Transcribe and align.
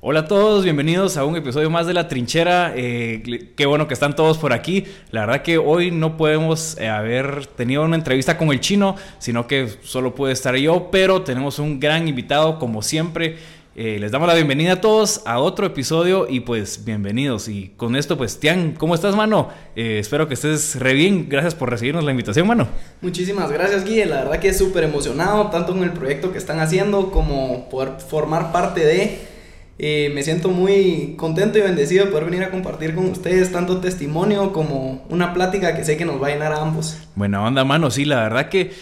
Hola 0.00 0.20
a 0.20 0.24
todos, 0.26 0.62
bienvenidos 0.62 1.16
a 1.16 1.24
un 1.24 1.34
episodio 1.34 1.70
más 1.70 1.88
de 1.88 1.92
La 1.92 2.06
Trinchera. 2.06 2.72
Eh, 2.76 3.50
qué 3.56 3.66
bueno 3.66 3.88
que 3.88 3.94
están 3.94 4.14
todos 4.14 4.38
por 4.38 4.52
aquí. 4.52 4.84
La 5.10 5.22
verdad 5.22 5.42
que 5.42 5.58
hoy 5.58 5.90
no 5.90 6.16
podemos 6.16 6.78
eh, 6.78 6.86
haber 6.86 7.46
tenido 7.46 7.82
una 7.82 7.96
entrevista 7.96 8.38
con 8.38 8.50
el 8.50 8.60
chino, 8.60 8.94
sino 9.18 9.48
que 9.48 9.68
solo 9.82 10.14
puede 10.14 10.34
estar 10.34 10.54
yo, 10.54 10.92
pero 10.92 11.22
tenemos 11.22 11.58
un 11.58 11.80
gran 11.80 12.06
invitado 12.06 12.60
como 12.60 12.80
siempre. 12.80 13.38
Eh, 13.74 13.98
les 13.98 14.12
damos 14.12 14.28
la 14.28 14.34
bienvenida 14.34 14.74
a 14.74 14.80
todos 14.80 15.22
a 15.26 15.40
otro 15.40 15.66
episodio 15.66 16.28
y 16.30 16.40
pues 16.40 16.84
bienvenidos. 16.84 17.48
Y 17.48 17.72
con 17.76 17.96
esto 17.96 18.16
pues 18.16 18.38
Tian, 18.38 18.74
¿cómo 18.78 18.94
estás 18.94 19.16
mano? 19.16 19.48
espero 19.74 20.28
que 20.28 20.34
estés 20.34 20.76
re 20.78 20.94
bien. 20.94 21.28
Gracias 21.28 21.56
por 21.56 21.70
recibirnos 21.70 22.04
la 22.04 22.12
invitación 22.12 22.46
mano. 22.46 22.68
Muchísimas 23.00 23.50
gracias 23.50 23.84
Guille, 23.84 24.06
la 24.06 24.22
verdad 24.22 24.38
que 24.38 24.50
es 24.50 24.58
súper 24.58 24.84
emocionado 24.84 25.48
tanto 25.50 25.72
con 25.72 25.82
el 25.82 25.92
proyecto 25.92 26.30
que 26.30 26.38
están 26.38 26.60
haciendo 26.60 27.10
como 27.10 27.68
por 27.68 27.98
formar 27.98 28.52
parte 28.52 28.84
de... 28.84 29.37
Eh, 29.78 30.10
me 30.14 30.22
siento 30.22 30.48
muy 30.48 31.14
contento 31.16 31.58
y 31.58 31.62
bendecido 31.62 32.04
de 32.04 32.10
poder 32.10 32.26
venir 32.26 32.42
a 32.42 32.50
compartir 32.50 32.94
con 32.94 33.06
ustedes 33.06 33.52
tanto 33.52 33.78
testimonio 33.78 34.52
como 34.52 35.04
una 35.08 35.32
plática 35.32 35.76
que 35.76 35.84
sé 35.84 35.96
que 35.96 36.04
nos 36.04 36.20
va 36.20 36.28
a 36.28 36.30
llenar 36.30 36.52
a 36.52 36.62
ambos. 36.62 36.98
Buena 37.14 37.44
onda, 37.44 37.64
mano. 37.64 37.90
Sí, 37.90 38.04
la 38.04 38.22
verdad 38.22 38.48
que 38.48 38.72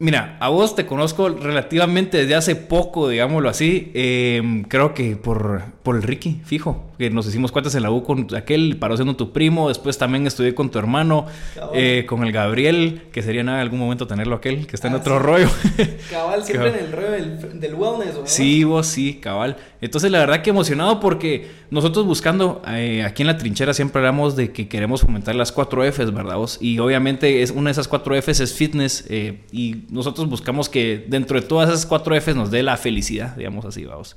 Mira, 0.00 0.36
a 0.38 0.48
vos 0.48 0.76
te 0.76 0.86
conozco 0.86 1.28
relativamente 1.28 2.18
desde 2.18 2.36
hace 2.36 2.54
poco, 2.54 3.08
digámoslo 3.08 3.48
así. 3.48 3.90
Em, 3.94 4.62
creo 4.62 4.94
que 4.94 5.16
por, 5.16 5.62
por 5.82 5.96
el 5.96 6.02
Ricky, 6.02 6.40
fijo. 6.44 6.87
Que 6.98 7.10
nos 7.10 7.26
hicimos 7.26 7.52
cuentas 7.52 7.74
en 7.76 7.84
la 7.84 7.90
U 7.90 8.02
con 8.02 8.26
aquel, 8.36 8.76
paró 8.78 8.96
siendo 8.96 9.16
tu 9.16 9.32
primo. 9.32 9.68
Después 9.68 9.98
también 9.98 10.26
estudié 10.26 10.54
con 10.54 10.70
tu 10.70 10.78
hermano, 10.78 11.26
eh, 11.72 12.04
con 12.08 12.24
el 12.24 12.32
Gabriel, 12.32 13.02
que 13.12 13.22
sería 13.22 13.44
nada 13.44 13.58
en 13.58 13.62
algún 13.62 13.78
momento 13.78 14.06
tenerlo 14.06 14.36
aquel, 14.36 14.66
que 14.66 14.74
está 14.74 14.88
en 14.88 14.94
ah, 14.94 14.98
otro 14.98 15.18
rollo. 15.18 15.48
Cabal, 16.10 16.44
siempre 16.44 16.68
en 16.70 16.86
el 16.86 16.92
rollo 16.92 17.10
del, 17.10 17.74
wellness, 17.74 18.14
¿verdad? 18.14 18.26
Sí, 18.26 18.64
vos 18.64 18.86
sí, 18.86 19.14
cabal. 19.14 19.56
Entonces, 19.80 20.10
la 20.10 20.18
verdad 20.18 20.42
que 20.42 20.50
emocionado 20.50 20.98
porque 21.00 21.48
nosotros 21.70 22.06
buscando, 22.06 22.62
eh, 22.66 23.04
aquí 23.04 23.22
en 23.22 23.28
la 23.28 23.36
trinchera 23.36 23.74
siempre 23.74 24.00
hablamos 24.00 24.36
de 24.36 24.52
que 24.52 24.68
queremos 24.68 25.02
fomentar 25.02 25.34
las 25.34 25.52
cuatro 25.52 25.84
Fs, 25.84 26.12
¿verdad 26.12 26.36
vos? 26.36 26.58
Y 26.60 26.78
obviamente 26.78 27.42
es, 27.42 27.50
una 27.50 27.68
de 27.68 27.72
esas 27.72 27.88
cuatro 27.88 28.14
Fs 28.20 28.40
es 28.40 28.54
fitness 28.54 29.04
eh, 29.08 29.40
y 29.52 29.84
nosotros 29.90 30.28
buscamos 30.28 30.68
que 30.68 31.04
dentro 31.08 31.40
de 31.40 31.46
todas 31.46 31.68
esas 31.68 31.86
cuatro 31.86 32.18
Fs 32.18 32.34
nos 32.34 32.50
dé 32.50 32.62
la 32.62 32.76
felicidad, 32.76 33.36
digamos 33.36 33.64
así, 33.64 33.84
vamos. 33.84 34.16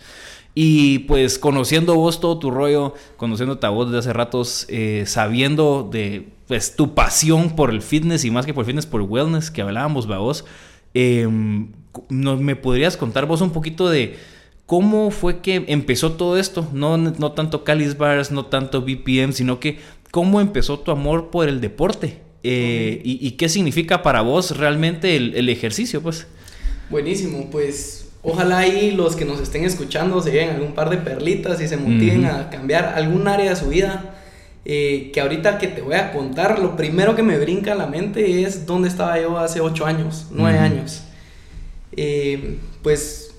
Y 0.54 1.00
pues 1.00 1.40
conociendo 1.40 1.96
vos 1.96 2.20
todo 2.20 2.38
tu 2.38 2.52
rollo, 2.52 2.94
conociéndote 3.18 3.66
a 3.66 3.70
vos 3.70 3.88
desde 3.88 4.00
hace 4.00 4.14
ratos, 4.14 4.66
eh, 4.70 5.04
sabiendo 5.08 5.88
de 5.92 6.28
pues, 6.48 6.76
tu 6.76 6.94
pasión 6.94 7.56
por 7.56 7.70
el 7.70 7.82
fitness 7.82 8.26
y 8.26 8.32
más 8.32 8.46
que 8.46 8.54
por 8.54 8.64
el 8.64 8.68
fitness, 8.68 8.86
por 8.86 9.02
el 9.02 9.08
wellness 9.08 9.50
que 9.50 9.62
hablábamos, 9.62 10.08
vos, 10.08 10.46
eh, 10.94 11.28
¿me 12.10 12.56
podrías 12.58 12.98
contar 12.98 13.26
vos 13.26 13.40
un 13.42 13.52
poquito 13.52 13.90
de 13.90 14.18
cómo 14.66 15.12
fue 15.12 15.40
que 15.40 15.64
empezó 15.68 16.14
todo 16.14 16.38
esto? 16.38 16.68
No, 16.74 16.98
no 16.98 17.32
tanto 17.32 17.64
Calis 17.64 17.98
Bars, 17.98 18.32
no 18.32 18.46
tanto 18.46 18.82
BPM, 18.82 19.32
sino 19.32 19.60
que 19.60 19.80
cómo 20.12 20.42
empezó 20.42 20.80
tu 20.80 20.92
amor 20.92 21.30
por 21.30 21.48
el 21.48 21.62
deporte. 21.62 22.20
Eh, 22.44 23.02
y, 23.04 23.32
qué 23.32 23.50
significa 23.50 24.02
para 24.02 24.22
vos 24.22 24.58
realmente 24.58 25.16
el, 25.16 25.50
ejercicio, 25.50 26.02
pues. 26.02 26.28
Buenísimo, 26.90 27.50
pues 27.52 28.01
ojalá 28.24 28.60
ahí 28.60 28.92
los 28.92 29.16
que 29.16 29.26
nos 29.26 29.40
estén 29.40 29.64
escuchando 29.64 30.22
se 30.22 30.32
lleven 30.32 30.50
algún 30.50 30.74
par 30.74 30.90
de 30.90 30.98
perlitas 30.98 31.60
y 31.62 31.68
se 31.68 31.78
motiven 31.78 32.26
a 32.26 32.50
cambiar 32.50 32.94
algún 32.96 33.28
área 33.28 33.50
de 33.50 33.56
su 33.56 33.70
vida. 33.70 34.16
Eh, 34.64 35.10
que 35.12 35.22
ahorita 35.22 35.58
que 35.58 35.68
te 35.68 35.82
voy 35.82 35.96
a 35.96 36.12
contar, 36.12 36.60
lo 36.60 36.76
primero 36.76 37.16
que 37.16 37.24
me 37.24 37.40
brinca 37.40 37.72
a 37.72 37.76
la 37.76 37.88
mente 37.88 38.44
es 38.44 38.68
dónde 38.68 38.90
estaba 38.90 39.20
yo 39.20 39.40
hace 39.40 39.60
ocho 39.60 39.86
años, 39.86 40.28
nueve 40.30 40.60
años. 40.60 41.04
Eh, 41.98 42.60
pues, 42.84 43.34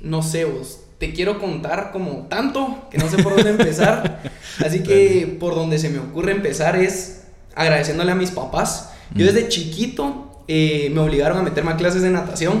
no 0.00 0.22
sé, 0.22 0.46
vos, 0.46 0.80
te 0.98 1.12
quiero 1.12 1.38
contar 1.38 1.90
como 1.92 2.26
tanto 2.28 2.86
que 2.90 2.96
no 2.96 3.08
sé 3.10 3.22
por 3.22 3.34
dónde 3.34 3.50
empezar. 3.50 4.22
Así 4.64 4.82
que 4.82 5.36
por 5.38 5.54
donde 5.54 5.78
se 5.78 5.90
me 5.90 5.98
ocurre 5.98 6.32
empezar 6.32 6.76
es 6.76 7.24
agradeciéndole 7.54 8.12
a 8.12 8.14
mis 8.14 8.30
papás. 8.30 8.92
Yo 9.14 9.26
desde 9.26 9.48
chiquito 9.48 10.42
eh, 10.48 10.90
me 10.94 11.00
obligaron 11.00 11.38
a 11.38 11.42
meterme 11.42 11.72
a 11.72 11.76
clases 11.76 12.02
de 12.02 12.10
natación 12.10 12.60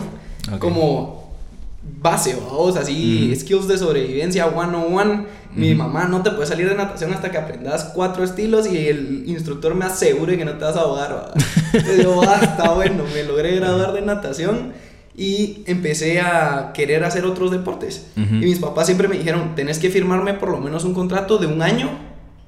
como 0.58 1.21
base, 2.00 2.36
vamos, 2.36 2.76
así, 2.76 3.34
skills 3.36 3.68
de 3.68 3.78
sobrevivencia 3.78 4.46
one 4.46 4.76
on 4.76 4.94
one. 4.94 5.26
Mi 5.54 5.74
mamá 5.74 6.06
no 6.06 6.22
te 6.22 6.30
puede 6.30 6.46
salir 6.46 6.68
de 6.68 6.74
natación 6.74 7.12
hasta 7.12 7.30
que 7.30 7.36
aprendas 7.36 7.90
cuatro 7.94 8.24
estilos 8.24 8.66
y 8.66 8.88
el 8.88 9.24
instructor 9.26 9.74
me 9.74 9.84
asegure 9.84 10.38
que 10.38 10.46
no 10.46 10.52
te 10.52 10.64
vas 10.64 10.76
a 10.76 10.80
ahogar. 10.80 11.34
Yo, 12.02 12.16
basta, 12.16 12.70
bueno, 12.72 13.04
me 13.12 13.22
logré 13.24 13.56
graduar 13.56 13.92
de 13.92 14.00
natación 14.00 14.72
y 15.14 15.62
empecé 15.66 16.20
a 16.20 16.70
querer 16.72 17.04
hacer 17.04 17.26
otros 17.26 17.50
deportes. 17.50 18.06
Y 18.16 18.46
mis 18.46 18.60
papás 18.60 18.86
siempre 18.86 19.08
me 19.08 19.18
dijeron, 19.18 19.54
tenés 19.54 19.78
que 19.78 19.90
firmarme 19.90 20.32
por 20.34 20.50
lo 20.50 20.58
menos 20.58 20.84
un 20.84 20.94
contrato 20.94 21.36
de 21.36 21.46
un 21.46 21.60
año 21.60 21.90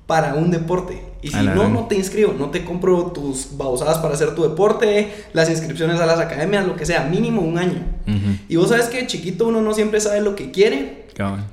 para 0.06 0.34
un 0.34 0.50
deporte. 0.50 1.02
Y 1.22 1.28
si 1.28 1.42
no, 1.42 1.68
no 1.70 1.86
te 1.86 1.94
inscribo, 1.94 2.34
no 2.38 2.50
te 2.50 2.64
compro 2.64 3.06
tus 3.06 3.56
babosadas 3.56 3.96
para 3.98 4.12
hacer 4.12 4.34
tu 4.34 4.42
deporte, 4.42 5.10
las 5.32 5.48
inscripciones 5.48 5.98
a 5.98 6.04
las 6.04 6.20
academias, 6.20 6.66
lo 6.66 6.76
que 6.76 6.84
sea, 6.84 7.04
mínimo 7.04 7.40
un 7.40 7.56
año. 7.56 7.80
Y 8.48 8.56
vos 8.56 8.68
sabes 8.68 8.86
que 8.86 9.06
chiquito 9.06 9.46
uno 9.46 9.62
no 9.62 9.72
siempre 9.72 10.00
sabe 10.00 10.20
lo 10.20 10.36
que 10.36 10.50
quiere, 10.50 11.06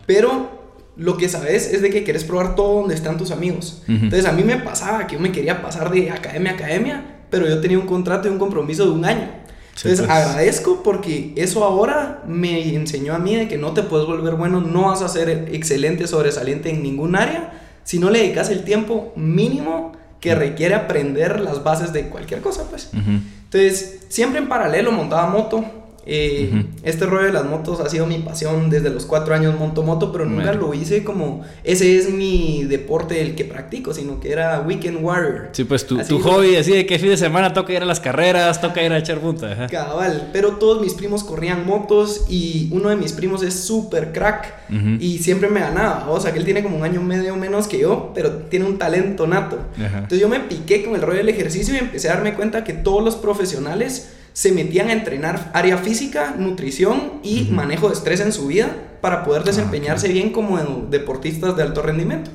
pero 0.06 0.60
lo 0.98 1.16
que 1.16 1.30
sabes 1.30 1.72
es 1.72 1.82
de 1.82 1.90
que 1.90 2.04
quieres 2.04 2.26
probar 2.26 2.56
todo 2.56 2.82
donde 2.82 2.96
están 2.96 3.18
tus 3.18 3.32
amigos. 3.32 3.84
Entonces 3.88 4.26
a 4.26 4.34
mí 4.34 4.44
me 4.44 4.58
pasaba 4.58 5.08
que 5.08 5.16
yo 5.16 5.22
me 5.22 5.32
quería 5.32 5.62
pasar 5.62 5.90
de 5.90 6.12
academia 6.12 6.52
a 6.52 6.56
academia, 6.56 7.06
pero 7.30 7.48
yo 7.48 7.62
tenía 7.62 7.80
un 7.80 7.88
contrato 7.88 8.28
y 8.28 8.32
un 8.32 8.40
compromiso 8.40 8.84
de 8.84 8.92
un 8.92 9.06
año. 9.06 9.30
Entonces 9.70 10.02
pues. 10.02 10.10
agradezco 10.10 10.84
porque 10.84 11.32
eso 11.38 11.64
ahora 11.64 12.22
me 12.28 12.76
enseñó 12.76 13.16
a 13.16 13.20
mí 13.20 13.38
de 13.38 13.48
que 13.48 13.58
no 13.58 13.72
te 13.72 13.84
puedes 13.84 14.06
volver 14.06 14.36
bueno, 14.36 14.60
no 14.60 14.90
vas 14.90 15.02
a 15.02 15.08
ser 15.08 15.30
excelente, 15.54 16.08
sobresaliente 16.08 16.70
en 16.70 16.84
ningún 16.84 17.16
área 17.16 17.61
si 17.84 18.00
no 18.00 18.10
le 18.10 18.20
dedicas 18.20 18.50
el 18.50 18.64
tiempo 18.64 19.14
mínimo 19.16 19.94
que 20.20 20.36
requiere 20.36 20.76
aprender 20.76 21.40
las 21.40 21.64
bases 21.64 21.94
de 21.94 22.10
cualquier 22.10 22.42
cosa, 22.42 22.70
pues. 22.70 22.92
Entonces, 22.94 24.06
siempre 24.10 24.40
en 24.40 24.48
paralelo 24.48 24.92
montaba 24.92 25.28
moto, 25.28 25.66
eh, 26.06 26.66
este 26.84 27.06
rollo 27.06 27.26
de 27.26 27.34
las 27.34 27.46
motos 27.46 27.80
ha 27.80 27.88
sido 27.88 28.08
mi 28.08 28.18
pasión 28.20 28.70
desde 28.70 28.90
los 28.90 29.06
cuatro 29.06 29.36
años 29.36 29.58
monto 29.58 29.84
moto, 29.84 30.12
pero 30.12 30.26
nunca 30.26 30.54
lo 30.54 30.74
hice 30.74 31.04
como 31.04 31.44
ese 31.64 31.98
es 31.98 32.10
mi 32.10 32.64
deporte 32.64 33.22
el 33.22 33.36
que 33.36 33.46
practico, 33.46 33.94
sino 33.94 34.20
que 34.20 34.32
era 34.32 34.62
Weekend 34.62 35.04
Warrior. 35.04 35.50
Sí, 35.52 35.64
pues 35.64 35.86
tu, 35.86 35.98
tu 36.00 36.20
hobby, 36.20 36.56
así 36.56 36.72
de 36.72 36.86
que 36.86 36.98
fin 36.98 37.10
de 37.10 37.18
semana 37.18 37.54
toca 37.54 37.74
ir 37.74 37.84
a 37.84 37.86
las 37.86 38.00
carreras, 38.00 38.60
toca 38.62 38.82
ir 38.84 38.92
a 38.92 38.98
echar 38.98 39.20
punta. 39.20 39.68
Cabal, 39.68 40.30
pero 40.34 40.54
todos 40.54 40.82
mis 40.82 40.94
primos 40.94 41.24
corrían 41.24 41.66
motos 41.66 42.26
y 42.30 42.70
uno 42.72 42.90
de 42.90 42.96
mis 42.96 43.14
primos 43.14 43.44
es 43.44 43.54
súper 43.54 44.12
crack 44.12 44.54
y 45.00 45.20
siempre 45.20 45.50
me 45.50 45.60
ganaba. 45.60 46.10
O 46.10 46.20
sea, 46.20 46.32
que 46.32 46.40
él 46.40 46.46
tiene 46.46 46.64
como 46.64 46.78
un 46.78 46.84
año 46.84 47.02
medio 47.02 47.36
menos 47.36 47.68
que 47.68 47.80
yo, 47.80 48.12
pero 48.16 48.32
tiene 48.50 48.66
un 48.66 48.78
talento 48.78 49.28
nato. 49.28 49.60
Entonces 49.78 50.20
yo 50.20 50.30
me 50.30 50.40
piqué 50.40 50.84
con 50.84 50.96
el 50.96 51.02
rollo 51.02 51.18
del 51.18 51.30
ejercicio 51.30 51.76
y 51.76 51.78
empecé 51.78 52.10
a 52.10 52.16
darme 52.16 52.34
cuenta 52.34 52.64
que 52.64 52.74
todos 52.74 53.04
los 53.04 53.16
profesionales 53.16 54.14
se 54.34 54.52
metían 54.52 54.90
a 54.90 54.94
entrenar 54.94 55.52
área 55.54 55.78
física, 55.78 56.36
nutrición 56.38 57.14
y 57.24 57.50
manejo 57.52 57.88
de 57.88 57.96
estrés 57.96 58.22
en 58.22 58.32
su 58.32 58.48
vida 58.48 58.76
para 59.02 59.24
poder 59.24 59.42
ah, 59.42 59.46
desempeñarse 59.46 60.08
bien 60.08 60.32
como 60.32 60.58
deportistas 60.90 61.58
de 61.58 61.64
alto 61.64 61.82
rendimiento. 61.82 62.32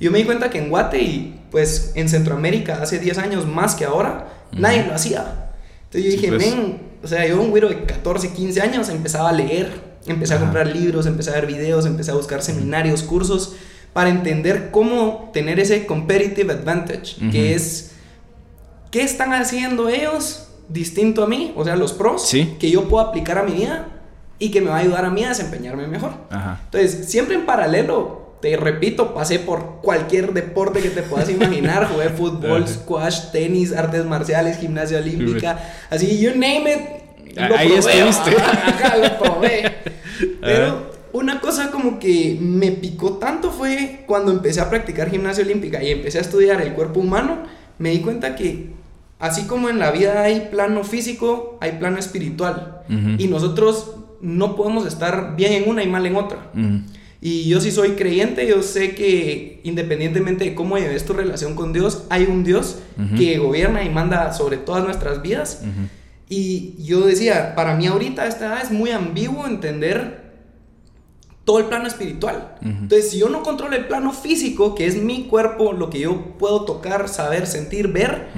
Yo 0.00 0.10
me 0.10 0.18
di 0.18 0.24
cuenta 0.24 0.50
que 0.50 0.58
en 0.58 0.70
Guate 0.70 1.00
y 1.00 1.40
pues 1.50 1.92
en 1.94 2.08
Centroamérica 2.08 2.82
hace 2.82 2.98
10 2.98 3.18
años 3.18 3.46
más 3.46 3.74
que 3.74 3.84
ahora, 3.84 4.28
nadie 4.52 4.84
lo 4.84 4.94
hacía. 4.94 5.50
Entonces 5.84 6.04
yo 6.04 6.10
dije, 6.10 6.28
pues. 6.28 6.54
men, 6.54 6.80
o 7.02 7.06
sea, 7.06 7.26
yo 7.26 7.40
un 7.40 7.50
güiro 7.50 7.68
de 7.68 7.84
14, 7.84 8.32
15 8.32 8.60
años 8.60 8.88
empezaba 8.88 9.28
a 9.28 9.32
leer, 9.32 9.70
empecé 10.06 10.34
a 10.34 10.40
comprar 10.40 10.66
libros, 10.66 11.06
empecé 11.06 11.30
a 11.30 11.34
ver 11.34 11.46
videos, 11.46 11.86
empecé 11.86 12.10
a 12.10 12.14
buscar 12.14 12.42
seminarios, 12.42 13.02
cursos 13.02 13.54
para 13.92 14.10
entender 14.10 14.70
cómo 14.70 15.30
tener 15.32 15.60
ese 15.60 15.86
competitive 15.86 16.52
advantage, 16.52 17.16
que 17.30 17.54
es 17.54 17.92
qué 18.90 19.02
están 19.02 19.32
haciendo 19.32 19.88
ellos 19.88 20.45
distinto 20.68 21.22
a 21.22 21.26
mí, 21.26 21.52
o 21.56 21.64
sea, 21.64 21.76
los 21.76 21.92
pros, 21.92 22.30
que 22.30 22.70
yo 22.70 22.88
puedo 22.88 23.06
aplicar 23.06 23.38
a 23.38 23.42
mi 23.42 23.52
vida 23.52 23.88
y 24.38 24.50
que 24.50 24.60
me 24.60 24.70
va 24.70 24.76
a 24.76 24.80
ayudar 24.80 25.04
a 25.04 25.10
mí 25.10 25.24
a 25.24 25.30
desempeñarme 25.30 25.86
mejor. 25.86 26.12
Entonces, 26.64 27.08
siempre 27.08 27.34
en 27.34 27.46
paralelo, 27.46 28.36
te 28.40 28.56
repito, 28.56 29.14
pasé 29.14 29.38
por 29.38 29.80
cualquier 29.82 30.32
deporte 30.32 30.80
que 30.80 30.90
te 30.90 31.02
puedas 31.02 31.30
imaginar, 31.30 31.88
jugué 31.92 32.10
fútbol, 32.10 32.66
squash, 32.68 33.30
tenis, 33.32 33.72
artes 33.72 34.04
marciales, 34.04 34.58
gimnasia 34.58 34.98
olímpica, 34.98 35.58
así, 35.90 36.20
you 36.20 36.30
name 36.30 36.72
it. 36.72 37.38
Ahí 37.38 37.72
estuviste. 37.72 38.30
Lo 38.30 39.18
probé. 39.18 39.74
Pero 40.40 40.90
una 41.12 41.40
cosa 41.40 41.70
como 41.70 41.98
que 41.98 42.36
me 42.40 42.72
picó 42.72 43.14
tanto 43.14 43.50
fue 43.50 44.04
cuando 44.06 44.32
empecé 44.32 44.60
a 44.60 44.70
practicar 44.70 45.10
gimnasia 45.10 45.44
olímpica 45.44 45.82
y 45.82 45.90
empecé 45.90 46.18
a 46.18 46.22
estudiar 46.22 46.60
el 46.60 46.72
cuerpo 46.72 47.00
humano, 47.00 47.44
me 47.78 47.90
di 47.90 48.00
cuenta 48.00 48.34
que 48.36 48.75
así 49.18 49.46
como 49.46 49.68
en 49.68 49.78
la 49.78 49.90
vida 49.90 50.22
hay 50.22 50.48
plano 50.50 50.84
físico, 50.84 51.58
hay 51.60 51.72
plano 51.72 51.98
espiritual. 51.98 52.82
Y 53.18 53.28
nosotros 53.28 53.96
no 54.20 54.56
podemos 54.56 54.86
estar 54.86 55.36
bien 55.36 55.52
en 55.52 55.68
una 55.68 55.82
y 55.82 55.88
mal 55.88 56.06
en 56.06 56.16
otra. 56.16 56.50
Y 57.20 57.48
yo 57.48 57.60
sí 57.60 57.70
soy 57.70 57.90
creyente, 57.92 58.46
yo 58.46 58.62
sé 58.62 58.94
que 58.94 59.60
independientemente 59.64 60.44
de 60.44 60.54
cómo 60.54 60.76
lleves 60.78 61.04
tu 61.04 61.12
relación 61.12 61.54
con 61.54 61.72
Dios, 61.72 62.04
hay 62.10 62.24
un 62.24 62.44
Dios 62.44 62.80
que 63.16 63.38
gobierna 63.38 63.82
y 63.84 63.90
manda 63.90 64.32
sobre 64.32 64.58
todas 64.58 64.84
nuestras 64.84 65.22
vidas. 65.22 65.62
Y 66.28 66.74
yo 66.82 67.06
decía, 67.06 67.54
para 67.54 67.74
mí 67.76 67.86
ahorita 67.86 68.26
esta 68.26 68.46
edad 68.46 68.62
es 68.62 68.70
muy 68.70 68.90
ambiguo 68.90 69.46
entender 69.46 70.26
todo 71.44 71.60
el 71.60 71.66
plano 71.66 71.86
espiritual. 71.86 72.56
Entonces, 72.60 73.10
si 73.10 73.18
yo 73.18 73.28
no 73.28 73.42
controlo 73.42 73.76
el 73.76 73.86
plano 73.86 74.12
físico, 74.12 74.74
que 74.74 74.86
es 74.86 75.00
mi 75.00 75.24
cuerpo, 75.24 75.72
lo 75.72 75.88
que 75.90 76.00
yo 76.00 76.36
puedo 76.38 76.64
tocar, 76.64 77.08
saber, 77.08 77.46
sentir, 77.46 77.88
ver, 77.88 78.28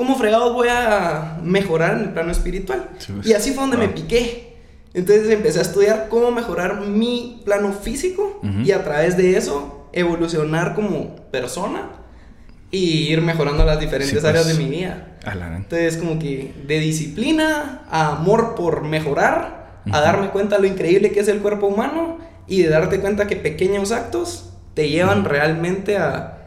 ¿cómo 0.00 0.16
fregado 0.16 0.54
voy 0.54 0.68
a 0.70 1.36
mejorar 1.42 1.92
en 1.98 2.04
el 2.04 2.08
plano 2.14 2.32
espiritual? 2.32 2.88
Pues. 3.06 3.26
Y 3.26 3.34
así 3.34 3.50
fue 3.50 3.64
donde 3.64 3.76
me 3.76 3.88
piqué. 3.88 4.56
Entonces 4.94 5.28
empecé 5.28 5.58
a 5.58 5.62
estudiar 5.62 6.06
cómo 6.08 6.30
mejorar 6.30 6.80
mi 6.80 7.42
plano 7.44 7.74
físico 7.74 8.40
y 8.64 8.72
a 8.72 8.82
través 8.82 9.18
de 9.18 9.36
eso 9.36 9.90
evolucionar 9.92 10.74
como 10.74 11.16
persona 11.30 11.90
y 12.70 13.12
ir 13.12 13.20
mejorando 13.20 13.62
las 13.66 13.78
diferentes 13.78 14.24
áreas 14.24 14.46
de 14.46 14.54
pues. 14.54 14.64
mi 14.66 14.74
vida. 14.74 15.18
Entonces 15.58 15.98
como 15.98 16.18
que 16.18 16.54
de 16.66 16.80
disciplina 16.80 17.82
a 17.90 18.16
amor 18.16 18.54
por 18.54 18.82
mejorar, 18.84 19.82
a 19.92 20.00
darme 20.00 20.30
cuenta 20.30 20.58
lo 20.58 20.66
increíble 20.66 21.12
que 21.12 21.20
es 21.20 21.28
el 21.28 21.40
cuerpo 21.40 21.66
humano 21.66 22.16
y 22.48 22.62
de 22.62 22.70
darte 22.70 23.00
cuenta 23.00 23.26
que 23.26 23.36
pequeños 23.36 23.92
actos 23.92 24.54
te 24.72 24.88
llevan 24.88 25.26
realmente 25.26 25.98
a 25.98 26.39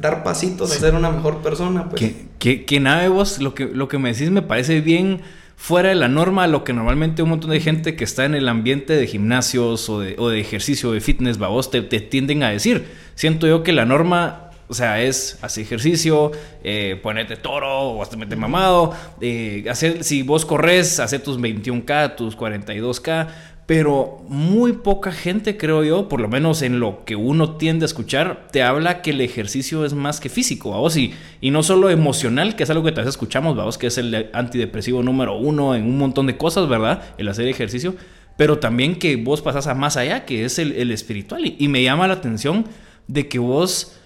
dar 0.00 0.22
pasitos 0.22 0.72
a 0.72 0.78
ser 0.78 0.94
una 0.94 1.10
mejor 1.10 1.38
persona. 1.38 1.88
Pues. 1.88 2.14
Que, 2.38 2.64
que, 2.64 2.80
nave 2.80 3.08
vos, 3.08 3.40
lo 3.40 3.54
que, 3.54 3.66
lo 3.66 3.88
que 3.88 3.98
me 3.98 4.12
decís 4.12 4.30
me 4.30 4.42
parece 4.42 4.80
bien 4.80 5.20
fuera 5.56 5.90
de 5.90 5.94
la 5.94 6.08
norma 6.08 6.46
lo 6.46 6.64
que 6.64 6.72
normalmente 6.72 7.22
un 7.22 7.28
montón 7.28 7.50
de 7.50 7.60
gente 7.60 7.94
que 7.94 8.04
está 8.04 8.24
en 8.24 8.34
el 8.34 8.48
ambiente 8.48 8.94
de 8.94 9.06
gimnasios 9.06 9.90
o 9.90 10.00
de, 10.00 10.16
o 10.18 10.30
de 10.30 10.40
ejercicio, 10.40 10.92
de 10.92 11.00
fitness, 11.00 11.36
vos 11.36 11.70
te, 11.70 11.82
te 11.82 12.00
tienden 12.00 12.42
a 12.42 12.50
decir. 12.50 12.86
Siento 13.14 13.46
yo 13.46 13.62
que 13.62 13.72
la 13.72 13.84
norma 13.84 14.50
o 14.70 14.74
sea, 14.74 15.02
es 15.02 15.36
hacer 15.42 15.64
ejercicio, 15.64 16.30
eh, 16.62 16.98
ponerte 17.02 17.34
toro 17.34 17.90
o 17.90 18.02
hasta 18.02 18.16
meter 18.16 18.38
mamado. 18.38 18.94
Eh, 19.20 19.64
hacer, 19.68 20.04
si 20.04 20.22
vos 20.22 20.46
corres, 20.46 21.00
hacer 21.00 21.24
tus 21.24 21.40
21K, 21.40 22.14
tus 22.14 22.38
42K. 22.38 23.26
Pero 23.70 24.18
muy 24.26 24.72
poca 24.72 25.12
gente, 25.12 25.56
creo 25.56 25.84
yo, 25.84 26.08
por 26.08 26.20
lo 26.20 26.26
menos 26.26 26.60
en 26.62 26.80
lo 26.80 27.04
que 27.04 27.14
uno 27.14 27.56
tiende 27.56 27.84
a 27.84 27.86
escuchar, 27.86 28.48
te 28.50 28.64
habla 28.64 29.00
que 29.00 29.10
el 29.10 29.20
ejercicio 29.20 29.84
es 29.84 29.94
más 29.94 30.18
que 30.18 30.28
físico, 30.28 30.70
vamos, 30.70 30.96
y, 30.96 31.14
y 31.40 31.52
no 31.52 31.62
solo 31.62 31.88
emocional, 31.88 32.56
que 32.56 32.64
es 32.64 32.70
algo 32.70 32.82
que 32.82 32.90
tal 32.90 33.04
vez 33.04 33.10
escuchamos, 33.10 33.54
vamos, 33.54 33.78
que 33.78 33.86
es 33.86 33.96
el 33.96 34.28
antidepresivo 34.32 35.04
número 35.04 35.38
uno 35.38 35.76
en 35.76 35.84
un 35.84 35.98
montón 35.98 36.26
de 36.26 36.36
cosas, 36.36 36.68
¿verdad? 36.68 37.14
El 37.16 37.28
hacer 37.28 37.46
ejercicio, 37.46 37.94
pero 38.36 38.58
también 38.58 38.96
que 38.96 39.14
vos 39.14 39.40
pasas 39.40 39.68
a 39.68 39.74
más 39.76 39.96
allá, 39.96 40.24
que 40.24 40.44
es 40.44 40.58
el, 40.58 40.90
espiritual. 40.90 41.46
Y, 41.46 41.54
y 41.56 41.68
me 41.68 41.84
llama 41.84 42.08
la 42.08 42.14
atención 42.14 42.64
de 43.06 43.28
que 43.28 43.38
vos 43.38 44.00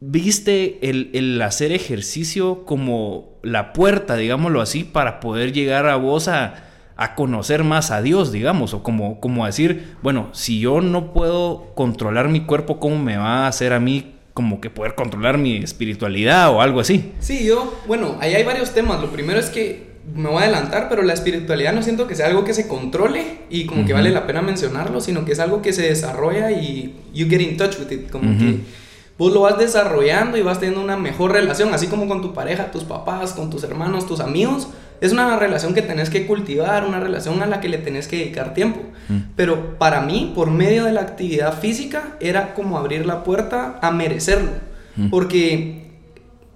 viste 0.00 0.78
el, 0.88 1.42
hacer 1.42 1.70
ejercicio 1.70 2.64
como 2.64 3.38
la 3.42 3.74
puerta, 3.74 4.16
digámoslo 4.16 4.62
así, 4.62 4.84
para 4.84 5.20
poder 5.20 5.52
llegar 5.52 5.86
a 5.86 5.96
vos 5.96 6.28
a, 6.28 6.62
conocer 7.14 7.62
más 7.62 7.90
a 7.90 8.00
Dios, 8.00 8.32
digamos, 8.32 8.72
o 8.74 8.82
como, 8.82 9.20
como 9.20 9.44
decir, 9.44 9.96
bueno, 10.02 10.28
si 10.32 10.60
yo 10.60 10.80
no 10.80 11.12
puedo 11.12 11.72
controlar 11.74 12.28
mi 12.28 12.40
cuerpo, 12.40 12.80
¿cómo 12.80 12.98
me 12.98 13.16
va 13.18 13.44
a 13.44 13.48
hacer 13.48 13.72
a 13.72 13.80
mí 13.80 14.14
como 14.32 14.60
que 14.60 14.70
poder 14.70 14.94
controlar 14.94 15.38
mi 15.38 15.56
espiritualidad 15.56 16.50
o 16.50 16.60
algo 16.60 16.80
así? 16.80 17.12
Sí, 17.20 17.44
yo, 17.44 17.74
bueno, 17.86 18.16
ahí 18.20 18.34
hay 18.34 18.44
varios 18.44 18.72
temas. 18.72 19.00
Lo 19.00 19.08
primero 19.08 19.38
es 19.38 19.50
que 19.50 19.96
me 20.14 20.28
voy 20.28 20.38
a 20.38 20.44
adelantar, 20.44 20.88
pero 20.88 21.02
la 21.02 21.12
espiritualidad 21.12 21.72
no 21.72 21.82
siento 21.82 22.06
que 22.06 22.14
sea 22.14 22.26
algo 22.26 22.44
que 22.44 22.54
se 22.54 22.68
controle 22.68 23.40
y 23.50 23.66
como 23.66 23.84
que 23.84 23.92
vale 23.92 24.10
la 24.10 24.26
pena 24.26 24.42
mencionarlo, 24.42 25.00
sino 25.00 25.24
que 25.24 25.32
es 25.32 25.40
algo 25.40 25.62
que 25.62 25.72
se 25.72 25.82
desarrolla 25.82 26.50
y 26.50 26.94
you 27.12 27.28
get 27.28 27.40
in 27.40 27.56
touch 27.56 27.78
with 27.78 27.90
it, 27.90 28.10
como 28.10 28.38
que 28.38 28.60
vos 29.18 29.32
lo 29.32 29.40
vas 29.40 29.58
desarrollando 29.58 30.36
y 30.36 30.42
vas 30.42 30.60
teniendo 30.60 30.82
una 30.82 30.96
mejor 30.96 31.32
relación, 31.32 31.74
así 31.74 31.86
como 31.88 32.06
con 32.06 32.22
tu 32.22 32.34
pareja, 32.34 32.70
tus 32.70 32.84
papás, 32.84 33.32
con 33.32 33.50
tus 33.50 33.64
hermanos, 33.64 34.06
tus 34.06 34.20
amigos. 34.20 34.68
Es 35.00 35.12
una 35.12 35.36
relación 35.36 35.74
que 35.74 35.82
tenés 35.82 36.10
que 36.10 36.26
cultivar, 36.26 36.84
una 36.84 37.00
relación 37.00 37.42
a 37.42 37.46
la 37.46 37.60
que 37.60 37.68
le 37.68 37.78
tenés 37.78 38.08
que 38.08 38.16
dedicar 38.16 38.54
tiempo. 38.54 38.80
Mm. 39.08 39.18
Pero 39.36 39.78
para 39.78 40.00
mí, 40.00 40.32
por 40.34 40.50
medio 40.50 40.84
de 40.84 40.92
la 40.92 41.02
actividad 41.02 41.58
física, 41.58 42.16
era 42.20 42.54
como 42.54 42.78
abrir 42.78 43.06
la 43.06 43.24
puerta 43.24 43.78
a 43.82 43.90
merecerlo. 43.90 44.52
Mm. 44.96 45.10
Porque, 45.10 45.90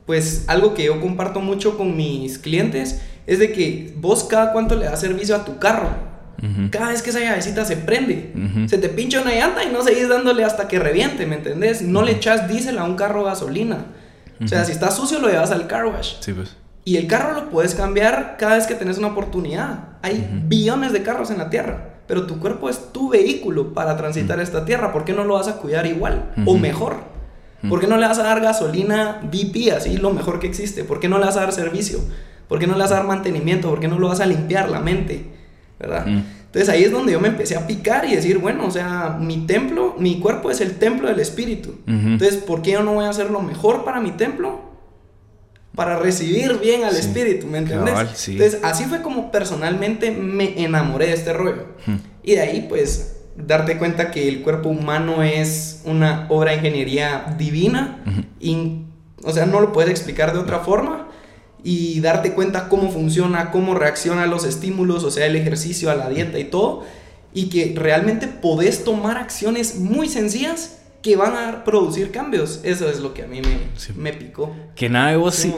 pues, 0.06 0.44
algo 0.46 0.75
que 0.75 0.84
yo 0.84 1.00
comparto 1.00 1.40
mucho 1.40 1.76
con 1.76 1.96
mis 1.96 2.38
clientes 2.38 3.02
es 3.26 3.38
de 3.38 3.52
que 3.52 3.94
vos 3.96 4.25
cada 4.25 4.52
cuánto 4.52 4.75
le 4.75 4.87
das 4.87 5.00
servicio 5.00 5.37
a 5.37 5.44
tu 5.44 5.58
carro. 5.58 6.10
Cada 6.70 6.88
vez 6.88 7.02
que 7.02 7.10
esa 7.10 7.20
llavecita 7.20 7.66
se 7.66 7.76
prende, 7.76 8.32
se 8.66 8.78
te 8.78 8.88
pincha 8.88 9.20
una 9.20 9.32
llanta 9.34 9.62
y 9.62 9.70
no 9.70 9.82
seguís 9.82 10.08
dándole 10.08 10.42
hasta 10.42 10.69
que 10.69 10.78
reviente, 10.78 11.26
¿me 11.26 11.37
entendés? 11.37 11.82
No 11.82 12.02
le 12.02 12.12
echas 12.12 12.48
diésel 12.48 12.78
a 12.78 12.84
un 12.84 12.96
carro 12.96 13.25
gasolina. 13.25 13.84
O 14.42 14.48
sea, 14.48 14.64
si 14.64 14.72
está 14.72 14.90
sucio 14.90 15.19
lo 15.19 15.28
llevas 15.28 15.50
al 15.50 15.66
car 15.66 15.84
wash. 15.84 16.14
Sí, 16.20 16.32
pues. 16.32 16.56
Y 16.85 16.97
el 16.97 17.06
carro 17.06 17.35
lo 17.35 17.50
puedes 17.50 17.75
cambiar 17.75 18.37
cada 18.38 18.56
vez 18.56 18.67
que 18.67 18.75
tenés 18.75 18.99
una 18.99 19.09
oportunidad. 19.09 19.91
Hay 20.03 20.29
billones 20.47 20.93
de 20.93 21.03
carros 21.03 21.31
en 21.31 21.38
la 21.38 21.50
tierra, 21.50 21.94
pero 22.06 22.27
tu 22.27 22.38
cuerpo 22.41 22.71
es 22.71 22.93
tu 22.93 23.11
vehículo 23.11 23.75
para 23.75 23.97
transitar 23.97 24.41
esta 24.41 24.65
tierra. 24.65 24.93
¿Por 24.93 25.05
qué 25.05 25.12
no 25.12 25.25
lo 25.25 25.35
vas 25.35 25.49
a 25.49 25.56
cuidar 25.56 25.87
igual 25.87 26.32
o 26.47 26.56
mejor? 26.56 26.97
¿Por 27.69 27.81
qué 27.81 27.87
no 27.87 27.99
le 27.99 28.06
vas 28.06 28.19
a 28.19 28.23
dar 28.23 28.41
gasolina 28.41 29.21
BP, 29.23 29.73
así 29.77 29.99
lo 29.99 30.12
mejor 30.12 30.41
que 30.41 30.47
existe? 30.47 30.85
¿Por 30.85 30.99
qué 30.99 31.09
no 31.09 31.19
le 31.19 31.27
vas 31.27 31.37
a 31.37 31.41
dar 31.41 31.53
servicio? 31.53 31.99
¿Por 32.49 32.59
qué 32.59 32.67
no 32.67 32.73
le 32.73 32.81
vas 32.81 32.93
a 32.93 32.97
dar 32.97 33.06
mantenimiento? 33.06 33.69
¿Por 33.69 33.81
qué 33.81 33.88
no 33.88 33.99
lo 33.99 34.09
vas 34.09 34.21
a 34.21 34.26
limpiar 34.26 34.71
la 34.71 34.81
mente? 34.81 35.26
¿verdad? 35.81 36.06
Entonces 36.06 36.69
ahí 36.69 36.85
es 36.85 36.93
donde 36.93 37.12
yo 37.12 37.21
me 37.21 37.29
empecé 37.29 37.56
a 37.56 37.67
picar 37.67 38.05
y 38.05 38.15
decir, 38.15 38.38
bueno, 38.38 38.67
o 38.67 38.71
sea, 38.71 39.17
mi 39.21 39.47
templo, 39.47 39.94
mi 39.99 40.21
cuerpo 40.21 40.50
es 40.50 40.61
el 40.61 40.79
templo 40.79 41.09
del 41.09 41.21
espíritu. 41.21 41.76
Entonces, 41.87 42.37
¿por 42.37 42.62
qué 42.62 42.73
yo 42.73 42.83
no 42.83 42.94
voy 42.94 43.06
a 43.06 43.09
hacer 43.09 43.31
lo 43.31 43.41
mejor 43.41 43.85
para 43.85 44.00
mi 44.00 44.11
templo? 44.12 44.69
Para 45.75 45.99
recibir 45.99 46.58
bien 46.58 46.84
al 46.84 46.96
espíritu, 46.96 47.46
¿me 47.46 47.58
entiendes? 47.58 47.94
Entonces, 48.28 48.61
así 48.62 48.84
fue 48.84 49.02
como 49.02 49.31
personalmente 49.31 50.11
me 50.11 50.62
enamoré 50.62 51.06
de 51.06 51.12
este 51.14 51.32
rollo. 51.32 51.67
Y 52.22 52.32
de 52.32 52.40
ahí, 52.40 52.67
pues, 52.69 53.17
darte 53.37 53.78
cuenta 53.78 54.11
que 54.11 54.28
el 54.28 54.43
cuerpo 54.43 54.69
humano 54.69 55.22
es 55.22 55.82
una 55.84 56.26
obra 56.28 56.50
de 56.50 56.58
ingeniería 56.58 57.34
divina. 57.38 58.02
y, 58.40 58.82
o 59.22 59.32
sea, 59.32 59.46
no 59.46 59.61
lo 59.61 59.72
puedes 59.72 59.90
explicar 59.90 60.32
de 60.32 60.38
otra 60.38 60.61
forma 60.61 61.08
y 61.62 62.00
darte 62.00 62.32
cuenta 62.32 62.69
cómo 62.69 62.90
funciona, 62.90 63.50
cómo 63.50 63.75
reacciona 63.75 64.25
a 64.25 64.26
los 64.26 64.44
estímulos, 64.44 65.05
o 65.05 65.11
sea, 65.11 65.26
el 65.26 65.37
ejercicio, 65.37 65.90
a 65.90 65.94
la 65.94 66.08
dieta 66.08 66.38
y 66.38 66.44
todo, 66.44 66.84
y 67.32 67.49
que 67.49 67.75
realmente 67.76 68.26
podés 68.26 68.82
tomar 68.84 69.19
acciones 69.19 69.76
muy 69.76 70.08
sencillas 70.08 70.80
que 71.02 71.17
van 71.17 71.35
a 71.35 71.64
producir 71.64 72.11
cambios. 72.11 72.61
Eso 72.62 72.88
es 72.88 73.00
lo 73.00 73.14
que 73.14 73.23
a 73.23 73.26
mí 73.26 73.41
me, 73.41 73.58
me 73.97 74.12
picó. 74.12 74.55
Que 74.75 74.88
nada, 74.88 75.17
vos 75.17 75.35
sí. 75.35 75.55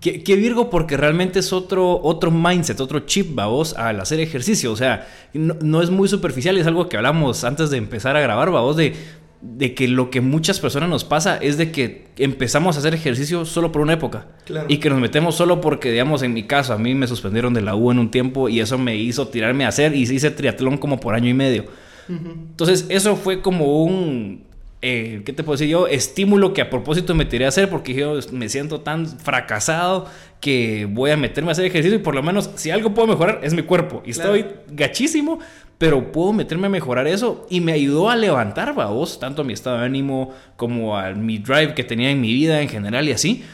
Que, 0.00 0.36
Virgo, 0.36 0.70
porque 0.70 0.96
realmente 0.96 1.40
es 1.40 1.52
otro, 1.52 2.00
otro 2.02 2.30
mindset, 2.30 2.80
otro 2.80 3.00
chip, 3.00 3.38
va 3.38 3.46
vos, 3.46 3.74
al 3.74 4.00
hacer 4.00 4.20
ejercicio. 4.20 4.72
O 4.72 4.76
sea, 4.76 5.06
no, 5.34 5.56
no, 5.60 5.82
es 5.82 5.90
muy 5.90 6.08
superficial, 6.08 6.56
es 6.56 6.66
algo 6.66 6.88
que 6.88 6.96
hablamos 6.96 7.44
antes 7.44 7.70
de 7.70 7.76
empezar 7.76 8.16
a 8.16 8.20
grabar, 8.20 8.54
va 8.54 8.60
vos, 8.60 8.76
de 8.76 8.94
de 9.40 9.74
que 9.74 9.86
lo 9.86 10.10
que 10.10 10.20
muchas 10.20 10.58
personas 10.58 10.88
nos 10.88 11.04
pasa 11.04 11.36
es 11.36 11.56
de 11.56 11.70
que 11.70 12.08
empezamos 12.16 12.76
a 12.76 12.80
hacer 12.80 12.94
ejercicio 12.94 13.44
solo 13.44 13.70
por 13.70 13.82
una 13.82 13.92
época. 13.92 14.26
Y 14.66 14.78
que 14.78 14.90
nos 14.90 15.00
metemos 15.00 15.36
solo 15.36 15.60
porque, 15.60 15.92
digamos, 15.92 16.22
en 16.22 16.32
mi 16.32 16.44
caso, 16.44 16.72
a 16.72 16.78
mí 16.78 16.94
me 16.94 17.06
suspendieron 17.06 17.54
de 17.54 17.60
la 17.60 17.76
U 17.76 17.90
en 17.90 17.98
un 17.98 18.10
tiempo 18.10 18.48
y 18.48 18.60
eso 18.60 18.78
me 18.78 18.96
hizo 18.96 19.28
tirarme 19.28 19.64
a 19.64 19.68
hacer 19.68 19.94
y 19.94 20.02
hice 20.02 20.30
triatlón 20.30 20.78
como 20.78 20.98
por 20.98 21.14
año 21.14 21.28
y 21.28 21.34
medio. 21.34 21.66
Entonces, 22.08 22.86
eso 22.88 23.16
fue 23.16 23.42
como 23.42 23.84
un, 23.84 24.46
eh, 24.80 25.22
¿qué 25.24 25.32
te 25.32 25.42
puedo 25.42 25.56
decir 25.56 25.68
yo? 25.68 25.88
Estímulo 25.88 26.52
que 26.52 26.62
a 26.62 26.70
propósito 26.70 27.14
me 27.14 27.24
tiré 27.24 27.44
a 27.46 27.48
hacer 27.48 27.68
porque 27.68 27.94
yo 27.94 28.18
me 28.32 28.48
siento 28.48 28.80
tan 28.80 29.06
fracasado 29.06 30.06
que 30.40 30.86
voy 30.88 31.10
a 31.10 31.16
meterme 31.16 31.50
a 31.50 31.52
hacer 31.52 31.64
ejercicio 31.64 31.98
y 31.98 32.02
por 32.02 32.14
lo 32.14 32.22
menos 32.22 32.50
si 32.54 32.70
algo 32.70 32.94
puedo 32.94 33.08
mejorar 33.08 33.40
es 33.42 33.54
mi 33.54 33.62
cuerpo. 33.62 34.02
Y 34.06 34.10
estoy 34.10 34.46
gachísimo, 34.70 35.40
pero 35.78 36.12
puedo 36.12 36.32
meterme 36.32 36.68
a 36.68 36.70
mejorar 36.70 37.08
eso 37.08 37.46
y 37.50 37.60
me 37.60 37.72
ayudó 37.72 38.08
a 38.08 38.14
levantar, 38.14 38.72
vos, 38.72 39.18
tanto 39.18 39.42
a 39.42 39.44
mi 39.44 39.52
estado 39.52 39.78
de 39.78 39.84
ánimo 39.84 40.32
como 40.56 40.96
a 40.96 41.10
mi 41.10 41.38
drive 41.38 41.74
que 41.74 41.82
tenía 41.82 42.10
en 42.10 42.20
mi 42.20 42.32
vida 42.32 42.62
en 42.62 42.68
general 42.68 43.08
y 43.08 43.12
así. 43.12 43.44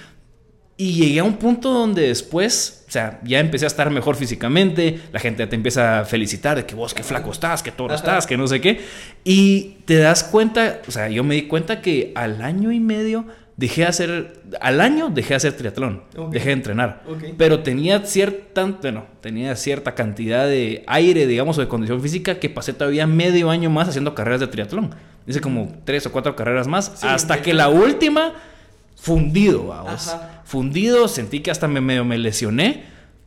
Y 0.77 0.95
llegué 0.95 1.21
a 1.21 1.25
un 1.25 1.35
punto 1.35 1.73
donde 1.73 2.09
después, 2.09 2.85
o 2.89 2.91
sea, 2.91 3.21
ya 3.23 3.39
empecé 3.39 3.65
a 3.65 3.69
estar 3.69 3.91
mejor 3.91 4.17
físicamente, 4.17 5.01
la 5.13 5.21
gente 5.21 5.47
te 5.47 5.55
empieza 5.55 6.01
a 6.01 6.05
felicitar 6.05 6.57
de 6.57 6.67
que 6.67 6.75
vos 6.75 6.93
qué 6.93 7.05
flaco 7.05 7.31
estás, 7.31 7.63
que 7.63 7.71
toro 7.71 7.95
estás, 7.95 8.27
que 8.27 8.37
no 8.37 8.49
sé 8.49 8.61
qué. 8.61 8.81
Y 9.23 9.77
te 9.85 9.99
das 9.99 10.25
cuenta, 10.25 10.81
o 10.89 10.91
sea, 10.91 11.09
yo 11.09 11.23
me 11.23 11.37
di 11.37 11.43
cuenta 11.43 11.81
que 11.81 12.11
al 12.17 12.43
año 12.43 12.73
y 12.73 12.81
medio 12.81 13.25
dejé 13.57 13.83
de 13.83 13.87
hacer, 13.87 14.43
al 14.61 14.81
año 14.81 15.11
dejé 15.11 15.31
de 15.31 15.35
hacer 15.37 15.53
triatlón, 15.53 16.03
dejé 16.33 16.47
de 16.47 16.55
entrenar, 16.55 17.05
pero 17.39 17.61
tenía 17.61 18.05
cierta, 18.05 18.65
bueno, 18.65 19.07
tenía 19.21 19.55
cierta 19.55 19.95
cantidad 19.95 20.45
de 20.47 20.83
aire, 20.89 21.29
digamos, 21.29 21.57
o 21.59 21.61
de 21.61 21.69
condición 21.69 22.03
física 22.03 22.41
que 22.41 22.51
pasé 22.51 22.73
todavía 22.73 23.07
medio 23.07 23.49
año 23.51 23.71
más 23.71 23.89
haciendo 23.89 24.13
carreras 24.15 24.41
de 24.41 24.49
triatlón. 24.49 24.93
Hice 25.27 25.41
como 25.41 25.73
tres 25.85 26.05
o 26.07 26.11
cuatro 26.11 26.35
carreras 26.35 26.67
más, 26.67 27.05
hasta 27.05 27.41
que 27.41 27.55
la 27.55 27.69
última, 27.69 28.33
fundido, 28.97 29.69
vamos. 29.69 30.17
Fundido, 30.45 31.09
sentí 31.09 31.41
que 31.41 31.51
hasta 31.51 31.69
me 31.69 31.81
medio 31.81 32.05
me 32.05 32.19
lesioné. 32.19 32.85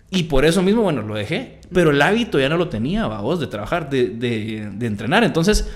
Y 0.09 0.23
por 0.23 0.45
eso 0.45 0.61
mismo, 0.61 0.83
bueno, 0.83 1.01
lo 1.01 1.15
dejé. 1.15 1.59
Pero 1.73 1.91
el 1.91 2.01
hábito 2.01 2.39
ya 2.39 2.49
no 2.49 2.57
lo 2.57 2.69
tenía, 2.69 3.05
vos, 3.07 3.39
de 3.39 3.47
trabajar, 3.47 3.89
de, 3.89 4.09
de, 4.09 4.69
de 4.73 4.87
entrenar. 4.87 5.23
Entonces, 5.23 5.69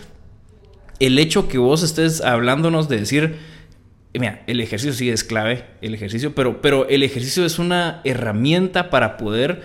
el 0.99 1.19
hecho 1.19 1.47
que 1.47 1.57
vos 1.57 1.83
estés 1.83 2.21
hablándonos 2.21 2.87
de 2.87 2.99
decir, 2.99 3.37
Mira, 4.13 4.43
el 4.45 4.59
ejercicio 4.59 4.93
sí 4.93 5.09
es 5.09 5.23
clave, 5.23 5.65
el 5.81 5.93
ejercicio, 5.93 6.35
pero, 6.35 6.61
pero 6.61 6.87
el 6.89 7.01
ejercicio 7.03 7.45
es 7.45 7.59
una 7.59 8.01
herramienta 8.03 8.89
para 8.89 9.15
poder 9.15 9.63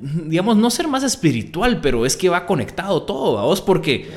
digamos, 0.00 0.56
no 0.56 0.70
ser 0.70 0.88
más 0.88 1.02
espiritual, 1.02 1.80
pero 1.80 2.06
es 2.06 2.16
que 2.16 2.28
va 2.28 2.46
conectado 2.46 3.02
todo, 3.02 3.42
vos, 3.42 3.60
porque, 3.60 4.10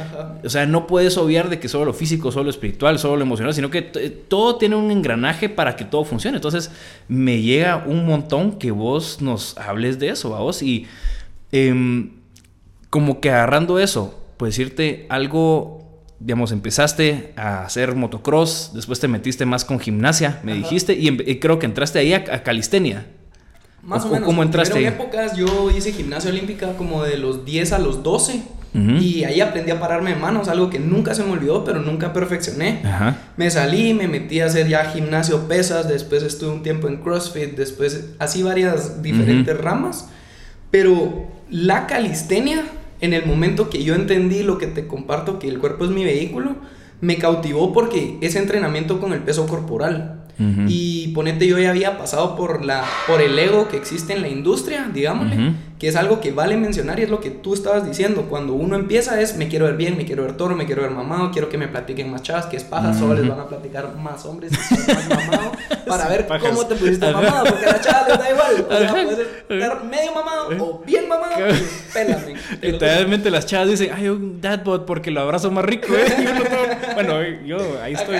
o 0.43 0.49
sea, 0.49 0.65
no 0.65 0.87
puedes 0.87 1.17
obviar 1.17 1.49
de 1.49 1.59
que 1.59 1.67
solo 1.67 1.85
lo 1.85 1.93
físico, 1.93 2.31
solo 2.31 2.45
lo 2.45 2.49
espiritual, 2.49 2.99
solo 2.99 3.17
lo 3.17 3.23
emocional, 3.23 3.53
sino 3.53 3.69
que 3.69 3.81
todo 3.81 4.57
tiene 4.57 4.75
un 4.75 4.91
engranaje 4.91 5.49
para 5.49 5.75
que 5.75 5.85
todo 5.85 6.03
funcione. 6.05 6.37
Entonces, 6.37 6.71
me 7.07 7.41
llega 7.41 7.83
un 7.87 8.05
montón 8.05 8.53
que 8.53 8.71
vos 8.71 9.21
nos 9.21 9.57
hables 9.57 9.99
de 9.99 10.09
eso, 10.09 10.29
vos, 10.29 10.61
y 10.61 10.85
em, 11.51 12.11
como 12.89 13.19
que 13.19 13.29
agarrando 13.29 13.79
eso, 13.79 14.19
pues 14.37 14.55
decirte 14.55 15.07
algo 15.09 15.83
digamos, 16.19 16.51
empezaste 16.51 17.33
a 17.35 17.63
hacer 17.63 17.93
motocross, 17.93 18.71
después 18.73 18.99
te 18.99 19.07
metiste 19.07 19.45
más 19.45 19.63
con 19.63 19.79
gimnasia, 19.79 20.39
me 20.43 20.55
dijiste, 20.55 20.93
y, 20.93 21.15
creo 21.39 21.59
que 21.59 21.67
entraste 21.67 21.99
ahí 21.99 22.13
a, 22.13 22.17
a 22.31 22.41
calistenia. 22.41 23.05
Más 23.87 24.03
o, 24.03 24.09
menos. 24.09 24.25
¿Cómo 24.25 24.43
entraste? 24.43 24.77
En 24.79 24.93
épocas 24.93 25.37
yo 25.37 25.71
hice 25.71 25.93
gimnasia 25.93 26.29
olímpica 26.29 26.73
como 26.73 27.03
de 27.03 27.17
los 27.17 27.45
10 27.45 27.71
a 27.71 27.79
los 27.79 28.03
12. 28.03 28.41
Y 28.99 29.23
ahí 29.23 29.41
aprendí 29.41 29.71
a 29.71 29.79
pararme 29.79 30.11
de 30.11 30.17
manos, 30.17 30.49
algo 30.49 30.69
que 30.69 30.77
nunca 30.77 31.15
se 31.15 31.23
me 31.23 31.31
olvidó, 31.31 31.63
pero 31.63 31.81
nunca 31.81 32.13
perfeccioné. 32.13 32.83
Me 33.35 33.49
salí, 33.49 33.95
me 33.95 34.07
metí 34.07 34.39
a 34.39 34.45
hacer 34.45 34.67
ya 34.67 34.85
gimnasio 34.91 35.47
pesas, 35.47 35.87
después 35.87 36.21
estuve 36.21 36.51
un 36.51 36.61
tiempo 36.61 36.87
en 36.87 36.97
CrossFit, 36.97 37.55
después 37.55 38.11
así 38.19 38.43
varias 38.43 39.01
diferentes 39.01 39.57
ramas. 39.57 40.09
Pero 40.69 41.27
la 41.49 41.87
calistenia, 41.87 42.65
en 43.01 43.13
el 43.13 43.25
momento 43.25 43.71
que 43.71 43.83
yo 43.83 43.95
entendí 43.95 44.43
lo 44.43 44.59
que 44.59 44.67
te 44.67 44.85
comparto, 44.85 45.39
que 45.39 45.47
el 45.47 45.57
cuerpo 45.57 45.85
es 45.85 45.89
mi 45.89 46.03
vehículo, 46.03 46.57
me 47.01 47.17
cautivó 47.17 47.73
porque 47.73 48.19
es 48.21 48.35
entrenamiento 48.35 48.99
con 48.99 49.11
el 49.11 49.21
peso 49.21 49.47
corporal. 49.47 50.26
Y 50.67 51.07
ponete, 51.09 51.47
yo 51.47 51.57
ya 51.57 51.71
había 51.71 51.97
pasado 51.97 52.35
por, 52.35 52.63
la, 52.63 52.85
por 53.07 53.21
el 53.21 53.37
ego 53.39 53.67
que 53.69 53.77
existe 53.77 54.13
en 54.13 54.21
la 54.21 54.29
industria, 54.29 54.89
digámosle, 54.93 55.53
que 55.79 55.87
es 55.87 55.95
algo 55.95 56.19
que 56.19 56.31
vale 56.31 56.57
mencionar 56.57 56.99
y 56.99 57.03
es 57.03 57.09
lo 57.09 57.19
que 57.19 57.29
tú 57.29 57.53
estabas 57.53 57.85
diciendo. 57.85 58.23
Cuando 58.23 58.53
uno 58.53 58.75
empieza 58.75 59.21
es, 59.21 59.35
me 59.35 59.47
quiero 59.47 59.65
ver 59.65 59.75
bien, 59.75 59.95
me 59.95 60.05
quiero 60.05 60.23
ver 60.23 60.35
toro, 60.35 60.55
me 60.55 60.65
quiero 60.65 60.81
ver 60.81 60.91
mamado, 60.91 61.29
quiero 61.31 61.49
que 61.49 61.57
me 61.57 61.67
platiquen 61.67 62.09
más 62.09 62.23
chavas, 62.23 62.47
que 62.47 62.57
es 62.57 62.63
paja, 62.63 62.93
solo 62.93 63.13
les 63.13 63.27
van 63.27 63.39
a 63.39 63.47
platicar 63.47 63.95
más 63.95 64.25
hombres, 64.25 64.51
más 64.51 65.09
mamado, 65.09 65.51
para 65.87 66.07
ver 66.09 66.27
cómo 66.39 66.65
te 66.65 66.75
pusiste 66.75 67.11
mamado, 67.11 67.45
porque 67.45 67.65
a 67.65 67.73
la 67.73 67.81
chava 67.81 68.07
les 68.07 68.17
da 68.17 68.29
igual. 68.31 68.65
O 68.67 68.77
sea, 68.77 68.91
puedes 68.91 69.27
estar 69.49 69.83
medio 69.83 70.13
mamado 70.13 70.49
o 70.59 70.83
bien 70.83 71.07
mamado, 71.07 71.35
pues, 71.35 71.89
pélame. 71.93 72.33
Literalmente 72.61 73.29
las 73.29 73.45
chavas 73.45 73.69
dicen, 73.69 73.91
ay, 73.95 74.09
un 74.09 74.41
dadbot 74.41 74.85
porque 74.85 75.11
lo 75.11 75.21
abrazo 75.21 75.51
más 75.51 75.63
rico, 75.63 75.93
¿eh? 75.93 76.05
bueno, 76.95 77.21
yo 77.45 77.57
ahí 77.83 77.93
estoy. 77.93 78.15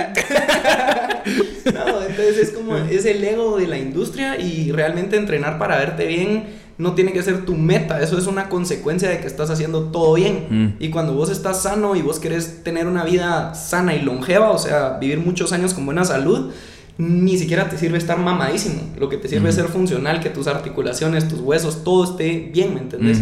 no, 1.73 2.03
entonces 2.03 2.37
es 2.37 2.51
como, 2.51 2.77
es 2.77 3.05
el 3.05 3.23
ego 3.23 3.57
de 3.57 3.65
la 3.65 3.79
industria 3.79 4.39
y 4.39 4.71
realmente 4.71 5.17
entrenar 5.17 5.57
para 5.57 5.77
verte 5.77 6.05
bien 6.05 6.66
no 6.77 6.93
tiene 6.93 7.11
que 7.11 7.23
ser 7.23 7.45
tu 7.45 7.55
meta, 7.55 8.01
eso 8.01 8.17
es 8.17 8.27
una 8.27 8.49
consecuencia 8.49 9.09
de 9.09 9.19
que 9.19 9.27
estás 9.27 9.49
haciendo 9.49 9.85
todo 9.85 10.13
bien. 10.13 10.45
Mm. 10.49 10.83
Y 10.83 10.89
cuando 10.89 11.13
vos 11.13 11.29
estás 11.29 11.63
sano 11.63 11.95
y 11.95 12.01
vos 12.01 12.19
querés 12.19 12.63
tener 12.63 12.87
una 12.87 13.03
vida 13.03 13.55
sana 13.55 13.95
y 13.95 14.01
longeva, 14.01 14.51
o 14.51 14.59
sea, 14.59 14.97
vivir 14.99 15.19
muchos 15.19 15.53
años 15.53 15.73
con 15.73 15.85
buena 15.85 16.05
salud, 16.05 16.51
ni 16.99 17.37
siquiera 17.37 17.69
te 17.69 17.77
sirve 17.77 17.97
estar 17.97 18.19
mamadísimo. 18.19 18.81
Lo 18.99 19.09
que 19.09 19.17
te 19.17 19.27
sirve 19.27 19.49
es 19.49 19.55
ser 19.55 19.67
funcional, 19.67 20.19
que 20.19 20.29
tus 20.29 20.47
articulaciones, 20.47 21.27
tus 21.27 21.39
huesos, 21.39 21.83
todo 21.83 22.03
esté 22.03 22.49
bien, 22.53 22.73
¿me 22.73 22.81
entendés? 22.81 23.19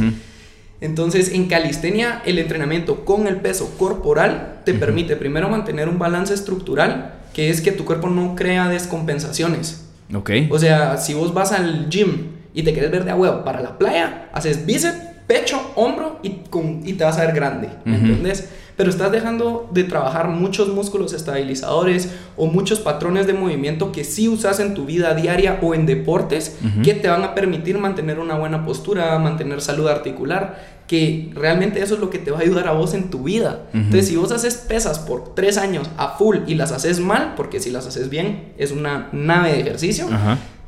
Entonces, 0.82 1.32
en 1.32 1.48
calistenia, 1.48 2.22
el 2.26 2.40
entrenamiento 2.40 3.06
con 3.06 3.28
el 3.28 3.38
peso 3.38 3.76
corporal 3.78 4.62
te 4.66 4.74
permite 4.74 5.16
primero 5.16 5.50
mantener 5.50 5.88
un 5.88 5.98
balance 5.98 6.34
estructural 6.34 7.22
que 7.34 7.50
es 7.50 7.60
que 7.60 7.72
tu 7.74 7.84
cuerpo 7.84 8.10
no 8.10 8.36
crea 8.36 8.70
descompensaciones. 8.70 9.86
Ok. 10.14 10.32
O 10.50 10.60
sea, 10.60 10.98
si 10.98 11.14
vos 11.14 11.34
vas 11.34 11.52
al 11.52 11.90
gym 11.90 12.35
y 12.56 12.64
te 12.64 12.74
quieres 12.74 12.90
ver 12.90 13.06
de 13.06 13.12
a 13.12 13.16
huevo 13.16 13.44
para 13.44 13.62
la 13.62 13.78
playa, 13.78 14.30
haces 14.34 14.66
bíceps, 14.66 14.98
pecho, 15.28 15.62
hombro 15.76 16.20
y, 16.24 16.30
con, 16.50 16.82
y 16.84 16.94
te 16.94 17.04
vas 17.04 17.20
a 17.20 17.26
ver 17.26 17.36
grande. 17.36 17.70
¿Me 17.84 17.98
entiendes? 17.98 18.50
pero 18.78 18.90
estás 18.90 19.12
dejando 19.12 19.70
de 19.72 19.84
trabajar 19.84 20.28
muchos 20.28 20.70
músculos 20.70 21.14
estabilizadores 21.14 22.10
o 22.36 22.48
muchos 22.48 22.80
patrones 22.80 23.28
de 23.28 23.34
movimiento 23.34 23.92
que 23.92 24.04
sí 24.04 24.28
usas 24.28 24.60
en 24.60 24.74
tu 24.74 24.86
vida 24.86 25.14
diaria 25.14 25.60
o 25.62 25.74
en 25.74 25.86
deportes 25.86 26.58
que 26.84 26.94
te 26.94 27.08
van 27.08 27.24
a 27.24 27.36
permitir 27.36 27.78
mantener 27.78 28.20
una 28.20 28.36
buena 28.36 28.66
postura, 28.66 29.18
mantener 29.20 29.62
salud 29.62 29.88
articular, 29.88 30.76
que 30.88 31.32
realmente 31.34 31.82
eso 31.82 31.96
es 31.96 32.00
lo 32.00 32.10
que 32.10 32.20
te 32.20 32.32
va 32.32 32.40
a 32.40 32.42
ayudar 32.42 32.68
a 32.68 32.74
vos 32.74 32.94
en 32.94 33.10
tu 33.10 33.24
vida. 33.24 33.64
Entonces, 33.74 34.08
si 34.08 34.18
vos 34.18 34.32
haces 34.32 34.56
pesas 34.56 35.00
por 35.00 35.34
tres 35.34 35.58
años 35.58 35.90
a 35.98 36.10
full 36.10 36.38
y 36.46 36.56
las 36.56 36.72
haces 36.72 37.00
mal, 37.00 37.34
porque 37.36 37.60
si 37.60 37.72
las 37.72 37.88
haces 37.88 38.10
bien 38.10 38.54
es 38.58 38.72
una 38.72 39.10
nave 39.14 39.54
de 39.54 39.62
ejercicio, 39.62 40.08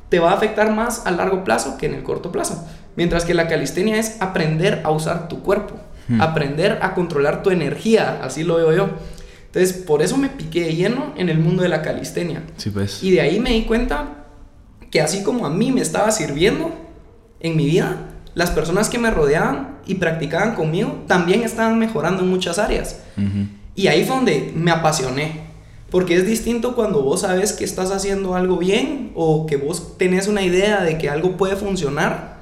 te 0.09 0.19
va 0.19 0.31
a 0.31 0.35
afectar 0.35 0.73
más 0.73 1.05
a 1.05 1.11
largo 1.11 1.43
plazo 1.43 1.77
que 1.77 1.85
en 1.85 1.95
el 1.95 2.03
corto 2.03 2.31
plazo. 2.31 2.67
Mientras 2.95 3.25
que 3.25 3.33
la 3.33 3.47
calistenia 3.47 3.97
es 3.97 4.21
aprender 4.21 4.81
a 4.83 4.91
usar 4.91 5.27
tu 5.27 5.41
cuerpo. 5.41 5.75
Hmm. 6.07 6.21
Aprender 6.21 6.79
a 6.81 6.93
controlar 6.93 7.43
tu 7.43 7.51
energía, 7.51 8.21
así 8.23 8.43
lo 8.43 8.55
veo 8.55 8.73
yo. 8.73 8.89
Entonces, 9.47 9.73
por 9.73 10.01
eso 10.01 10.17
me 10.17 10.29
piqué 10.29 10.65
de 10.65 10.75
lleno 10.75 11.13
en 11.17 11.29
el 11.29 11.39
mundo 11.39 11.63
de 11.63 11.69
la 11.69 11.81
calistenia. 11.81 12.43
Sí, 12.57 12.69
pues. 12.69 13.03
Y 13.03 13.11
de 13.11 13.21
ahí 13.21 13.39
me 13.39 13.51
di 13.51 13.63
cuenta 13.63 14.25
que 14.91 15.01
así 15.01 15.23
como 15.23 15.45
a 15.45 15.49
mí 15.49 15.71
me 15.71 15.81
estaba 15.81 16.11
sirviendo 16.11 16.71
en 17.39 17.55
mi 17.55 17.65
vida, 17.65 17.97
las 18.35 18.51
personas 18.51 18.89
que 18.89 18.99
me 18.99 19.11
rodeaban 19.11 19.79
y 19.85 19.95
practicaban 19.95 20.55
conmigo 20.55 21.03
también 21.07 21.43
estaban 21.43 21.79
mejorando 21.79 22.23
en 22.23 22.29
muchas 22.29 22.59
áreas. 22.59 22.99
Y 23.75 23.87
ahí 23.87 24.05
fue 24.05 24.15
donde 24.15 24.51
me 24.55 24.71
apasioné. 24.71 25.46
Porque 25.89 26.15
es 26.15 26.25
distinto 26.25 26.75
cuando 26.75 27.01
vos 27.01 27.21
sabes 27.21 27.53
que 27.53 27.63
estás 27.63 27.91
haciendo 27.91 28.35
algo 28.35 28.57
bien 28.57 29.11
o 29.15 29.45
que 29.45 29.55
vos 29.55 29.97
tenés 29.97 30.27
una 30.27 30.41
idea 30.41 30.83
de 30.83 30.97
que 30.97 31.09
algo 31.09 31.37
puede 31.37 31.55
funcionar, 31.55 32.37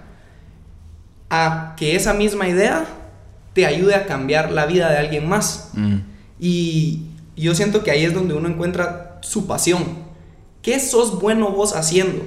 a 1.30 1.76
que 1.78 1.96
esa 1.96 2.14
misma 2.14 2.48
idea 2.48 2.86
te 3.54 3.66
ayude 3.66 3.96
a 3.96 4.06
cambiar 4.06 4.52
la 4.52 4.66
vida 4.66 4.90
de 4.90 4.98
alguien 4.98 5.30
más. 5.30 5.70
Mm. 5.74 5.98
Y 6.40 7.04
yo 7.36 7.54
siento 7.54 7.84
que 7.84 7.92
ahí 7.92 8.04
es 8.04 8.14
donde 8.14 8.34
uno 8.34 8.50
encuentra 8.50 9.20
su 9.22 9.46
pasión. 9.46 9.84
¿Qué 10.62 10.80
sos 10.80 11.22
bueno 11.22 11.52
vos 11.52 11.76
haciendo? 11.76 12.24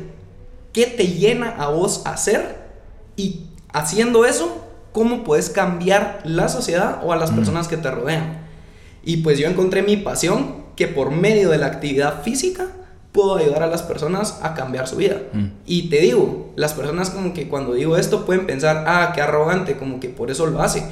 ¿Qué 0.73 0.87
te 0.87 1.09
llena 1.09 1.51
a 1.51 1.69
vos 1.69 2.03
hacer? 2.07 2.69
Y 3.17 3.47
haciendo 3.73 4.25
eso, 4.25 4.65
¿cómo 4.93 5.25
puedes 5.25 5.51
cambiar 5.51 6.21
la 6.25 6.49
sociedad 6.49 7.01
o 7.03 7.13
a 7.13 7.17
las 7.17 7.33
mm. 7.33 7.35
personas 7.35 7.67
que 7.67 7.77
te 7.77 7.91
rodean? 7.91 8.47
Y 9.05 9.19
pues 9.19 9.39
yo 9.39 9.49
encontré 9.49 9.83
mi 9.83 9.97
pasión 9.97 10.68
que 10.79 10.87
por 10.87 11.11
medio 11.11 11.51
de 11.51 11.59
la 11.59 11.67
actividad 11.67 12.23
física 12.23 12.69
puedo 13.11 13.35
ayudar 13.35 13.65
a 13.65 13.67
las 13.67 13.83
personas 13.83 14.39
a 14.45 14.55
cambiar 14.55 14.87
su 14.87 14.95
vida. 14.95 15.23
Mm. 15.33 15.47
Y 15.67 15.89
te 15.91 15.99
digo, 15.99 16.53
las 16.55 16.73
personas 16.73 17.11
como 17.11 17.35
que 17.35 17.49
cuando 17.49 17.75
digo 17.75 17.97
esto 17.97 18.25
pueden 18.25 18.47
pensar, 18.47 18.85
ah, 18.87 19.11
qué 19.13 19.21
arrogante, 19.21 19.77
como 19.77 19.99
que 19.99 20.09
por 20.09 20.31
eso 20.31 20.47
lo 20.47 20.63
hace 20.63 20.85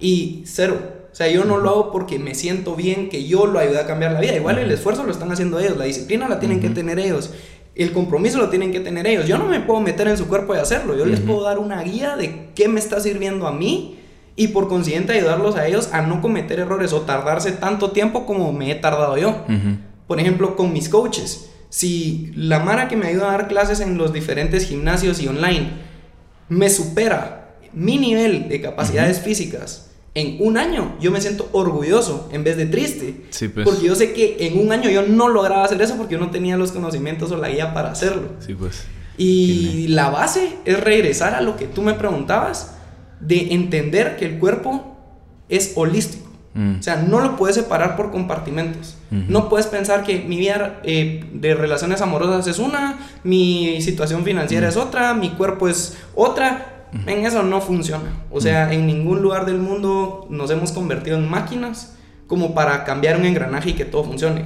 y 0.00 0.44
cero. 0.46 0.78
O 1.12 1.14
sea, 1.14 1.28
yo 1.28 1.44
no 1.44 1.58
lo 1.58 1.68
hago 1.68 1.92
porque 1.92 2.18
me 2.18 2.34
siento 2.34 2.74
bien 2.74 3.10
que 3.10 3.26
yo 3.26 3.44
lo 3.44 3.58
ayude 3.58 3.80
a 3.80 3.86
cambiar 3.86 4.12
la 4.12 4.20
vida. 4.20 4.34
Igual 4.34 4.56
el 4.56 4.70
esfuerzo 4.70 5.04
lo 5.04 5.12
están 5.12 5.30
haciendo 5.30 5.60
ellos, 5.60 5.76
la 5.76 5.84
disciplina 5.84 6.26
la 6.26 6.40
tienen 6.40 6.60
que 6.60 6.70
tener 6.70 6.98
ellos, 6.98 7.30
el 7.74 7.92
compromiso 7.92 8.38
lo 8.38 8.48
tienen 8.48 8.72
que 8.72 8.80
tener 8.80 9.06
ellos. 9.06 9.28
Yo 9.28 9.36
no 9.36 9.44
me 9.44 9.60
puedo 9.60 9.78
meter 9.82 10.08
en 10.08 10.16
su 10.16 10.26
cuerpo 10.26 10.54
y 10.54 10.58
hacerlo. 10.58 10.96
Yo 10.96 11.04
les 11.04 11.20
puedo 11.20 11.42
dar 11.42 11.58
una 11.58 11.82
guía 11.82 12.16
de 12.16 12.48
qué 12.54 12.66
me 12.66 12.80
está 12.80 12.98
sirviendo 12.98 13.46
a 13.46 13.52
mí 13.52 13.98
y 14.36 14.48
por 14.48 14.68
consiguiente 14.68 15.12
ayudarlos 15.12 15.56
a 15.56 15.66
ellos 15.66 15.90
a 15.92 16.02
no 16.02 16.20
cometer 16.20 16.58
errores 16.58 16.92
o 16.92 17.02
tardarse 17.02 17.52
tanto 17.52 17.92
tiempo 17.92 18.26
como 18.26 18.52
me 18.52 18.70
he 18.70 18.74
tardado 18.74 19.16
yo. 19.16 19.44
Por 20.06 20.20
ejemplo, 20.20 20.56
con 20.56 20.72
mis 20.72 20.88
coaches. 20.88 21.50
Si 21.68 22.32
la 22.36 22.60
Mara 22.60 22.88
que 22.88 22.96
me 22.96 23.08
ayuda 23.08 23.28
a 23.28 23.32
dar 23.32 23.48
clases 23.48 23.80
en 23.80 23.98
los 23.98 24.12
diferentes 24.12 24.66
gimnasios 24.68 25.20
y 25.20 25.28
online 25.28 25.72
me 26.48 26.70
supera 26.70 27.56
mi 27.72 27.98
nivel 27.98 28.48
de 28.48 28.60
capacidades 28.60 29.20
físicas 29.20 29.90
en 30.14 30.36
un 30.38 30.56
año, 30.56 30.94
yo 31.00 31.10
me 31.10 31.20
siento 31.20 31.48
orgulloso 31.52 32.28
en 32.32 32.44
vez 32.44 32.56
de 32.56 32.66
triste. 32.66 33.24
Pues. 33.52 33.64
Porque 33.64 33.86
yo 33.86 33.96
sé 33.96 34.12
que 34.12 34.36
en 34.46 34.58
un 34.58 34.70
año 34.72 34.88
yo 34.88 35.02
no 35.02 35.28
lograba 35.28 35.64
hacer 35.64 35.82
eso 35.82 35.96
porque 35.96 36.14
yo 36.14 36.20
no 36.20 36.30
tenía 36.30 36.56
los 36.56 36.70
conocimientos 36.70 37.32
o 37.32 37.36
la 37.36 37.48
guía 37.48 37.74
para 37.74 37.90
hacerlo. 37.90 38.28
Sí, 38.38 38.54
pues. 38.54 38.84
Y 39.16 39.88
la 39.88 40.10
base 40.10 40.56
es 40.64 40.80
regresar 40.80 41.34
a 41.34 41.40
lo 41.40 41.56
que 41.56 41.66
tú 41.66 41.82
me 41.82 41.94
preguntabas, 41.94 42.76
de 43.20 43.54
entender 43.54 44.16
que 44.16 44.26
el 44.26 44.38
cuerpo 44.38 44.96
es 45.48 45.72
holístico. 45.76 46.28
Mm. 46.54 46.78
O 46.78 46.82
sea, 46.82 46.96
no 46.96 47.20
lo 47.20 47.36
puedes 47.36 47.56
separar 47.56 47.96
por 47.96 48.10
compartimentos. 48.10 48.96
No 49.10 49.48
puedes 49.48 49.68
pensar 49.68 50.02
que 50.02 50.20
mi 50.22 50.36
vida 50.36 50.80
eh, 50.82 51.24
de 51.32 51.54
relaciones 51.54 52.00
amorosas 52.00 52.48
es 52.48 52.58
una, 52.58 52.98
mi 53.22 53.80
situación 53.80 54.24
financiera 54.24 54.68
es 54.68 54.76
otra, 54.76 55.14
mi 55.14 55.30
cuerpo 55.30 55.68
es 55.68 55.96
otra 56.16 56.74
en 57.06 57.26
eso 57.26 57.42
no 57.42 57.60
funciona. 57.60 58.24
O 58.30 58.40
sea, 58.40 58.72
en 58.72 58.86
ningún 58.86 59.20
lugar 59.20 59.46
del 59.46 59.58
mundo 59.58 60.26
nos 60.30 60.50
hemos 60.50 60.72
convertido 60.72 61.16
en 61.16 61.28
máquinas 61.28 61.96
como 62.26 62.54
para 62.54 62.84
cambiar 62.84 63.18
un 63.18 63.26
engranaje 63.26 63.70
y 63.70 63.72
que 63.74 63.84
todo 63.84 64.04
funcione. 64.04 64.44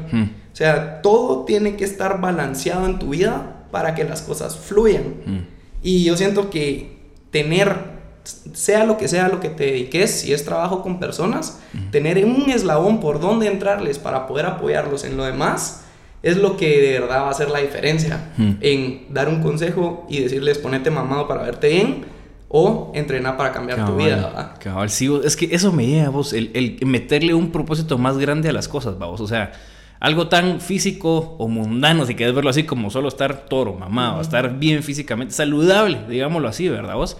O 0.52 0.56
sea, 0.56 1.02
todo 1.02 1.44
tiene 1.44 1.76
que 1.76 1.84
estar 1.84 2.20
balanceado 2.20 2.86
en 2.86 2.98
tu 2.98 3.10
vida 3.10 3.66
para 3.70 3.94
que 3.94 4.04
las 4.04 4.22
cosas 4.22 4.56
fluyan. 4.56 5.46
Y 5.82 6.04
yo 6.04 6.16
siento 6.16 6.50
que 6.50 6.98
tener, 7.30 7.97
sea 8.24 8.84
lo 8.84 8.98
que 8.98 9.08
sea 9.08 9.28
lo 9.28 9.40
que 9.40 9.48
te 9.48 9.66
dediques, 9.66 10.20
si 10.20 10.32
es 10.32 10.44
trabajo 10.44 10.82
con 10.82 10.98
personas, 10.98 11.60
tener 11.90 12.24
un 12.24 12.50
eslabón 12.50 13.00
por 13.00 13.20
donde 13.20 13.46
entrarles 13.46 13.98
para 13.98 14.26
poder 14.26 14.46
apoyarlos 14.46 15.04
en 15.04 15.16
lo 15.16 15.24
demás, 15.24 15.84
es 16.22 16.36
lo 16.36 16.56
que 16.56 16.80
de 16.80 17.00
verdad 17.00 17.22
va 17.22 17.28
a 17.28 17.30
hacer 17.30 17.50
la 17.50 17.60
diferencia 17.60 18.32
en 18.60 19.06
dar 19.10 19.28
un 19.28 19.40
consejo 19.40 20.06
y 20.08 20.20
decirles 20.20 20.58
ponete 20.58 20.90
mamado 20.90 21.28
para 21.28 21.42
verte 21.42 21.68
bien 21.68 22.04
o 22.48 22.92
entrenar 22.94 23.36
para 23.36 23.52
cambiar 23.52 23.84
tu 23.84 23.96
vida. 23.96 24.16
¿verdad? 24.16 24.52
Cabal, 24.58 24.90
sí, 24.90 25.08
es 25.24 25.36
que 25.36 25.48
eso 25.54 25.72
me 25.72 25.86
lleva, 25.86 26.08
vos, 26.08 26.32
el, 26.32 26.50
el 26.54 26.86
meterle 26.86 27.34
un 27.34 27.50
propósito 27.52 27.98
más 27.98 28.18
grande 28.18 28.48
a 28.48 28.52
las 28.52 28.68
cosas, 28.68 28.98
vamos. 28.98 29.20
O 29.20 29.26
sea, 29.26 29.52
algo 30.00 30.28
tan 30.28 30.60
físico 30.60 31.36
o 31.38 31.48
mundano, 31.48 32.06
si 32.06 32.14
quieres 32.14 32.34
verlo 32.34 32.50
así, 32.50 32.64
como 32.64 32.90
solo 32.90 33.08
estar 33.08 33.46
toro, 33.46 33.74
mamado, 33.74 34.20
estar 34.20 34.58
bien 34.58 34.82
físicamente, 34.82 35.34
saludable, 35.34 36.00
digámoslo 36.08 36.48
así, 36.48 36.68
¿verdad 36.68 36.94
vos? 36.94 37.16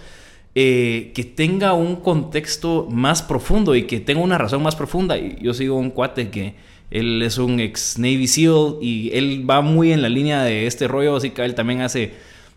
Eh, 0.61 1.13
que 1.15 1.23
tenga 1.23 1.71
un 1.71 1.95
contexto 1.95 2.85
más 2.91 3.21
profundo 3.21 3.75
y 3.75 3.83
que 3.83 4.01
tenga 4.01 4.19
una 4.19 4.37
razón 4.37 4.61
más 4.61 4.75
profunda. 4.75 5.15
Yo 5.15 5.53
sigo 5.53 5.77
un 5.77 5.89
cuate 5.89 6.29
que 6.29 6.55
él 6.91 7.21
es 7.21 7.37
un 7.37 7.61
ex 7.61 7.97
Navy 7.97 8.27
SEAL 8.27 8.75
y 8.81 9.09
él 9.13 9.49
va 9.49 9.61
muy 9.61 9.93
en 9.93 10.01
la 10.01 10.09
línea 10.09 10.43
de 10.43 10.67
este 10.67 10.89
rollo, 10.89 11.15
así 11.15 11.29
que 11.29 11.45
él 11.45 11.55
también 11.55 11.79
hace 11.79 12.11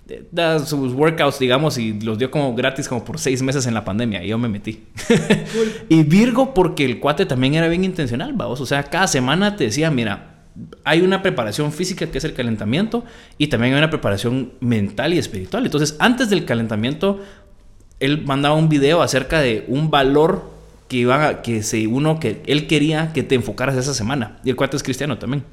eh, 0.08 0.26
da 0.32 0.58
sus 0.58 0.92
workouts, 0.94 1.38
digamos, 1.38 1.78
y 1.78 1.92
los 2.00 2.18
dio 2.18 2.28
como 2.28 2.56
gratis 2.56 2.88
como 2.88 3.04
por 3.04 3.20
seis 3.20 3.40
meses 3.40 3.66
en 3.66 3.74
la 3.74 3.84
pandemia. 3.84 4.24
Y 4.24 4.30
yo 4.30 4.36
me 4.38 4.48
metí. 4.48 4.82
y 5.88 6.02
Virgo, 6.02 6.54
porque 6.54 6.84
el 6.84 6.98
cuate 6.98 7.24
también 7.24 7.54
era 7.54 7.68
bien 7.68 7.84
intencional, 7.84 8.32
vamos. 8.32 8.60
O 8.60 8.66
sea, 8.66 8.82
cada 8.82 9.06
semana 9.06 9.54
te 9.54 9.62
decía, 9.62 9.92
mira, 9.92 10.32
hay 10.84 11.00
una 11.00 11.22
preparación 11.22 11.72
física 11.72 12.06
que 12.06 12.18
es 12.18 12.24
el 12.24 12.34
calentamiento 12.34 13.04
y 13.38 13.46
también 13.46 13.74
hay 13.74 13.78
una 13.78 13.90
preparación 13.90 14.52
mental 14.60 15.14
y 15.14 15.18
espiritual. 15.18 15.64
Entonces, 15.64 15.96
antes 15.98 16.28
del 16.30 16.44
calentamiento, 16.44 17.20
él 18.02 18.24
mandaba 18.24 18.56
un 18.56 18.68
video 18.68 19.00
acerca 19.00 19.40
de 19.40 19.64
un 19.68 19.90
valor 19.90 20.50
que 20.88 20.98
iba 20.98 21.40
que 21.42 21.62
se, 21.62 21.86
uno 21.86 22.18
que 22.18 22.42
él 22.46 22.66
quería 22.66 23.12
que 23.12 23.22
te 23.22 23.36
enfocaras 23.36 23.76
esa 23.76 23.94
semana. 23.94 24.40
Y 24.44 24.50
el 24.50 24.56
cuate 24.56 24.76
es 24.76 24.82
cristiano 24.82 25.18
también. 25.18 25.44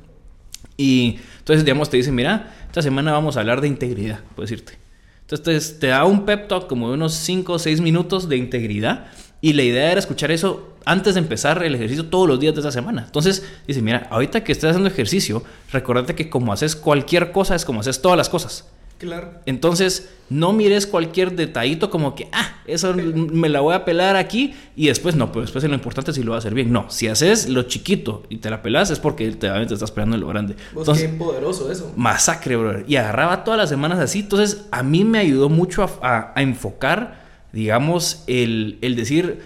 Y 0.76 1.20
entonces, 1.38 1.64
digamos, 1.64 1.90
te 1.90 1.98
dice, 1.98 2.12
mira, 2.12 2.54
esta 2.66 2.82
semana 2.82 3.12
vamos 3.12 3.38
a 3.38 3.42
hablar 3.42 3.62
de 3.62 3.68
integridad, 3.68 4.22
puedo 4.36 4.46
decirte. 4.46 4.74
Entonces 5.22 5.80
te 5.80 5.88
da 5.88 6.06
un 6.06 6.26
pep 6.26 6.48
talk 6.48 6.68
como 6.68 6.88
de 6.88 6.96
unos 6.96 7.14
5 7.14 7.54
o 7.54 7.60
6 7.60 7.82
minutos 7.82 8.28
de 8.28 8.38
integridad 8.38 9.06
y 9.42 9.54
la 9.54 9.62
idea 9.62 9.92
era 9.92 10.00
escuchar 10.00 10.32
eso 10.32 10.76
antes 10.86 11.14
de 11.14 11.20
empezar 11.20 11.62
el 11.64 11.76
ejercicio 11.76 12.08
todos 12.08 12.28
los 12.28 12.40
días 12.40 12.56
de 12.56 12.62
esa 12.62 12.72
semana. 12.72 13.04
Entonces 13.06 13.46
dice, 13.68 13.84
mira, 13.84 14.08
ahorita 14.10 14.44
que 14.44 14.52
estás 14.52 14.72
haciendo 14.72 14.90
ejercicio, 14.90 15.44
recordate 15.72 16.16
que 16.16 16.32
como 16.32 16.52
haces 16.52 16.76
cualquier 16.76 17.32
cosa 17.32 17.54
es 17.54 17.64
como 17.64 17.82
haces 17.82 18.02
todas 18.02 18.18
las 18.18 18.28
cosas. 18.28 18.66
Claro. 19.00 19.32
Entonces, 19.46 20.10
no 20.30 20.52
mires 20.52 20.86
cualquier 20.86 21.36
detallito 21.36 21.90
como 21.90 22.16
que, 22.16 22.28
ah, 22.34 22.58
eso 22.68 22.94
me 22.94 23.48
la 23.48 23.62
voy 23.62 23.74
a 23.74 23.86
pelar 23.86 24.18
aquí 24.18 24.54
y 24.76 24.88
después 24.88 25.16
no, 25.16 25.32
pero 25.32 25.42
después 25.42 25.64
lo 25.64 25.74
importante 25.74 26.12
es 26.12 26.18
si 26.18 26.24
lo 26.24 26.32
vas 26.32 26.38
a 26.38 26.40
hacer 26.40 26.54
bien. 26.54 26.72
No, 26.72 26.86
si 26.90 27.08
haces 27.08 27.48
lo 27.48 27.64
chiquito 27.64 28.24
y 28.30 28.38
te 28.38 28.50
la 28.50 28.62
pelas 28.62 28.92
es 28.92 29.00
porque 29.00 29.32
te, 29.32 29.50
te 29.50 29.74
estás 29.74 29.92
pelando 29.92 30.16
en 30.16 30.22
lo 30.22 30.28
grande. 30.28 30.56
Entonces, 30.76 31.10
qué 31.10 31.18
poderoso 31.18 31.72
eso. 31.72 31.94
Masacre, 31.96 32.58
brother. 32.58 32.84
Y 32.90 32.98
agarraba 32.98 33.46
todas 33.46 33.58
las 33.58 33.70
semanas 33.70 34.00
así. 34.00 34.20
Entonces, 34.20 34.66
a 34.72 34.84
mí 34.84 35.06
me 35.06 35.20
ayudó 35.20 35.48
mucho 35.48 35.90
a, 36.02 36.34
enfocar, 36.36 37.24
digamos, 37.54 38.26
el, 38.28 38.80
el 38.82 38.98
decir, 38.98 39.40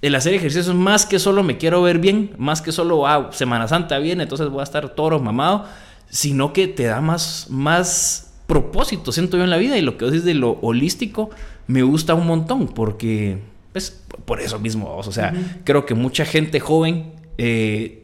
el 0.00 0.14
hacer 0.14 0.34
ejercicios 0.34 0.74
más 0.74 1.06
que 1.06 1.18
solo 1.18 1.42
me 1.42 1.58
quiero 1.58 1.82
ver 1.82 1.98
bien, 1.98 2.34
más 2.38 2.62
que 2.62 2.72
solo, 2.72 3.06
ah, 3.06 3.30
Semana 3.32 3.68
Santa 3.68 3.98
viene, 3.98 4.22
entonces 4.22 4.48
voy 4.48 4.60
a 4.60 4.64
estar 4.64 4.88
toro 4.90 5.18
mamado, 5.18 5.66
sino 6.08 6.52
que 6.52 6.68
te 6.68 6.84
da 6.84 7.00
más, 7.00 7.46
más 7.50 8.31
propósito, 8.52 9.12
siento 9.12 9.38
yo 9.38 9.44
en 9.44 9.50
la 9.50 9.56
vida. 9.56 9.78
Y 9.78 9.80
lo 9.80 9.96
que 9.96 10.04
dices 10.04 10.24
de 10.24 10.34
lo 10.34 10.58
holístico 10.60 11.30
me 11.68 11.82
gusta 11.82 12.12
un 12.12 12.26
montón 12.26 12.68
porque, 12.68 13.38
pues, 13.72 14.02
por 14.26 14.42
eso 14.42 14.58
mismo, 14.58 14.94
o 14.94 15.02
sea, 15.10 15.32
creo 15.64 15.86
que 15.86 15.94
mucha 15.94 16.26
gente 16.26 16.60
joven 16.60 17.12
eh, 17.38 18.01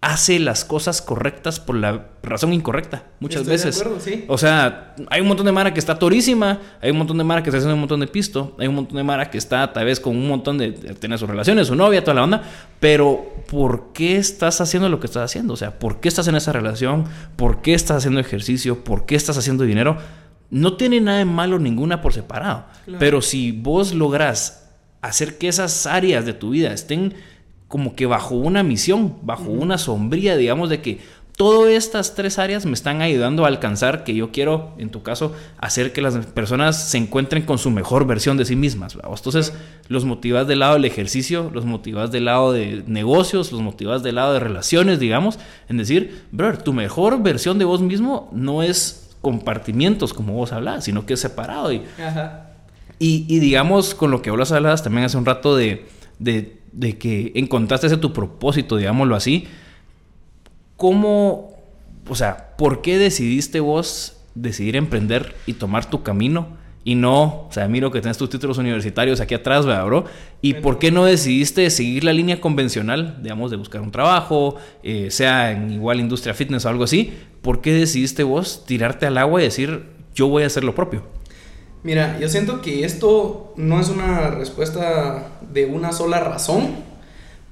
hace 0.00 0.38
las 0.38 0.64
cosas 0.64 1.02
correctas 1.02 1.58
por 1.58 1.74
la 1.74 2.06
razón 2.22 2.52
incorrecta 2.52 3.06
muchas 3.18 3.44
veces. 3.46 3.84
O 4.28 4.38
sea, 4.38 4.94
hay 5.10 5.20
un 5.20 5.26
montón 5.26 5.46
de 5.46 5.52
Mara 5.52 5.74
que 5.74 5.80
está 5.80 5.98
torísima, 5.98 6.60
hay 6.80 6.92
un 6.92 6.98
montón 6.98 7.18
de 7.18 7.24
Mara 7.24 7.42
que 7.42 7.50
está 7.50 7.58
haciendo 7.58 7.74
un 7.74 7.80
montón 7.80 8.00
de 8.00 8.06
pisto, 8.06 8.54
hay 8.58 8.68
un 8.68 8.76
montón 8.76 8.96
de 8.96 9.02
Mara 9.02 9.30
que 9.30 9.38
está 9.38 9.72
tal 9.72 9.86
vez 9.86 9.98
con 9.98 10.16
un 10.16 10.28
montón 10.28 10.56
de, 10.58 10.70
tener 10.70 11.18
sus 11.18 11.28
relaciones, 11.28 11.66
su 11.66 11.74
novia, 11.74 12.04
toda 12.04 12.14
la 12.14 12.22
onda, 12.22 12.42
pero 12.78 13.34
¿por 13.48 13.92
qué 13.92 14.16
estás 14.16 14.60
haciendo 14.60 14.88
lo 14.88 15.00
que 15.00 15.06
estás 15.06 15.24
haciendo? 15.24 15.54
O 15.54 15.56
sea, 15.56 15.78
¿por 15.80 16.00
qué 16.00 16.08
estás 16.08 16.28
en 16.28 16.36
esa 16.36 16.52
relación? 16.52 17.06
¿Por 17.34 17.60
qué 17.60 17.74
estás 17.74 17.98
haciendo 17.98 18.20
ejercicio? 18.20 18.84
¿Por 18.84 19.04
qué 19.04 19.16
estás 19.16 19.36
haciendo 19.36 19.64
dinero? 19.64 19.98
No 20.50 20.76
tiene 20.76 21.00
nada 21.00 21.18
de 21.18 21.24
malo 21.24 21.58
ninguna 21.58 22.00
por 22.00 22.12
separado, 22.12 22.66
pero 23.00 23.20
si 23.20 23.50
vos 23.50 23.92
lográs 23.92 24.68
hacer 25.00 25.38
que 25.38 25.48
esas 25.48 25.86
áreas 25.86 26.24
de 26.24 26.34
tu 26.34 26.50
vida 26.50 26.72
estén 26.72 27.14
como 27.68 27.94
que 27.94 28.06
bajo 28.06 28.34
una 28.34 28.62
misión, 28.62 29.16
bajo 29.22 29.50
una 29.50 29.78
sombría, 29.78 30.36
digamos, 30.36 30.70
de 30.70 30.80
que 30.80 30.98
todas 31.38 31.70
estas 31.70 32.16
tres 32.16 32.40
áreas 32.40 32.66
me 32.66 32.72
están 32.72 33.00
ayudando 33.00 33.44
a 33.44 33.48
alcanzar 33.48 34.02
que 34.02 34.12
yo 34.12 34.32
quiero, 34.32 34.74
en 34.76 34.90
tu 34.90 35.04
caso, 35.04 35.32
hacer 35.58 35.92
que 35.92 36.02
las 36.02 36.16
personas 36.26 36.90
se 36.90 36.98
encuentren 36.98 37.44
con 37.44 37.58
su 37.58 37.70
mejor 37.70 38.08
versión 38.08 38.36
de 38.36 38.44
sí 38.44 38.56
mismas. 38.56 38.96
Entonces, 38.96 39.54
los 39.86 40.04
motivas 40.04 40.48
del 40.48 40.58
lado 40.58 40.74
del 40.74 40.84
ejercicio, 40.84 41.48
los 41.54 41.64
motivas 41.64 42.10
del 42.10 42.24
lado 42.24 42.52
de 42.52 42.82
negocios, 42.88 43.52
los 43.52 43.62
motivas 43.62 44.02
del 44.02 44.16
lado 44.16 44.32
de 44.32 44.40
relaciones, 44.40 44.98
digamos, 44.98 45.38
en 45.68 45.76
decir, 45.76 46.24
brother, 46.32 46.60
tu 46.60 46.72
mejor 46.72 47.22
versión 47.22 47.60
de 47.60 47.64
vos 47.64 47.82
mismo 47.82 48.28
no 48.32 48.64
es 48.64 49.14
compartimientos 49.20 50.12
como 50.12 50.32
vos 50.32 50.52
hablas, 50.52 50.84
sino 50.84 51.06
que 51.06 51.14
es 51.14 51.20
separado. 51.20 51.72
Y, 51.72 51.84
y, 52.98 53.38
digamos, 53.38 53.94
con 53.94 54.10
lo 54.10 54.22
que 54.22 54.32
vos 54.32 54.50
hablabas 54.50 54.82
también 54.82 55.04
hace 55.04 55.16
un 55.16 55.24
rato 55.24 55.54
de, 55.54 55.86
de 56.18 56.57
de 56.72 56.98
que 56.98 57.32
encontraste 57.34 57.86
ese 57.86 57.96
tu 57.96 58.12
propósito, 58.12 58.76
digámoslo 58.76 59.14
así, 59.16 59.46
¿cómo, 60.76 61.56
o 62.08 62.14
sea, 62.14 62.56
por 62.56 62.82
qué 62.82 62.98
decidiste 62.98 63.60
vos 63.60 64.16
decidir 64.34 64.76
emprender 64.76 65.34
y 65.46 65.54
tomar 65.54 65.88
tu 65.88 66.02
camino? 66.02 66.56
Y 66.84 66.94
no, 66.94 67.46
o 67.48 67.48
sea, 67.50 67.68
miro 67.68 67.90
que 67.90 68.00
tienes 68.00 68.16
tus 68.16 68.30
títulos 68.30 68.56
universitarios 68.56 69.20
aquí 69.20 69.34
atrás, 69.34 69.66
¿verdad, 69.66 69.84
bro? 69.84 70.04
¿Y 70.40 70.54
por 70.54 70.78
qué 70.78 70.90
no 70.90 71.04
decidiste 71.04 71.68
seguir 71.68 72.02
la 72.04 72.14
línea 72.14 72.40
convencional, 72.40 73.18
digamos, 73.22 73.50
de 73.50 73.58
buscar 73.58 73.82
un 73.82 73.90
trabajo, 73.90 74.56
eh, 74.82 75.10
sea 75.10 75.52
en 75.52 75.70
igual 75.70 76.00
industria 76.00 76.32
fitness 76.32 76.64
o 76.64 76.68
algo 76.70 76.84
así? 76.84 77.12
¿Por 77.42 77.60
qué 77.60 77.74
decidiste 77.74 78.22
vos 78.22 78.64
tirarte 78.64 79.04
al 79.04 79.18
agua 79.18 79.40
y 79.40 79.44
decir, 79.44 79.84
yo 80.14 80.28
voy 80.28 80.44
a 80.44 80.46
hacer 80.46 80.64
lo 80.64 80.74
propio? 80.74 81.02
Mira, 81.82 82.18
yo 82.18 82.28
siento 82.28 82.60
que 82.60 82.84
esto 82.84 83.52
no 83.56 83.80
es 83.80 83.88
una 83.88 84.30
respuesta 84.30 85.28
de 85.52 85.66
una 85.66 85.92
sola 85.92 86.20
razón, 86.20 86.76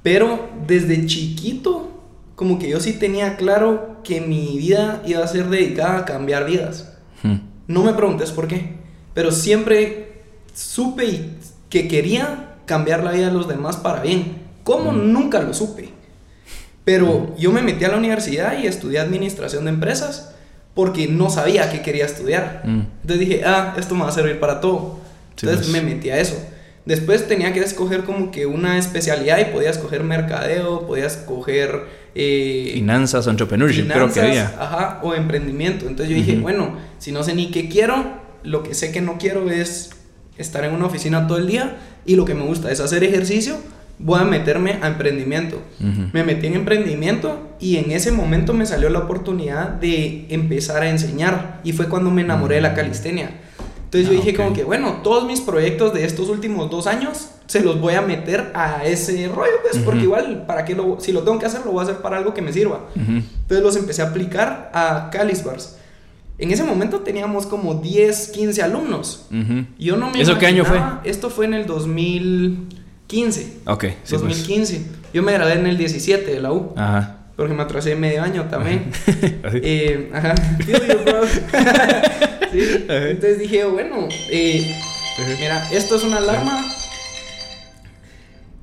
pero 0.03 0.49
desde 0.67 1.07
chiquito, 1.07 1.91
como 2.35 2.59
que 2.59 2.69
yo 2.69 2.81
sí 2.81 2.95
tenía 2.95 3.37
claro 3.37 4.01
que 4.03 4.21
mi 4.21 4.59
vida 4.59 5.03
iba 5.07 5.25
a 5.25 5.29
ser 5.29 5.49
dedicada 5.49 5.99
a 5.99 6.05
cambiar 6.05 6.47
vidas. 6.47 6.93
Hmm. 7.23 7.39
No 7.69 7.85
me 7.85 7.93
preguntes 7.93 8.31
por 8.33 8.49
qué, 8.49 8.75
pero 9.15 9.31
siempre 9.31 10.23
supe 10.55 11.31
que 11.71 11.89
quería 11.89 12.57
cambiar 12.67 13.05
la 13.05 13.13
vida 13.13 13.27
de 13.27 13.33
los 13.33 13.49
demás 13.49 13.77
para 13.77 14.03
bien. 14.03 14.43
¿Cómo? 14.65 14.93
Hmm. 14.93 15.13
Nunca 15.13 15.41
lo 15.41 15.55
supe. 15.55 15.91
Pero 16.85 17.07
hmm. 17.07 17.37
yo 17.37 17.53
me 17.53 17.63
metí 17.63 17.85
a 17.85 17.89
la 17.89 17.97
universidad 17.97 18.59
y 18.59 18.67
estudié 18.67 18.99
administración 18.99 19.65
de 19.65 19.71
empresas 19.71 20.36
porque 20.77 21.09
no 21.09 21.31
sabía 21.31 21.73
qué 21.73 21.81
quería 21.81 22.05
estudiar. 22.05 22.61
Mm. 22.65 22.81
Entonces 23.01 23.19
dije, 23.19 23.43
ah, 23.47 23.75
esto 23.79 23.95
me 23.95 24.03
va 24.03 24.11
a 24.11 24.13
servir 24.13 24.39
para 24.39 24.61
todo. 24.61 25.01
Entonces 25.31 25.67
pues. 25.67 25.71
me 25.71 25.81
metí 25.81 26.11
a 26.11 26.21
eso. 26.21 26.37
Después 26.85 27.27
tenía 27.27 27.55
que 27.55 27.61
escoger 27.61 28.05
como 28.05 28.31
que 28.31 28.45
una 28.45 28.77
especialidad 28.77 29.39
y 29.41 29.47
podía 29.47 29.71
escoger 29.71 30.05
mercadeo, 30.05 30.87
podía 30.87 31.07
escoger... 31.07 31.85
Eh, 32.15 32.73
finanzas, 32.75 33.27
entrepreneurship, 33.27 33.89
creo 33.89 34.13
que 34.13 34.21
había. 34.21 34.55
Ajá, 34.59 35.01
o 35.03 35.15
emprendimiento. 35.15 35.87
Entonces 35.87 36.11
yo 36.11 36.15
dije, 36.15 36.37
bueno, 36.37 36.77
si 36.99 37.11
no 37.11 37.23
sé 37.23 37.35
ni 37.35 37.51
qué 37.51 37.71
quiero, 37.71 38.21
lo 38.43 38.63
que 38.63 38.75
sé 38.75 38.93
que 38.93 39.01
no 39.01 39.17
quiero 39.17 39.51
es 39.51 39.93
estar 40.37 40.63
en 40.65 40.75
una 40.75 40.85
oficina 40.85 41.27
todo 41.27 41.39
el 41.39 41.47
día 41.47 41.79
y 42.05 42.17
lo 42.17 42.27
que 42.27 42.35
me 42.35 42.43
gusta 42.43 42.71
es 42.71 42.81
hacer 42.81 43.03
ejercicio 43.03 43.57
voy 43.99 44.21
a 44.21 44.25
meterme 44.25 44.79
a 44.83 44.89
emprendimiento. 44.89 45.61
Me 46.13 46.25
metí 46.25 46.47
en 46.47 46.55
emprendimiento 46.55 47.57
y 47.61 47.77
en 47.77 47.91
ese 47.91 48.13
momento 48.13 48.53
me 48.53 48.67
salió 48.67 48.91
la 48.91 49.01
oportunidad 49.01 49.69
de 49.69 50.27
empezar 50.29 50.83
a 50.83 50.91
enseñar 50.91 51.61
y 51.65 51.73
fue 51.73 51.89
cuando 51.89 52.11
me 52.11 52.23
enamoré 52.23 52.57
de 52.57 52.61
la 52.61 52.75
calistenia. 52.75 53.31
Entonces 53.85 54.11
yo 54.11 54.19
ah, 54.19 54.25
dije 54.25 54.37
como 54.37 54.53
que, 54.53 54.65
bueno, 54.65 55.01
todos 55.03 55.27
mis 55.27 55.41
proyectos 55.41 55.95
de 55.95 56.05
estos 56.05 56.29
últimos 56.29 56.71
dos 56.71 56.87
años 56.87 57.29
se 57.47 57.61
los 57.61 57.81
voy 57.81 57.95
a 57.95 58.03
meter 58.03 58.51
a 58.55 58.85
ese 58.85 59.29
rollo, 59.29 59.53
pues, 59.63 59.79
porque 59.85 60.03
igual, 60.03 60.45
¿para 60.45 60.65
qué 60.65 60.75
lo, 60.75 60.99
si 61.01 61.13
lo 61.13 61.23
tengo 61.23 61.39
que 61.39 61.47
hacer, 61.47 61.65
lo 61.65 61.71
voy 61.71 61.81
a 61.81 61.85
hacer 61.85 61.99
para 61.99 62.19
algo 62.19 62.35
que 62.35 62.43
me 62.43 62.53
sirva. 62.53 62.81
Entonces 62.97 63.63
los 63.63 63.77
empecé 63.77 64.03
a 64.03 64.09
aplicar 64.09 64.71
a 64.75 65.09
Calisbars. 65.13 65.79
En 66.39 66.51
ese 66.51 66.65
momento 66.65 67.01
teníamos 67.01 67.47
como 67.47 67.75
10, 67.77 68.29
15 68.29 68.63
alumnos. 68.63 69.29
Yo 69.79 69.97
no 69.97 70.11
me 70.11 70.21
¿Eso 70.21 70.37
qué 70.37 70.47
año 70.47 70.65
fue? 70.65 70.81
Esto 71.05 71.31
fue 71.31 71.47
en 71.47 71.55
el 71.55 71.67
2000... 71.67 72.86
15. 73.07 73.59
Ok. 73.67 73.85
2015. 74.09 74.77
Pues. 74.77 75.13
Yo 75.13 75.23
me 75.23 75.33
gradué 75.33 75.55
en 75.55 75.67
el 75.67 75.79
17 75.79 76.31
de 76.31 76.41
la 76.41 76.53
U. 76.53 76.73
Ajá. 76.77 77.19
Porque 77.37 77.53
me 77.53 77.63
atrasé 77.63 77.95
medio 77.97 78.23
año 78.23 78.45
también. 78.45 78.91
eh, 79.63 80.11
ajá. 80.13 80.35
sí. 80.65 80.73
Entonces 82.89 83.39
dije, 83.39 83.65
bueno, 83.65 84.09
eh, 84.31 84.75
mira, 85.39 85.69
esto 85.71 85.97
es 85.97 86.05
una 86.05 86.19
alarma. 86.19 86.65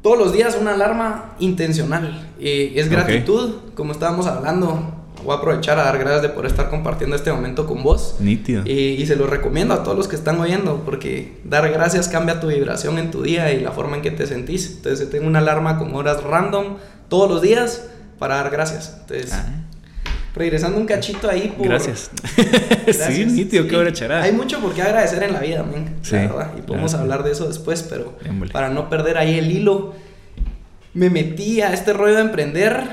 Todos 0.01 0.17
los 0.17 0.33
días 0.33 0.57
una 0.59 0.73
alarma 0.73 1.35
intencional. 1.39 2.27
Eh, 2.39 2.73
es 2.75 2.89
gratitud, 2.89 3.73
como 3.75 3.93
estábamos 3.93 4.27
hablando 4.27 5.02
voy 5.23 5.33
a 5.35 5.37
aprovechar 5.39 5.79
a 5.79 5.83
dar 5.83 5.97
gracias 5.97 6.21
de 6.21 6.29
por 6.29 6.45
estar 6.45 6.69
compartiendo 6.69 7.15
este 7.15 7.31
momento 7.31 7.65
con 7.65 7.83
vos. 7.83 8.15
Nítido. 8.19 8.63
Y, 8.65 8.71
y 8.71 9.05
se 9.05 9.15
lo 9.15 9.27
recomiendo 9.27 9.73
a 9.73 9.83
todos 9.83 9.97
los 9.97 10.07
que 10.07 10.15
están 10.15 10.39
oyendo, 10.39 10.81
porque 10.85 11.37
dar 11.43 11.69
gracias 11.71 12.07
cambia 12.09 12.39
tu 12.39 12.47
vibración 12.47 12.97
en 12.99 13.11
tu 13.11 13.21
día 13.23 13.51
y 13.53 13.59
la 13.61 13.71
forma 13.71 13.95
en 13.97 14.01
que 14.01 14.11
te 14.11 14.27
sentís. 14.27 14.73
Entonces, 14.77 15.09
tengo 15.09 15.27
una 15.27 15.39
alarma 15.39 15.77
con 15.79 15.93
horas 15.95 16.23
random 16.23 16.77
todos 17.09 17.29
los 17.29 17.41
días 17.41 17.85
para 18.19 18.35
dar 18.35 18.49
gracias. 18.51 18.97
Entonces, 19.01 19.31
Ah, 19.33 19.45
regresando 20.35 20.77
un 20.79 20.85
cachito 20.87 21.29
ahí 21.29 21.53
por... 21.55 21.67
gracias. 21.67 22.09
Gracias. 22.85 23.13
sí, 23.13 23.25
nítido, 23.25 23.63
Sí, 23.63 23.69
qué 23.69 23.77
hora 23.77 23.93
charada. 23.93 24.23
Hay 24.23 24.31
mucho 24.31 24.59
por 24.59 24.73
qué 24.73 24.81
agradecer 24.81 25.21
en 25.23 25.31
la 25.33 25.39
vida, 25.39 25.63
men, 25.63 25.95
Sí, 26.01 26.15
la 26.15 26.21
verdad. 26.21 26.51
Y 26.57 26.61
podemos 26.61 26.91
claro. 26.91 27.03
hablar 27.03 27.23
de 27.23 27.31
eso 27.31 27.47
después, 27.47 27.83
pero 27.83 28.17
para 28.51 28.69
no 28.69 28.89
perder 28.89 29.17
ahí 29.19 29.37
el 29.37 29.51
hilo, 29.51 29.93
me 30.95 31.09
metí 31.09 31.61
a 31.61 31.71
este 31.73 31.93
rollo 31.93 32.15
de 32.15 32.21
emprender 32.21 32.83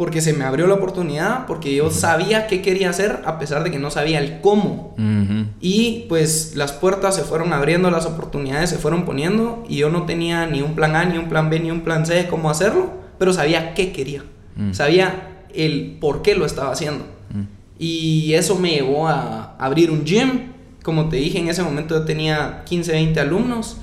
porque 0.00 0.22
se 0.22 0.32
me 0.32 0.44
abrió 0.44 0.66
la 0.66 0.76
oportunidad, 0.76 1.44
porque 1.44 1.74
yo 1.74 1.90
sabía 1.90 2.46
qué 2.46 2.62
quería 2.62 2.88
hacer 2.88 3.20
a 3.26 3.38
pesar 3.38 3.64
de 3.64 3.70
que 3.70 3.78
no 3.78 3.90
sabía 3.90 4.18
el 4.18 4.40
cómo. 4.40 4.94
Ujú. 4.96 5.44
Y 5.60 6.06
pues 6.08 6.56
las 6.56 6.72
puertas 6.72 7.16
se 7.16 7.22
fueron 7.22 7.52
abriendo, 7.52 7.90
las 7.90 8.06
oportunidades 8.06 8.70
se 8.70 8.78
fueron 8.78 9.04
poniendo 9.04 9.62
y 9.68 9.76
yo 9.76 9.90
no 9.90 10.06
tenía 10.06 10.46
ni 10.46 10.62
un 10.62 10.74
plan 10.74 10.96
A, 10.96 11.04
ni 11.04 11.18
un 11.18 11.28
plan 11.28 11.50
B, 11.50 11.60
ni 11.60 11.70
un 11.70 11.82
plan 11.82 12.06
C 12.06 12.14
de 12.14 12.28
cómo 12.28 12.48
hacerlo, 12.48 12.90
pero 13.18 13.34
sabía 13.34 13.74
qué 13.74 13.92
quería. 13.92 14.24
Mm. 14.56 14.72
Sabía 14.72 15.44
el 15.52 15.98
por 16.00 16.22
qué 16.22 16.34
lo 16.34 16.46
estaba 16.46 16.72
haciendo. 16.72 17.04
Mm. 17.34 17.42
Y 17.78 18.32
eso 18.32 18.58
me 18.58 18.70
llevó 18.70 19.06
a 19.06 19.54
abrir 19.58 19.90
un 19.90 20.06
gym. 20.06 20.52
Como 20.82 21.10
te 21.10 21.16
dije, 21.16 21.40
en 21.40 21.48
ese 21.48 21.62
momento 21.62 21.94
yo 21.98 22.06
tenía 22.06 22.62
15, 22.64 22.92
20 22.92 23.20
alumnos. 23.20 23.76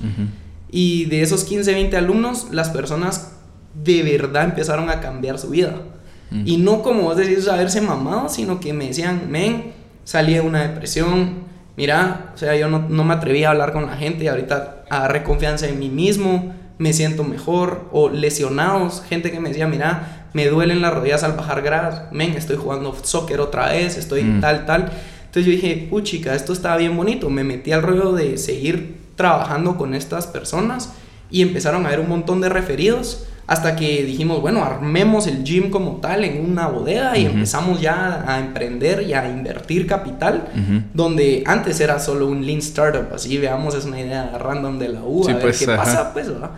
Y 0.68 1.04
de 1.04 1.22
esos 1.22 1.44
15, 1.44 1.72
20 1.72 1.96
alumnos, 1.96 2.48
las 2.50 2.70
personas 2.70 3.34
de 3.84 4.02
verdad 4.02 4.46
empezaron 4.46 4.90
a 4.90 5.00
cambiar 5.00 5.38
su 5.38 5.50
vida. 5.50 5.80
Mm. 6.30 6.42
Y 6.46 6.56
no 6.58 6.82
como 6.82 7.02
vos 7.02 7.16
decís 7.16 7.48
haberse 7.48 7.80
mamado, 7.80 8.28
sino 8.28 8.60
que 8.60 8.72
me 8.72 8.88
decían, 8.88 9.30
men, 9.30 9.72
salí 10.04 10.34
de 10.34 10.40
una 10.40 10.62
depresión. 10.62 11.46
Mira, 11.76 12.32
o 12.34 12.38
sea, 12.38 12.56
yo 12.56 12.68
no, 12.68 12.80
no 12.88 13.04
me 13.04 13.14
atrevía 13.14 13.48
a 13.48 13.50
hablar 13.52 13.72
con 13.72 13.86
la 13.86 13.96
gente 13.96 14.24
y 14.24 14.28
ahorita 14.28 14.84
agarré 14.90 15.22
confianza 15.22 15.68
en 15.68 15.78
mí 15.78 15.88
mismo, 15.88 16.52
me 16.78 16.92
siento 16.92 17.24
mejor. 17.24 17.88
O 17.92 18.08
lesionados, 18.08 19.02
gente 19.08 19.30
que 19.30 19.40
me 19.40 19.48
decía, 19.50 19.66
mira, 19.68 20.28
me 20.32 20.46
duelen 20.48 20.82
las 20.82 20.92
rodillas 20.92 21.22
al 21.24 21.32
bajar 21.32 21.62
gradas. 21.62 22.02
Men, 22.12 22.32
estoy 22.32 22.56
jugando 22.56 22.94
soccer 23.02 23.40
otra 23.40 23.68
vez, 23.68 23.96
estoy 23.96 24.22
Mm. 24.24 24.40
tal, 24.40 24.66
tal. 24.66 24.92
Entonces 25.26 25.44
yo 25.44 25.52
dije, 25.52 25.86
puchica, 25.90 26.34
esto 26.34 26.52
está 26.52 26.76
bien 26.76 26.96
bonito. 26.96 27.30
Me 27.30 27.44
metí 27.44 27.72
al 27.72 27.82
rollo 27.82 28.12
de 28.12 28.38
seguir 28.38 28.98
trabajando 29.14 29.76
con 29.76 29.94
estas 29.94 30.26
personas 30.26 30.92
y 31.30 31.42
empezaron 31.42 31.84
a 31.84 31.88
haber 31.88 32.00
un 32.00 32.08
montón 32.08 32.40
de 32.40 32.48
referidos 32.48 33.26
hasta 33.48 33.74
que 33.74 34.04
dijimos, 34.04 34.42
bueno, 34.42 34.62
armemos 34.62 35.26
el 35.26 35.42
gym 35.42 35.70
como 35.70 35.96
tal 35.96 36.22
en 36.22 36.48
una 36.48 36.68
bodega 36.68 37.16
y 37.16 37.24
Ujú. 37.26 37.34
empezamos 37.34 37.80
ya 37.80 38.22
a 38.28 38.38
emprender 38.40 39.02
y 39.02 39.14
a 39.14 39.26
invertir 39.28 39.86
capital, 39.86 40.48
Ujú. 40.52 40.82
donde 40.92 41.42
antes 41.46 41.80
era 41.80 41.98
solo 41.98 42.28
un 42.28 42.44
lean 42.44 42.58
startup, 42.58 43.06
así 43.14 43.38
veamos, 43.38 43.74
es 43.74 43.86
una 43.86 43.98
idea 44.00 44.36
random 44.38 44.78
de 44.78 44.88
la 44.90 45.00
U, 45.02 45.24
Sí, 45.24 45.30
a 45.30 45.34
ver 45.36 45.42
pues, 45.42 45.58
qué 45.64 45.72
ajá. 45.72 45.76
pasa, 45.82 46.12
pues, 46.12 46.28
¿verdad? 46.28 46.50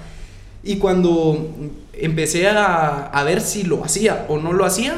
Y 0.64 0.76
cuando 0.76 1.48
empecé 1.92 2.48
a, 2.48 3.06
a 3.06 3.22
ver 3.22 3.40
si 3.40 3.62
lo 3.62 3.84
hacía 3.84 4.26
o 4.28 4.38
no 4.38 4.52
lo 4.52 4.64
hacía, 4.66 4.94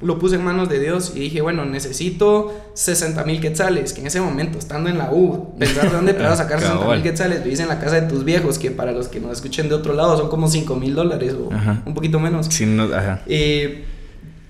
lo 0.00 0.18
puse 0.18 0.36
en 0.36 0.44
manos 0.44 0.68
de 0.68 0.78
Dios 0.78 1.12
y 1.16 1.18
dije, 1.20 1.40
bueno, 1.40 1.64
necesito 1.64 2.54
60 2.74 3.24
mil 3.24 3.40
quetzales, 3.40 3.92
que 3.92 4.00
en 4.00 4.06
ese 4.06 4.20
momento, 4.20 4.58
estando 4.58 4.88
en 4.88 4.96
la 4.98 5.10
U, 5.12 5.54
pensar 5.58 5.88
de 5.90 5.96
dónde 5.96 6.14
te 6.14 6.22
vas 6.22 6.32
a 6.34 6.36
sacar 6.44 6.60
60 6.60 6.80
Cabal. 6.80 6.96
mil 6.98 7.02
quetzales, 7.02 7.42
vivís 7.42 7.60
en 7.60 7.68
la 7.68 7.80
casa 7.80 8.00
de 8.00 8.08
tus 8.08 8.24
viejos, 8.24 8.58
que 8.58 8.70
para 8.70 8.92
los 8.92 9.08
que 9.08 9.18
nos 9.20 9.32
escuchen 9.32 9.68
de 9.68 9.74
otro 9.74 9.94
lado 9.94 10.16
son 10.16 10.28
como 10.28 10.48
5 10.48 10.76
mil 10.76 10.94
dólares 10.94 11.34
o 11.34 11.52
Ajá. 11.52 11.82
un 11.84 11.94
poquito 11.94 12.20
menos. 12.20 12.46
Sí, 12.46 12.64
no, 12.66 12.84
ajá. 12.94 13.22
Eh, 13.26 13.84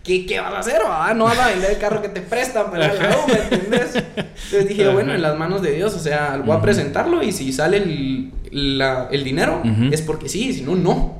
¿qué, 0.05 0.27
¿Qué 0.27 0.39
vas 0.41 0.53
a 0.53 0.59
hacer? 0.59 0.83
va? 0.87 1.15
No 1.15 1.25
vas 1.25 1.39
a 1.39 1.49
vender 1.49 1.71
el 1.71 1.79
carro 1.79 2.03
que 2.03 2.09
te 2.11 2.21
prestan 2.21 2.71
para 2.71 2.93
la 2.93 3.17
U, 3.17 3.29
¿me 3.29 3.39
entendés? 3.57 3.95
Entonces 3.97 4.69
dije, 4.69 4.85
Ajá. 4.85 4.93
bueno, 4.93 5.15
en 5.15 5.23
las 5.23 5.39
manos 5.39 5.63
de 5.63 5.73
Dios, 5.73 5.95
o 5.95 5.99
sea, 5.99 6.43
voy 6.45 6.57
a 6.57 6.61
presentarlo 6.61 7.23
y 7.23 7.33
si 7.33 7.53
sale 7.55 7.79
el, 7.79 8.33
la- 8.79 9.09
el 9.11 9.25
dinero, 9.25 9.63
es 9.91 10.03
porque 10.03 10.29
sí, 10.29 10.53
si 10.53 10.61
no, 10.63 10.77
no. 10.77 11.19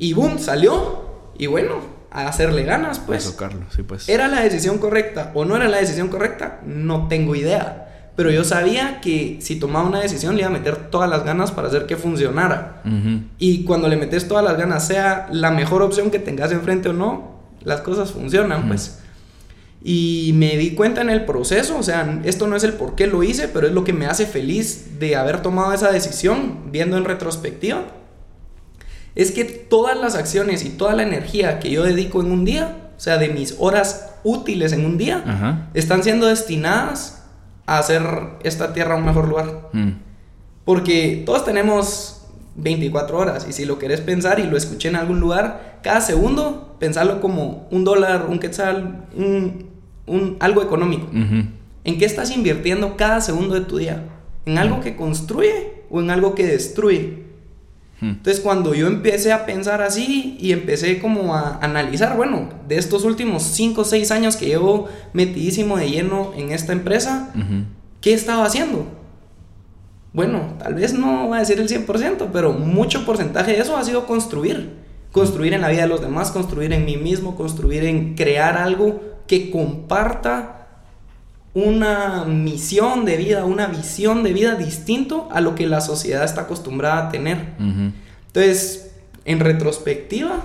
Y 0.00 0.12
boom, 0.12 0.38
salió. 0.40 1.08
Y 1.38 1.46
bueno, 1.46 1.99
a 2.10 2.28
hacerle 2.28 2.64
ganas, 2.64 2.98
A 3.00 3.06
pues. 3.06 3.24
tocarlo, 3.24 3.64
sí, 3.74 3.82
pues. 3.82 4.08
¿Era 4.08 4.28
la 4.28 4.40
decisión 4.40 4.78
correcta 4.78 5.30
o 5.34 5.44
no 5.44 5.56
era 5.56 5.68
la 5.68 5.78
decisión 5.78 6.08
correcta? 6.08 6.60
No 6.66 7.08
tengo 7.08 7.34
idea. 7.34 7.86
Pero 8.16 8.30
yo 8.30 8.44
sabía 8.44 9.00
que 9.00 9.38
si 9.40 9.56
tomaba 9.56 9.86
una 9.88 10.00
decisión 10.00 10.34
le 10.34 10.40
iba 10.42 10.50
a 10.50 10.52
meter 10.52 10.76
todas 10.90 11.08
las 11.08 11.24
ganas 11.24 11.52
para 11.52 11.68
hacer 11.68 11.86
que 11.86 11.96
funcionara. 11.96 12.82
Ujú. 12.84 13.22
Y 13.38 13.64
cuando 13.64 13.88
le 13.88 13.96
metes 13.96 14.28
todas 14.28 14.44
las 14.44 14.58
ganas, 14.58 14.86
sea 14.86 15.28
la 15.32 15.50
mejor 15.50 15.82
opción 15.82 16.10
que 16.10 16.18
tengas 16.18 16.52
enfrente 16.52 16.88
o 16.90 16.92
no, 16.92 17.40
las 17.62 17.80
cosas 17.80 18.10
funcionan, 18.10 18.60
Ujú. 18.60 18.68
pues. 18.68 18.98
Y 19.82 20.32
me 20.34 20.58
di 20.58 20.72
cuenta 20.74 21.00
en 21.00 21.08
el 21.08 21.24
proceso, 21.24 21.78
o 21.78 21.82
sea, 21.82 22.20
esto 22.24 22.46
no 22.46 22.56
es 22.56 22.64
el 22.64 22.74
por 22.74 22.94
qué 22.96 23.06
lo 23.06 23.22
hice, 23.22 23.48
pero 23.48 23.66
es 23.66 23.72
lo 23.72 23.84
que 23.84 23.94
me 23.94 24.04
hace 24.06 24.26
feliz 24.26 24.98
de 24.98 25.16
haber 25.16 25.40
tomado 25.40 25.72
esa 25.72 25.90
decisión, 25.90 26.70
viendo 26.70 26.98
en 26.98 27.04
retrospectiva. 27.06 27.84
Es 29.14 29.32
que 29.32 29.44
todas 29.44 29.96
las 29.98 30.14
acciones 30.14 30.64
y 30.64 30.70
toda 30.70 30.94
la 30.94 31.02
energía 31.02 31.58
que 31.58 31.70
yo 31.70 31.82
dedico 31.82 32.20
en 32.20 32.30
un 32.30 32.44
día, 32.44 32.90
o 32.96 33.00
sea, 33.00 33.18
de 33.18 33.28
mis 33.28 33.56
horas 33.58 34.10
útiles 34.24 34.72
en 34.72 34.84
un 34.86 34.98
día, 34.98 35.22
Ajá. 35.26 35.68
están 35.74 36.02
siendo 36.02 36.26
destinadas 36.26 37.22
a 37.66 37.78
hacer 37.78 38.02
esta 38.44 38.72
tierra 38.72 38.96
un 38.96 39.04
mejor 39.04 39.28
lugar. 39.28 39.68
Mm. 39.72 39.90
Porque 40.64 41.22
todos 41.26 41.44
tenemos 41.44 42.22
24 42.56 43.16
horas 43.18 43.46
y 43.48 43.52
si 43.52 43.64
lo 43.64 43.78
querés 43.78 44.00
pensar 44.00 44.38
y 44.38 44.44
lo 44.44 44.56
escuché 44.56 44.88
en 44.88 44.96
algún 44.96 45.20
lugar, 45.20 45.78
cada 45.82 46.00
segundo 46.00 46.76
pensarlo 46.78 47.20
como 47.20 47.66
un 47.70 47.84
dólar, 47.84 48.26
un 48.28 48.38
quetzal, 48.38 49.06
un, 49.16 49.66
un- 50.06 50.36
algo 50.40 50.62
económico. 50.62 51.06
¿En 51.12 51.98
qué 51.98 52.04
estás 52.04 52.30
invirtiendo 52.30 52.96
cada 52.96 53.20
segundo 53.20 53.54
de 53.54 53.62
tu 53.62 53.78
día? 53.78 54.04
¿En 54.46 54.58
algo 54.58 54.80
que 54.80 54.96
construye 54.96 55.84
o 55.90 56.00
en 56.00 56.10
algo 56.10 56.34
que 56.34 56.46
destruye? 56.46 57.19
Mm. 58.00 58.08
Entonces 58.08 58.40
cuando 58.40 58.74
yo 58.74 58.86
empecé 58.86 59.32
a 59.32 59.46
pensar 59.46 59.82
así 59.82 60.36
y 60.40 60.52
empecé 60.52 60.98
como 60.98 61.34
a 61.34 61.58
analizar, 61.60 62.16
bueno, 62.16 62.48
de 62.68 62.76
estos 62.76 63.04
últimos 63.04 63.42
5 63.42 63.80
o 63.80 63.84
6 63.84 64.10
años 64.10 64.36
que 64.36 64.46
llevo 64.46 64.88
metidísimo 65.12 65.76
de 65.76 65.90
lleno 65.90 66.32
en 66.36 66.52
esta 66.52 66.72
empresa. 66.72 67.32
¿qué 68.00 68.14
estaba 68.14 68.44
haciendo? 68.44 68.86
Bueno, 70.12 70.54
tal 70.58 70.74
vez 70.74 70.92
no 70.94 71.28
va 71.28 71.36
a 71.36 71.40
decir 71.40 71.60
el 71.60 71.68
100%, 71.68 72.28
pero 72.32 72.52
mucho 72.52 73.04
porcentaje 73.04 73.52
de 73.52 73.60
eso 73.60 73.76
ha 73.76 73.84
sido 73.84 74.06
construir. 74.06 74.80
Construir 75.12 75.54
en 75.54 75.60
la 75.60 75.68
vida 75.68 75.82
de 75.82 75.88
los 75.88 76.00
demás, 76.00 76.30
construir 76.30 76.72
en 76.72 76.84
mí 76.84 76.96
mismo, 76.96 77.36
construir 77.36 77.84
en 77.84 78.14
crear 78.14 78.56
algo 78.56 79.00
que 79.26 79.50
comparta 79.50 80.59
una 81.54 82.24
misión 82.24 83.04
de 83.04 83.16
vida, 83.16 83.44
una 83.44 83.66
visión 83.66 84.22
de 84.22 84.32
vida 84.32 84.54
distinto 84.54 85.28
a 85.32 85.40
lo 85.40 85.54
que 85.54 85.66
la 85.66 85.80
sociedad 85.80 86.24
está 86.24 86.42
acostumbrada 86.42 87.08
a 87.08 87.10
tener. 87.10 87.38
Entonces, 88.28 88.92
en 89.24 89.40
retrospectiva, 89.40 90.44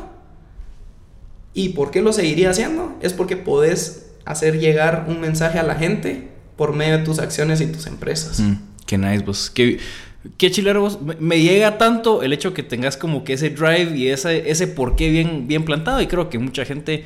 ¿y 1.54 1.70
por 1.70 1.92
qué 1.92 2.02
lo 2.02 2.12
seguiría 2.12 2.50
haciendo? 2.50 2.96
Es 3.02 3.14
porque 3.14 3.38
podés 3.38 4.08
hacer 4.26 4.60
llegar 4.60 5.06
un 5.08 5.22
mensaje 5.22 5.60
a 5.60 5.64
la 5.64 5.76
gente 5.76 6.30
por 6.58 6.74
medio 6.74 6.98
de 6.98 7.04
tus 7.04 7.20
acciones 7.20 7.62
y 7.62 7.68
tus 7.68 7.86
empresas. 7.86 8.40
Mm, 8.40 8.54
Qué 8.88 8.98
nice, 8.98 9.24
vos. 9.24 9.50
Qué, 9.50 9.80
qué 10.38 10.50
chilero 10.50 10.82
vos. 10.82 11.02
Me, 11.02 11.16
me 11.20 11.42
llega 11.42 11.78
tanto 11.78 12.24
el 12.24 12.34
hecho 12.34 12.54
que 12.54 12.64
tengas 12.64 12.98
como 12.98 13.24
que 13.24 13.34
ese 13.34 13.52
drive 13.52 13.96
y 13.96 14.08
ese, 14.10 14.50
ese 14.50 14.68
porqué 14.68 15.10
bien, 15.10 15.48
bien 15.48 15.66
plantado. 15.66 16.02
Y 16.02 16.08
creo 16.08 16.30
que 16.30 16.40
mucha 16.40 16.66
gente 16.66 17.06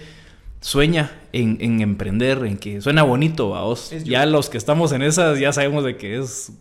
sueña 0.62 1.12
en, 1.32 1.58
en 1.62 1.82
emprender, 1.82 2.44
en 2.46 2.58
que 2.58 2.82
suena 2.82 3.04
bonito 3.04 3.56
a 3.56 3.64
vos. 3.64 3.92
Es 3.94 4.04
yo. 4.04 4.12
Ya 4.12 4.26
los 4.26 4.50
que 4.50 4.58
estamos 4.58 4.92
en 4.92 5.02
esas 5.02 5.40
ya 5.40 5.54
sabemos 5.54 5.84
de 5.84 5.96
que 5.96 6.20
es, 6.20 6.52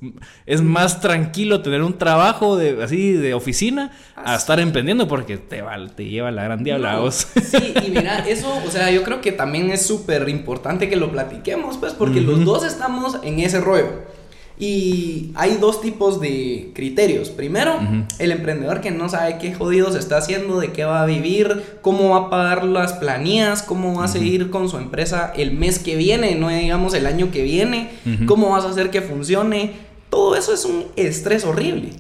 es 0.46 0.62
más 0.62 1.00
tranquilo 1.00 1.62
tener 1.62 1.82
un 1.82 1.98
trabajo 1.98 2.56
de, 2.56 2.82
así 2.82 3.12
de 3.12 3.34
oficina 3.34 3.90
a 4.14 4.36
estar 4.36 4.60
emprendiendo 4.60 5.08
porque 5.08 5.36
te, 5.36 5.62
va, 5.62 5.76
te 5.88 6.04
lleva 6.04 6.30
la 6.30 6.44
gran 6.44 6.62
diabla 6.62 6.92
a 6.92 6.96
No, 6.96 7.02
vos. 7.02 7.26
Sí, 7.42 7.74
y 7.86 7.90
mira, 7.90 8.18
eso, 8.28 8.52
o 8.66 8.70
sea, 8.70 8.90
yo 8.90 9.02
creo 9.02 9.20
que 9.20 9.32
también 9.32 9.70
es 9.70 9.86
súper 9.86 10.28
importante 10.28 10.88
que 10.88 10.96
lo 10.96 11.10
platiquemos, 11.10 11.78
pues, 11.78 11.94
porque 11.94 12.20
los 12.20 12.44
dos 12.44 12.64
estamos 12.64 13.18
en 13.22 13.40
ese 13.40 13.60
rollo. 13.60 14.17
Y 14.60 15.30
hay 15.34 15.56
dos 15.58 15.80
tipos 15.80 16.20
de 16.20 16.72
criterios. 16.74 17.30
Primero, 17.30 17.78
el 18.18 18.32
emprendedor 18.32 18.80
que 18.80 18.90
no 18.90 19.08
sabe 19.08 19.38
qué 19.38 19.54
jodidos 19.54 19.94
está 19.94 20.18
haciendo, 20.18 20.58
de 20.58 20.72
qué 20.72 20.84
va 20.84 21.02
a 21.02 21.06
vivir, 21.06 21.78
cómo 21.80 22.10
va 22.10 22.26
a 22.26 22.30
pagar 22.30 22.64
las 22.64 22.94
planillas, 22.94 23.62
cómo 23.62 23.98
va 23.98 24.06
a 24.06 24.08
seguir 24.08 24.50
con 24.50 24.68
su 24.68 24.78
empresa 24.78 25.32
el 25.36 25.52
mes 25.52 25.78
que 25.78 25.96
viene, 25.96 26.34
no 26.34 26.48
digamos 26.48 26.94
el 26.94 27.06
año 27.06 27.30
que 27.30 27.42
viene, 27.42 27.90
cómo 28.26 28.50
vas 28.50 28.64
a 28.64 28.70
hacer 28.70 28.90
que 28.90 29.00
funcione. 29.00 29.88
Todo 30.10 30.36
eso 30.36 30.54
es 30.54 30.64
un 30.64 30.86
estrés 30.96 31.44
horrible. 31.44 31.90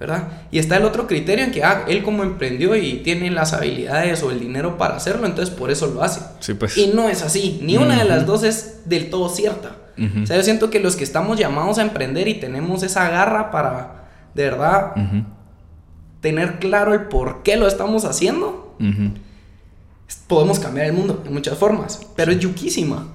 ¿verdad? 0.00 0.42
Y 0.50 0.58
está 0.58 0.78
el 0.78 0.84
otro 0.84 1.06
criterio 1.06 1.44
en 1.44 1.52
que 1.52 1.62
ah, 1.62 1.84
él 1.86 2.02
como 2.02 2.24
emprendió 2.24 2.74
y 2.74 2.94
tiene 3.04 3.30
las 3.30 3.52
habilidades 3.52 4.20
o 4.24 4.32
el 4.32 4.40
dinero 4.40 4.76
para 4.78 4.96
hacerlo, 4.96 5.26
entonces 5.26 5.54
por 5.54 5.70
eso 5.70 5.86
lo 5.86 6.02
hace. 6.02 6.22
Sí, 6.40 6.54
pues. 6.54 6.76
Y 6.76 6.88
no 6.88 7.08
es 7.08 7.22
así, 7.22 7.60
ni 7.62 7.76
una 7.76 7.96
de 7.96 8.04
las 8.04 8.26
dos 8.26 8.42
es 8.42 8.80
del 8.86 9.10
todo 9.10 9.28
cierta. 9.28 9.76
Ujú. 9.98 10.22
O 10.22 10.26
sea, 10.26 10.36
yo 10.36 10.42
siento 10.42 10.70
que 10.70 10.80
los 10.80 10.96
que 10.96 11.04
estamos 11.04 11.38
llamados 11.38 11.78
a 11.78 11.82
emprender 11.82 12.28
y 12.28 12.34
tenemos 12.34 12.82
esa 12.82 13.08
garra 13.10 13.50
para, 13.50 14.04
de 14.34 14.44
verdad, 14.44 14.92
Ujú. 14.96 15.24
tener 16.20 16.58
claro 16.58 16.94
el 16.94 17.02
por 17.02 17.42
qué 17.42 17.56
lo 17.56 17.66
estamos 17.66 18.04
haciendo, 18.04 18.74
Ujú. 18.80 19.12
es 20.08 20.16
podemos 20.26 20.58
cambiar 20.58 20.86
el 20.86 20.92
mundo 20.92 21.22
en 21.26 21.32
muchas 21.32 21.58
formas, 21.58 22.00
pero 22.16 22.32
es 22.32 22.38
yuquísima. 22.38 23.08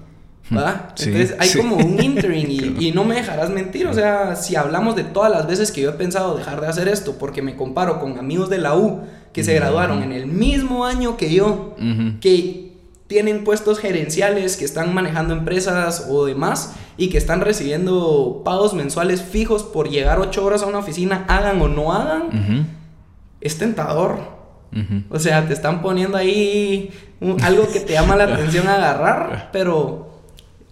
¿verdad? 0.50 0.92
Sí, 0.96 1.10
Entonces 1.10 1.36
hay 1.40 1.50
sí. 1.50 1.58
como 1.58 1.76
un 1.76 2.02
interim 2.02 2.48
y, 2.50 2.88
y 2.88 2.92
no 2.94 3.04
me 3.04 3.16
dejarás 3.16 3.50
mentir, 3.50 3.86
o 3.86 3.94
sea, 3.94 4.38
si 4.38 4.56
hablamos 4.56 4.96
de 4.96 5.04
todas 5.04 5.30
las 5.30 5.46
veces 5.46 5.74
que 5.74 5.82
yo 5.82 5.90
he 5.90 5.94
pensado 5.94 6.38
dejar 6.38 6.62
de 6.62 6.68
hacer 6.68 6.88
esto 6.88 7.18
porque 7.20 7.42
me 7.42 7.58
comparo 7.58 8.00
con 8.00 8.18
amigos 8.18 8.50
de 8.50 8.58
la 8.60 8.74
U 8.74 9.02
que 9.34 9.44
se 9.44 9.54
graduaron 9.54 10.04
en 10.04 10.14
el 10.14 10.26
mismo 10.26 10.86
año 10.86 11.18
que 11.18 11.34
yo, 11.34 11.76
que 12.22 12.67
tienen 13.08 13.44
puestos 13.44 13.80
gerenciales, 13.80 14.58
que 14.58 14.66
están 14.66 14.94
manejando 14.94 15.34
empresas 15.34 16.08
o 16.10 16.26
demás 16.26 16.74
y 16.98 17.10
que 17.10 17.18
están 17.18 17.42
recibiendo 17.42 18.42
pagos 18.44 18.74
mensuales 18.74 19.22
fijos 19.22 19.64
por 19.64 19.90
llegar 19.90 20.20
ocho 20.20 20.44
horas 20.46 20.62
a 20.64 20.66
una 20.66 20.80
oficina, 20.80 21.26
hagan 21.28 21.62
o 21.62 21.68
no 21.70 21.94
hagan, 21.94 22.24
Ujú. 22.28 22.66
es 23.42 23.58
tentador. 23.58 24.36
Ujú. 24.74 25.04
O 25.10 25.20
sea, 25.20 25.48
te 25.48 25.54
están 25.54 25.82
poniendo 25.82 26.18
ahí 26.18 26.92
un- 27.22 27.42
algo 27.42 27.68
que 27.72 27.80
te 27.80 27.94
llama 27.94 28.16
la 28.18 28.24
atención 28.34 28.68
agarrar, 28.68 29.50
pero 29.54 30.10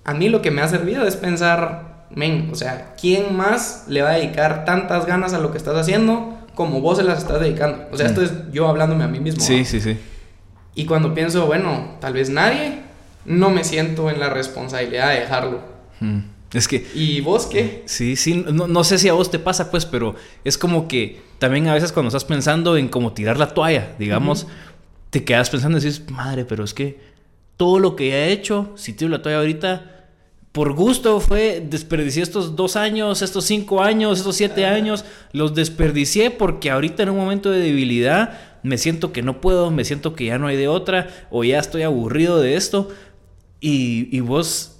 a 0.03 0.13
mí 0.13 0.27
lo 0.29 0.41
que 0.41 0.51
me 0.51 0.61
ha 0.61 0.67
servido 0.67 1.07
es 1.07 1.15
pensar, 1.15 2.05
men, 2.11 2.49
o 2.51 2.55
sea, 2.55 2.95
¿quién 2.99 3.35
más 3.35 3.85
le 3.87 4.01
va 4.01 4.09
a 4.09 4.13
dedicar 4.15 4.65
tantas 4.65 5.05
ganas 5.05 5.33
a 5.33 5.39
lo 5.39 5.51
que 5.51 5.57
estás 5.57 5.75
haciendo 5.77 6.37
como 6.53 6.81
vos 6.81 6.97
se 6.97 7.03
las 7.05 7.19
estás 7.19 7.39
dedicando? 7.39 7.85
O 7.93 7.97
sea, 7.97 8.07
esto 8.07 8.21
es 8.21 8.33
yo 8.51 8.67
hablándome 8.67 9.05
a 9.05 9.07
mí 9.07 9.19
mismo. 9.21 9.41
Sí, 9.41 9.59
¿va? 9.59 9.65
sí, 9.65 9.79
sí. 9.79 9.97
Y 10.75 10.85
cuando 10.85 11.13
pienso, 11.13 11.45
bueno, 11.45 11.95
tal 11.99 12.13
vez 12.13 12.29
nadie, 12.29 12.81
no 13.25 13.49
me 13.49 13.63
siento 13.63 14.09
en 14.09 14.19
la 14.19 14.29
responsabilidad 14.29 15.09
de 15.13 15.21
dejarlo. 15.21 15.61
Mm. 16.01 16.19
Es 16.53 16.67
que 16.67 16.85
¿Y 16.93 17.19
vos 17.21 17.47
qué? 17.47 17.83
Sí, 17.85 18.15
sí, 18.15 18.45
no, 18.47 18.67
no 18.67 18.83
sé 18.83 18.97
si 18.97 19.09
a 19.09 19.13
vos 19.13 19.31
te 19.31 19.39
pasa, 19.39 19.71
pues, 19.71 19.85
pero 19.85 20.15
es 20.43 20.57
como 20.57 20.87
que 20.87 21.21
también 21.39 21.67
a 21.67 21.73
veces 21.73 21.91
cuando 21.91 22.07
estás 22.07 22.23
pensando 22.23 22.77
en 22.77 22.87
cómo 22.87 23.13
tirar 23.13 23.37
la 23.37 23.47
toalla, 23.47 23.93
digamos, 23.99 24.47
te 25.09 25.23
quedas 25.23 25.49
pensando 25.49 25.77
y 25.77 25.81
dices, 25.81 26.09
madre, 26.09 26.45
pero 26.45 26.63
es 26.63 26.73
que 26.73 26.99
todo 27.57 27.79
lo 27.79 27.95
que 27.95 28.13
he 28.13 28.31
hecho, 28.31 28.71
si 28.75 28.93
tiro 28.93 29.09
la 29.09 29.21
toalla 29.21 29.39
ahorita, 29.39 29.94
por 30.55 30.73
gusto 30.73 31.19
fue, 31.19 31.61
desperdicié 31.69 32.23
estos 32.23 32.55
dos 32.55 32.75
años, 32.77 33.21
estos 33.21 33.43
cinco 33.45 33.83
años, 33.83 34.17
estos 34.19 34.35
siete 34.37 34.65
años, 34.65 35.03
los 35.33 35.53
desperdicié 35.53 36.31
porque 36.31 36.71
ahorita 36.71 37.03
en 37.03 37.09
un 37.09 37.17
momento 37.17 37.51
de 37.51 37.59
debilidad 37.59 38.39
me 38.63 38.77
siento 38.77 39.11
que 39.11 39.21
no 39.21 39.41
puedo, 39.41 39.69
me 39.69 39.83
siento 39.83 40.15
que 40.15 40.25
ya 40.25 40.37
no 40.39 40.47
hay 40.47 40.55
de 40.57 40.67
otra, 40.69 41.09
o 41.29 41.43
ya 41.43 41.59
estoy 41.59 41.83
aburrido 41.83 42.39
de 42.41 42.55
esto, 42.55 42.89
y, 43.59 44.07
y 44.15 44.21
vos 44.21 44.71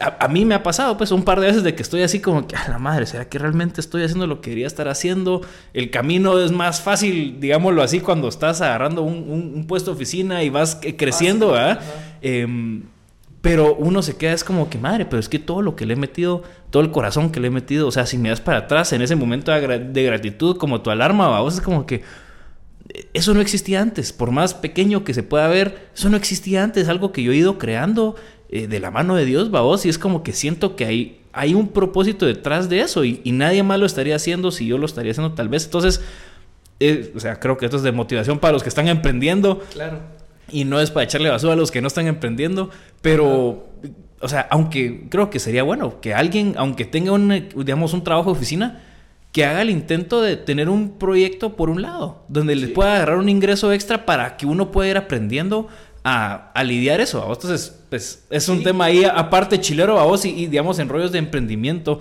a, 0.00 0.24
a 0.24 0.28
mí 0.28 0.44
me 0.44 0.54
ha 0.54 0.62
pasado 0.62 0.96
pues 0.98 1.10
un 1.10 1.22
par 1.22 1.40
de 1.40 1.46
veces 1.46 1.62
de 1.62 1.74
que 1.74 1.82
estoy 1.82 2.02
así 2.02 2.20
como 2.20 2.46
que, 2.46 2.54
a 2.56 2.68
la 2.68 2.78
madre, 2.78 3.06
¿será 3.06 3.28
que 3.28 3.38
realmente 3.38 3.80
estoy 3.80 4.02
haciendo 4.02 4.26
lo 4.26 4.40
que 4.40 4.50
quería 4.50 4.66
estar 4.66 4.88
haciendo? 4.88 5.40
El 5.72 5.90
camino 5.90 6.38
es 6.38 6.52
más 6.52 6.80
fácil, 6.80 7.38
digámoslo 7.40 7.82
así, 7.82 8.00
cuando 8.00 8.28
estás 8.28 8.60
agarrando 8.60 9.02
un, 9.02 9.14
un- 9.30 9.52
un 9.54 9.66
puesto 9.66 9.90
de 9.92 9.96
oficina 9.96 10.42
y 10.42 10.50
vas 10.50 10.78
eh, 10.82 10.96
creciendo, 10.96 11.52
¿verdad? 11.52 11.78
ajá. 11.80 12.18
Pero 13.44 13.76
uno 13.76 14.00
se 14.02 14.16
queda, 14.16 14.32
es 14.32 14.42
como 14.42 14.68
que, 14.70 14.78
madre, 14.78 15.04
pero 15.04 15.20
es 15.20 15.28
que 15.28 15.38
todo 15.38 15.60
lo 15.62 15.76
que 15.76 15.84
le 15.86 15.92
he 15.92 15.96
metido, 15.96 16.42
todo 16.70 16.82
el 16.82 16.90
corazón 16.90 17.30
que 17.30 17.38
le 17.40 17.48
he 17.48 17.50
metido, 17.50 17.86
o 17.86 17.92
sea, 17.92 18.06
si 18.06 18.16
me 18.18 18.30
das 18.30 18.40
para 18.40 18.58
atrás 18.58 18.92
en 18.94 19.02
ese 19.02 19.14
momento 19.16 19.52
de, 19.52 19.62
gra- 19.62 19.92
de 19.92 20.02
gratitud, 20.02 20.56
como 20.56 20.80
tu 20.80 20.90
alarma, 20.90 21.28
¿va? 21.28 21.40
vos 21.42 21.54
es 21.54 21.60
como 21.60 21.84
que, 21.84 22.02
eso 23.12 23.34
no 23.34 23.40
existía 23.40 23.80
antes, 23.82 24.12
por 24.12 24.30
más 24.30 24.54
pequeño 24.54 25.04
que 25.04 25.12
se 25.14 25.22
pueda 25.22 25.46
ver, 25.48 25.88
eso 25.94 26.08
no 26.08 26.16
existía 26.16 26.64
antes, 26.64 26.88
algo 26.88 27.12
que 27.12 27.22
yo 27.22 27.32
he 27.32 27.36
ido 27.36 27.58
creando 27.58 28.14
eh, 28.48 28.66
de 28.66 28.80
la 28.80 28.90
mano 28.90 29.14
de 29.14 29.24
Dios, 29.26 29.50
vos, 29.50 29.84
y 29.84 29.88
es 29.90 29.98
como 29.98 30.22
que 30.22 30.32
siento 30.32 30.74
que 30.74 30.86
hay, 30.86 31.20
hay 31.34 31.52
un 31.54 31.68
propósito 31.68 32.24
detrás 32.26 32.68
de 32.68 32.80
eso 32.80 33.04
y, 33.04 33.20
y 33.24 33.32
nadie 33.32 33.62
más 33.62 33.78
lo 33.78 33.86
estaría 33.86 34.16
haciendo 34.16 34.50
si 34.52 34.66
yo 34.66 34.78
lo 34.78 34.86
estaría 34.86 35.10
haciendo 35.12 35.34
tal 35.34 35.48
vez. 35.48 35.64
Entonces, 35.66 36.00
eh, 36.80 37.12
o 37.16 37.20
sea, 37.20 37.40
creo 37.40 37.56
que 37.58 37.64
esto 37.66 37.76
es 37.76 37.82
de 37.82 37.92
motivación 37.92 38.38
para 38.38 38.52
los 38.52 38.62
que 38.62 38.68
están 38.68 38.88
emprendiendo 38.88 39.58
Claro. 39.72 39.98
Y 40.54 40.64
no 40.64 40.80
es 40.80 40.90
para 40.90 41.04
echarle 41.04 41.28
basura 41.30 41.52
a 41.52 41.56
los 41.56 41.70
que 41.70 41.80
no 41.80 41.88
están 41.88 42.06
emprendiendo, 42.06 42.70
pero, 43.02 43.68
o 44.20 44.28
sea, 44.28 44.46
aunque 44.50 45.06
creo 45.10 45.28
que 45.30 45.38
sería 45.38 45.62
bueno 45.64 46.00
que 46.00 46.14
alguien, 46.14 46.54
aunque 46.56 46.84
tenga 46.84 47.12
un, 47.12 47.48
digamos, 47.56 47.92
un 47.92 48.04
trabajo 48.04 48.30
de 48.32 48.36
oficina, 48.36 48.80
que 49.32 49.44
haga 49.44 49.62
el 49.62 49.70
intento 49.70 50.22
de 50.22 50.36
tener 50.36 50.68
un 50.68 50.96
proyecto 50.96 51.56
por 51.56 51.68
un 51.68 51.82
lado, 51.82 52.24
donde 52.28 52.54
Sí. 52.56 52.66
pueda 52.68 52.94
agarrar 52.96 53.18
un 53.18 53.28
ingreso 53.28 53.72
extra 53.72 54.06
para 54.06 54.36
que 54.36 54.46
uno 54.46 54.70
pueda 54.70 54.90
ir 54.90 54.96
aprendiendo 54.96 55.66
a, 56.04 56.52
a 56.54 56.62
lidiar 56.62 57.00
eso. 57.00 57.20
¿va? 57.26 57.32
Entonces, 57.32 57.74
pues, 57.90 58.24
es 58.30 58.48
un 58.48 58.58
Sí. 58.58 58.64
tema 58.64 58.84
ahí 58.84 59.02
aparte 59.04 59.60
chilero 59.60 59.98
a 59.98 60.04
vos 60.04 60.24
y, 60.24 60.28
y, 60.30 60.46
digamos, 60.46 60.78
en 60.78 60.88
rollos 60.88 61.10
de 61.10 61.18
emprendimiento. 61.18 61.98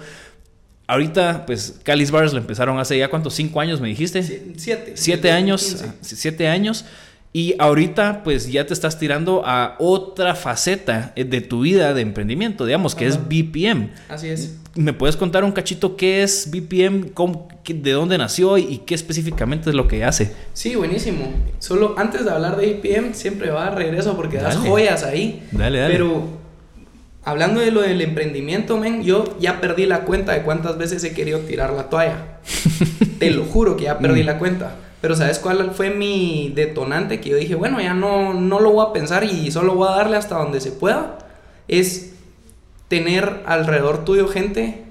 Ahorita, 0.85 1.45
pues, 1.45 1.79
Calis 1.83 2.11
Bars 2.11 2.33
lo 2.33 2.39
empezaron 2.39 2.77
hace 2.77 2.97
ya, 2.97 3.07
¿cuántos? 3.09 3.33
¿Cinco 3.33 3.61
años 3.61 3.79
me 3.79 3.87
dijiste? 3.87 4.21
Sie- 4.21 4.53
Siete. 4.57 4.91
Siete 4.95 5.31
años, 5.31 5.61
2015. 5.61 5.87
ah, 5.89 6.15
siete 6.17 6.47
años. 6.49 6.85
Y 7.35 7.55
ahorita, 7.57 8.21
pues 8.23 8.51
ya 8.51 8.67
te 8.67 8.73
estás 8.75 8.99
tirando 8.99 9.41
a 9.43 9.75
otra 9.79 10.35
faceta 10.35 11.13
eh, 11.15 11.23
de 11.23 11.41
tu 11.41 11.61
vida 11.61 11.95
de 11.95 12.01
emprendimiento, 12.01 12.63
digamos, 12.63 12.93
que 12.93 13.07
Ajá. 13.07 13.15
es 13.15 13.27
BPM. 13.27 13.89
Así 14.07 14.27
es. 14.29 14.55
¿Me 14.75 14.93
puedes 14.93 15.17
contar 15.17 15.43
un 15.43 15.51
cachito 15.51 15.95
qué 15.97 16.21
es 16.21 16.49
BPM, 16.51 17.09
cómo- 17.13 17.47
qué- 17.63 17.73
de 17.73 17.91
dónde 17.93 18.19
nació 18.19 18.59
y, 18.59 18.63
y 18.65 18.77
qué 18.85 18.93
específicamente 18.93 19.71
es 19.71 19.75
lo 19.75 19.87
que 19.87 20.03
hace? 20.03 20.31
Sí, 20.53 20.75
buenísimo. 20.75 21.33
Solo 21.57 21.95
antes 21.97 22.23
de 22.23 22.29
hablar 22.29 22.55
de 22.55 22.67
IPM, 22.67 23.13
siempre 23.15 23.49
va 23.49 23.65
a 23.67 23.71
regreso 23.71 24.15
porque 24.15 24.37
das 24.37 24.55
joyas 24.57 25.03
ahí. 25.03 25.41
Dale, 25.51 25.79
dale. 25.79 25.91
Pero 25.93 26.27
hablando 27.23 27.61
de 27.61 27.71
lo 27.71 27.81
del 27.81 28.01
emprendimiento, 28.01 28.77
men, 28.77 29.03
yo 29.03 29.37
ya 29.39 29.59
perdí 29.59 29.87
la 29.87 30.01
cuenta 30.01 30.33
de 30.33 30.43
cuántas 30.43 30.77
veces 30.77 31.03
he 31.03 31.13
querido 31.13 31.39
tirar 31.39 31.73
la 31.73 31.89
toalla. 31.89 32.37
Te 33.19 33.31
lo 33.31 33.43
juro 33.45 33.75
que 33.75 33.85
ya 33.85 33.97
perdí 33.97 34.21
Mm. 34.21 34.25
la 34.27 34.37
cuenta. 34.37 34.75
Pero 35.03 35.17
¿sabes 35.17 35.37
cuál 35.39 35.71
fue 35.71 35.89
mi 35.89 36.53
detonante? 36.55 37.19
Que 37.19 37.31
yo 37.31 37.35
dije, 37.35 37.55
bueno, 37.55 37.81
ya 37.81 37.93
no, 37.93 38.33
no 38.33 38.61
lo 38.61 38.71
voy 38.71 38.85
a 38.87 38.93
pensar 38.93 39.25
y 39.25 39.51
solo 39.51 39.75
voy 39.75 39.89
a 39.89 39.97
darle 39.97 40.15
hasta 40.15 40.37
donde 40.37 40.61
se 40.61 40.71
pueda. 40.71 41.17
Es 41.67 42.13
tener 42.87 43.41
alrededor 43.45 44.05
tuyo 44.05 44.29
gente 44.29 44.85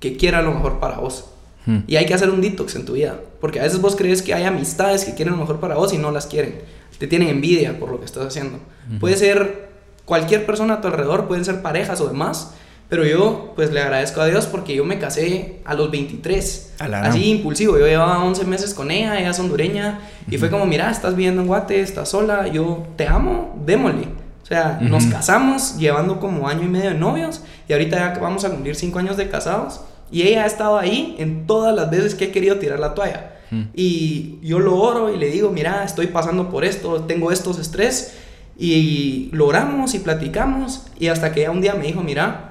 que 0.00 0.16
quiera 0.16 0.40
lo 0.40 0.54
mejor 0.54 0.80
para 0.80 1.00
vos. 1.00 1.26
Hmm. 1.66 1.80
Y 1.86 1.96
hay 1.96 2.06
que 2.06 2.14
hacer 2.14 2.30
un 2.30 2.40
detox 2.40 2.76
en 2.76 2.86
tu 2.86 2.94
vida. 2.94 3.20
Porque 3.42 3.60
a 3.60 3.64
veces 3.64 3.78
vos 3.82 3.94
crees 3.94 4.22
que 4.22 4.32
hay 4.32 4.44
amistades 4.44 5.04
que 5.04 5.14
quieren 5.14 5.34
lo 5.34 5.40
mejor 5.40 5.60
para 5.60 5.74
vos 5.74 5.92
y 5.92 5.98
no 5.98 6.10
las 6.12 6.24
quieren. 6.24 6.62
Te 6.98 7.06
tienen 7.06 7.28
envidia 7.28 7.78
por 7.78 7.90
lo 7.90 7.98
que 7.98 8.06
estás 8.06 8.24
haciendo. 8.24 8.58
Puede 9.00 9.18
ser 9.18 9.68
cualquier 10.06 10.46
persona 10.46 10.74
a 10.76 10.80
tu 10.80 10.88
alrededor, 10.88 11.28
pueden 11.28 11.44
ser 11.44 11.60
parejas 11.60 12.00
o 12.00 12.08
demás. 12.08 12.54
Pero 12.92 13.06
yo, 13.06 13.54
pues 13.56 13.72
le 13.72 13.80
agradezco 13.80 14.20
a 14.20 14.26
Dios 14.26 14.44
porque 14.44 14.74
yo 14.74 14.84
me 14.84 14.98
casé 14.98 15.60
a 15.64 15.72
los 15.72 15.90
23. 15.90 16.74
A 16.78 16.88
la 16.88 17.00
así 17.00 17.30
impulsivo. 17.30 17.78
Yo 17.78 17.86
llevaba 17.86 18.22
11 18.22 18.44
meses 18.44 18.74
con 18.74 18.90
ella, 18.90 19.18
ella 19.18 19.30
es 19.30 19.38
hondureña. 19.38 20.00
Y 20.30 20.36
fue 20.36 20.50
como, 20.50 20.66
mira, 20.66 20.90
estás 20.90 21.16
viviendo 21.16 21.40
en 21.40 21.48
Guate, 21.48 21.80
estás 21.80 22.10
sola, 22.10 22.48
yo 22.48 22.86
te 22.96 23.08
amo, 23.08 23.58
démosle. 23.64 24.08
O 24.42 24.46
sea, 24.46 24.78
nos 24.82 25.06
casamos 25.06 25.78
llevando 25.78 26.20
como 26.20 26.46
año 26.46 26.64
y 26.64 26.68
medio 26.68 26.90
de 26.90 26.96
novios. 26.96 27.40
Y 27.66 27.72
ahorita 27.72 27.96
ya 27.96 28.20
vamos 28.20 28.44
a 28.44 28.50
cumplir 28.50 28.76
5 28.76 28.98
años 28.98 29.16
de 29.16 29.30
casados. 29.30 29.80
Y 30.10 30.24
ella 30.24 30.42
ha 30.42 30.46
estado 30.46 30.76
ahí 30.78 31.16
en 31.18 31.46
todas 31.46 31.74
las 31.74 31.90
veces 31.90 32.14
que 32.14 32.26
he 32.26 32.30
querido 32.30 32.58
tirar 32.58 32.78
la 32.78 32.92
toalla. 32.92 33.36
Y 33.72 34.38
yo 34.42 34.58
lo 34.58 34.76
oro 34.76 35.10
y 35.10 35.16
le 35.16 35.30
digo, 35.30 35.48
mira, 35.48 35.82
estoy 35.84 36.08
pasando 36.08 36.50
por 36.50 36.62
esto, 36.62 37.04
tengo 37.04 37.32
estos 37.32 37.58
estrés. 37.58 38.18
Y 38.58 39.30
logramos 39.32 39.94
y 39.94 39.98
platicamos. 40.00 40.88
Y 40.98 41.06
hasta 41.06 41.32
que 41.32 41.40
ella 41.40 41.52
un 41.52 41.62
día 41.62 41.72
me 41.72 41.86
dijo, 41.86 42.02
mira, 42.02 42.50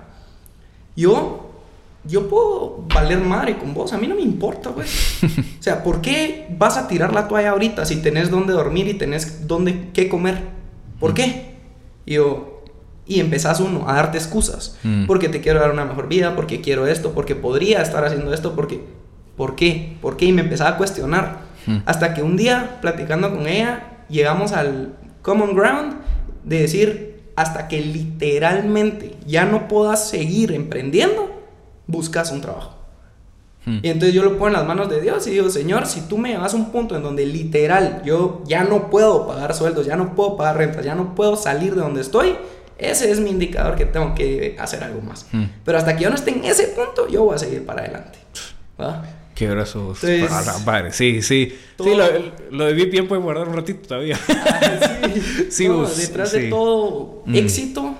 yo, 0.96 1.52
yo 2.06 2.28
puedo 2.28 2.86
valer 2.94 3.20
madre 3.20 3.58
con 3.58 3.74
vos, 3.74 3.94
a 3.94 3.98
mí 3.98 4.08
no 4.08 4.16
me 4.16 4.22
importa, 4.22 4.70
güey. 4.70 4.88
o 5.60 5.64
sea, 5.64 5.84
¿por 5.84 6.02
qué 6.02 6.48
vas 6.58 6.78
a 6.78 6.88
tirar 6.88 7.14
la 7.14 7.28
toalla 7.28 7.52
ahorita 7.52 7.86
si 7.86 7.98
tenés 8.02 8.30
dónde 8.30 8.54
dormir 8.54 8.88
y 8.88 8.94
tenés 8.96 9.48
dónde 9.48 9.90
qué 9.94 10.10
comer? 10.10 10.42
¿Por 11.00 11.14
qué? 11.14 11.56
Y 12.06 12.16
yo, 12.16 12.64
y 13.06 13.20
empezás 13.20 13.60
uno 13.60 13.90
a 13.90 13.96
darte 13.96 14.18
excusas. 14.18 14.78
Mm. 14.84 15.06
Porque 15.06 15.28
te 15.30 15.42
quiero 15.42 15.60
dar 15.60 15.72
una 15.72 15.86
mejor 15.86 16.08
vida, 16.08 16.36
porque 16.36 16.62
quiero 16.62 16.88
esto, 16.88 17.12
porque 17.14 17.36
podría 17.36 17.82
estar 17.82 18.06
haciendo 18.06 18.34
esto, 18.34 18.56
porque... 18.56 19.02
¿Por 19.36 19.56
qué? 19.56 19.98
¿Por 20.02 20.18
qué? 20.18 20.26
Y 20.26 20.34
me 20.34 20.42
empezaba 20.42 20.72
a 20.72 20.78
cuestionar. 20.78 21.40
Mm. 21.66 21.78
Hasta 21.86 22.14
que 22.14 22.22
un 22.22 22.38
día, 22.38 22.78
platicando 22.82 23.34
con 23.36 23.48
ella, 23.48 24.04
llegamos 24.08 24.52
al 24.52 24.94
common 25.22 25.56
ground 25.56 25.96
de 26.44 26.60
decir, 26.60 27.11
hasta 27.42 27.68
que 27.68 27.82
literalmente 27.82 29.16
ya 29.26 29.46
no 29.46 29.68
puedas 29.68 30.10
seguir 30.10 30.52
emprendiendo, 30.52 31.30
buscas 31.88 32.32
un 32.32 32.42
trabajo. 32.42 32.76
Hmm. 33.66 33.80
Y 33.82 33.90
entonces 33.90 34.14
yo 34.14 34.24
lo 34.24 34.34
pongo 34.34 34.48
en 34.48 34.54
las 34.54 34.66
manos 34.66 34.90
de 34.90 35.02
Dios 35.02 35.26
y 35.28 35.32
digo, 35.32 35.50
Señor, 35.50 35.86
si 35.86 36.02
tú 36.02 36.18
me 36.18 36.30
llevas 36.30 36.54
a 36.54 36.58
un 36.58 36.72
punto 36.72 36.96
en 36.96 37.04
donde 37.04 37.26
literal 37.26 38.02
yo 38.06 38.44
ya 38.46 38.64
no 38.64 38.90
puedo 38.90 39.28
pagar 39.28 39.54
sueldos, 39.54 39.86
ya 39.86 39.96
no 39.96 40.16
puedo 40.16 40.38
pagar 40.38 40.58
rentas, 40.58 40.86
ya 40.86 40.96
no 40.96 41.16
puedo 41.16 41.36
salir 41.36 41.76
de 41.76 41.82
donde 41.82 42.02
estoy, 42.02 42.36
ese 42.78 43.12
es 43.12 43.20
mi 43.20 43.30
indicador 43.30 43.76
que 43.76 43.86
tengo 43.86 44.16
que 44.16 44.56
hacer 44.60 44.84
algo 44.84 45.02
más. 45.02 45.28
Hmm. 45.32 45.46
Pero 45.64 45.78
hasta 45.78 45.96
que 45.96 46.04
yo 46.04 46.10
no 46.10 46.16
esté 46.16 46.32
en 46.32 46.46
ese 46.46 46.68
punto, 46.68 47.08
yo 47.08 47.24
voy 47.24 47.36
a 47.36 47.40
seguir 47.40 47.66
para 47.66 47.82
adelante. 47.82 48.20
¿Va? 48.80 49.04
Qué 49.42 49.48
grosos. 49.48 50.04
Entonces- 50.04 50.48
Ah, 50.48 50.60
padre. 50.64 50.92
Sí, 50.94 51.22
sí. 51.24 51.52
Todo- 51.76 51.88
Sí, 51.90 51.96
lo, 51.96 52.58
lo 52.58 52.66
de 52.66 52.74
VPN 52.76 53.08
puede 53.08 53.22
guardar 53.24 53.48
un 53.48 53.56
ratito 53.56 53.88
todavía. 53.88 54.16
Sí, 55.50 55.68
No, 55.68 55.78
vos, 55.78 55.98
detrás 55.98 56.30
sí. 56.32 56.42
de 56.42 56.50
todo 56.50 57.24
Mm. 57.26 57.36
éxito 57.36 57.96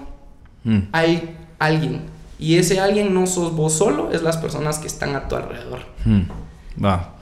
Mm. 0.64 0.80
hay 0.92 1.36
alguien. 1.58 2.02
Y 2.38 2.58
ese 2.58 2.80
alguien 2.80 3.14
no 3.14 3.26
sos 3.26 3.54
vos 3.56 3.74
solo, 3.74 4.12
es 4.12 4.22
las 4.22 4.38
personas 4.38 4.78
que 4.78 4.86
están 4.88 5.16
a 5.16 5.28
tu 5.28 5.36
alrededor. 5.36 5.80
Mm. 6.06 6.22
Va. 6.86 7.16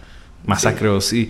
Masacre, 0.46 1.00
sí. 1.02 1.30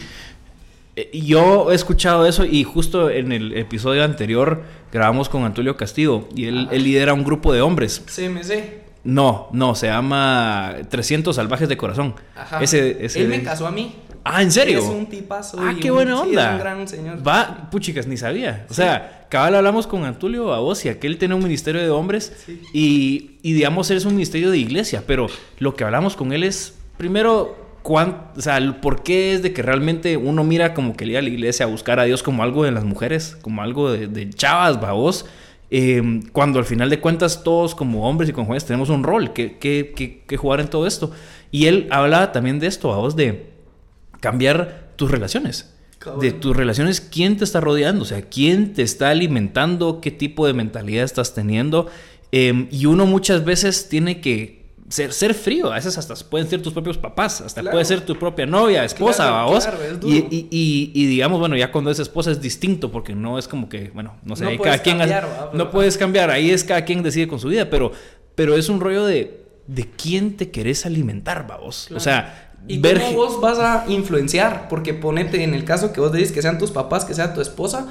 Eh, 0.96 1.12
Yo 1.14 1.72
he 1.72 1.76
escuchado 1.76 2.26
eso 2.26 2.44
y 2.46 2.64
justo 2.64 3.10
en 3.12 3.32
el 3.32 3.56
episodio 3.56 4.04
anterior 4.04 4.64
grabamos 4.92 5.30
con 5.30 5.44
Antonio 5.46 5.78
Castillo 5.78 6.28
y 6.36 6.46
él, 6.46 6.68
él 6.72 6.84
lidera 6.84 7.14
un 7.14 7.24
grupo 7.24 7.54
de 7.54 7.62
hombres. 7.62 8.02
CMC. 8.08 8.79
No, 9.04 9.48
no, 9.54 9.76
se 9.76 9.88
llama 9.88 10.76
300 10.90 11.36
Salvajes 11.36 11.70
de 11.70 11.78
Corazón. 11.78 12.16
Ajá. 12.36 12.62
Ese, 12.62 13.06
ese- 13.06 13.22
Él 13.22 13.30
me 13.30 13.42
casó 13.44 13.66
a 13.68 13.72
mí. 13.72 13.96
Ah, 14.26 14.42
¿en 14.44 14.52
serio? 14.52 14.80
Es 14.80 14.86
un 14.86 15.06
tipazo. 15.08 15.58
Ah, 15.60 15.74
qué 15.82 15.90
un- 15.92 15.96
buena 15.98 16.16
sí, 16.18 16.30
onda. 16.30 16.46
es 16.48 16.52
un 16.54 16.60
gran 16.60 16.88
señor. 16.88 17.28
Va, 17.28 17.70
puchicas, 17.72 18.06
ni 18.06 18.18
sabía. 18.18 18.66
O 18.70 18.74
sea, 18.74 19.26
cabal 19.30 19.56
hablamos 19.56 19.88
con 19.88 20.04
Antulio 20.04 20.54
a 20.54 20.60
vos 20.60 20.84
y 20.86 20.90
aquel 20.90 21.18
tiene 21.18 21.36
un 21.36 21.42
ministerio 21.44 21.82
de 21.82 21.90
hombres 21.90 22.34
Sí. 22.46 22.62
y, 22.74 23.32
y 23.42 23.54
digamos, 23.54 23.90
él 23.92 23.98
es 23.98 24.06
un 24.06 24.14
ministerio 24.16 24.52
de 24.52 24.58
iglesia, 24.58 25.04
pero 25.08 25.28
lo 25.60 25.74
que 25.76 25.86
hablamos 25.86 26.16
con 26.18 26.34
él 26.34 26.44
es, 26.44 26.78
primero, 26.98 27.58
cuán, 27.82 28.26
o 28.36 28.42
sea, 28.42 28.60
por 28.82 29.02
qué 29.04 29.34
es 29.34 29.42
de 29.42 29.54
que 29.54 29.62
realmente 29.62 30.18
uno 30.18 30.44
mira 30.44 30.74
como 30.74 30.96
que 30.98 31.06
ir 31.06 31.18
a 31.18 31.22
la 31.22 31.30
iglesia 31.30 31.66
a 31.66 31.70
buscar 31.70 32.00
a 32.00 32.04
Dios 32.04 32.22
como 32.22 32.44
algo 32.44 32.66
de 32.66 32.72
las 32.72 32.84
mujeres, 32.84 33.38
como 33.42 33.62
algo 33.62 33.90
de, 33.92 34.08
de 34.08 34.30
chavas, 34.30 34.82
babos. 34.82 35.26
Eh, 35.72 36.22
cuando 36.32 36.58
al 36.60 36.66
final 36.66 36.90
de 36.90 37.00
cuentas 37.00 37.44
todos 37.44 37.76
como 37.76 38.10
hombres 38.10 38.30
y 38.30 38.34
como 38.34 38.48
jóvenes 38.48 38.66
tenemos 38.66 38.90
un 38.90 39.04
rol 39.04 39.34
que, 39.34 39.58
que, 39.58 39.94
que- 39.96 40.24
que 40.28 40.38
jugar 40.38 40.60
en 40.62 40.68
todo 40.68 40.88
esto. 40.88 41.12
Y 41.52 41.66
él 41.68 41.88
hablaba 41.92 42.32
también 42.32 42.60
de 42.60 42.68
esto, 42.68 42.90
babos, 42.90 43.16
de 43.16 43.52
cambiar 44.20 44.92
tus 44.96 45.10
relaciones. 45.12 45.74
Cabrón. 46.00 46.22
De 46.22 46.32
tus 46.32 46.56
relaciones, 46.56 47.02
quién 47.02 47.36
te 47.38 47.44
está 47.44 47.60
rodeando, 47.60 48.04
o 48.04 48.06
sea, 48.06 48.22
quién 48.22 48.74
te 48.74 48.84
está 48.84 49.10
alimentando, 49.10 50.00
qué 50.02 50.12
tipo 50.12 50.48
de 50.48 50.54
mentalidad 50.54 51.04
estás 51.04 51.34
teniendo. 51.34 51.88
Eh, 52.32 52.68
y 52.72 52.86
uno 52.86 53.06
muchas 53.06 53.44
veces 53.44 53.90
tiene 53.90 54.22
que 54.22 54.59
ser, 54.90 55.14
ser 55.14 55.34
frío, 55.34 55.72
a 55.72 55.76
veces 55.76 55.98
hasta 55.98 56.16
pueden 56.30 56.50
ser 56.50 56.62
tus 56.62 56.74
propios 56.74 56.98
papás, 56.98 57.42
hasta 57.42 57.62
Claro. 57.62 57.74
puede 57.76 57.86
ser 57.86 58.02
tu 58.02 58.18
propia 58.18 58.46
novia, 58.46 58.84
esposa, 58.84 59.28
Claro, 59.28 59.50
vos. 59.52 59.64
claro, 59.66 59.84
es 59.84 60.00
duro. 60.00 60.14
y, 60.16 60.18
y- 60.30 60.48
y- 60.50 60.92
y 60.94 61.06
digamos, 61.06 61.40
bueno, 61.40 61.56
ya 61.56 61.72
cuando 61.72 61.92
es 61.92 62.00
esposa 62.00 62.32
es 62.32 62.42
distinto, 62.42 62.92
porque 62.92 63.14
no 63.16 63.38
es 63.38 63.48
como 63.48 63.70
que, 63.70 63.92
bueno, 63.94 64.16
no 64.24 64.36
sé, 64.36 64.44
No 64.46 64.50
ahí 64.50 64.58
puedes 64.58 64.72
cada 64.74 64.84
quien 64.84 65.02
hace- 65.02 65.14
cambiar, 65.14 65.50
no 65.54 65.72
puedes 65.72 65.98
cambiar, 65.98 66.32
ahí 66.32 66.50
es 66.52 66.64
cada 66.64 66.84
quien 66.86 67.04
decide 67.04 67.28
con 67.28 67.40
su 67.40 67.48
vida, 67.50 67.70
pero, 67.70 67.92
pero 68.36 68.56
es 68.58 68.68
un 68.70 68.80
rollo 68.82 69.06
de, 69.06 69.46
de 69.68 69.86
quién 69.92 70.36
te 70.38 70.50
querés 70.50 70.86
alimentar, 70.86 71.46
vos. 71.62 71.90
O 71.96 72.00
sea, 72.00 72.46
¿Y 72.68 72.78
ver 72.80 73.00
cómo 73.00 73.14
vos 73.14 73.40
vas 73.40 73.58
a 73.60 73.86
influenciar? 73.88 74.68
Porque 74.70 74.94
ponete 74.94 75.44
en 75.44 75.54
el 75.54 75.64
caso 75.64 75.94
que 75.94 76.02
vos 76.02 76.12
decís 76.12 76.32
que 76.34 76.42
sean 76.42 76.58
tus 76.58 76.72
papás, 76.72 77.06
que 77.06 77.14
sea 77.14 77.34
tu 77.34 77.40
esposa, 77.42 77.88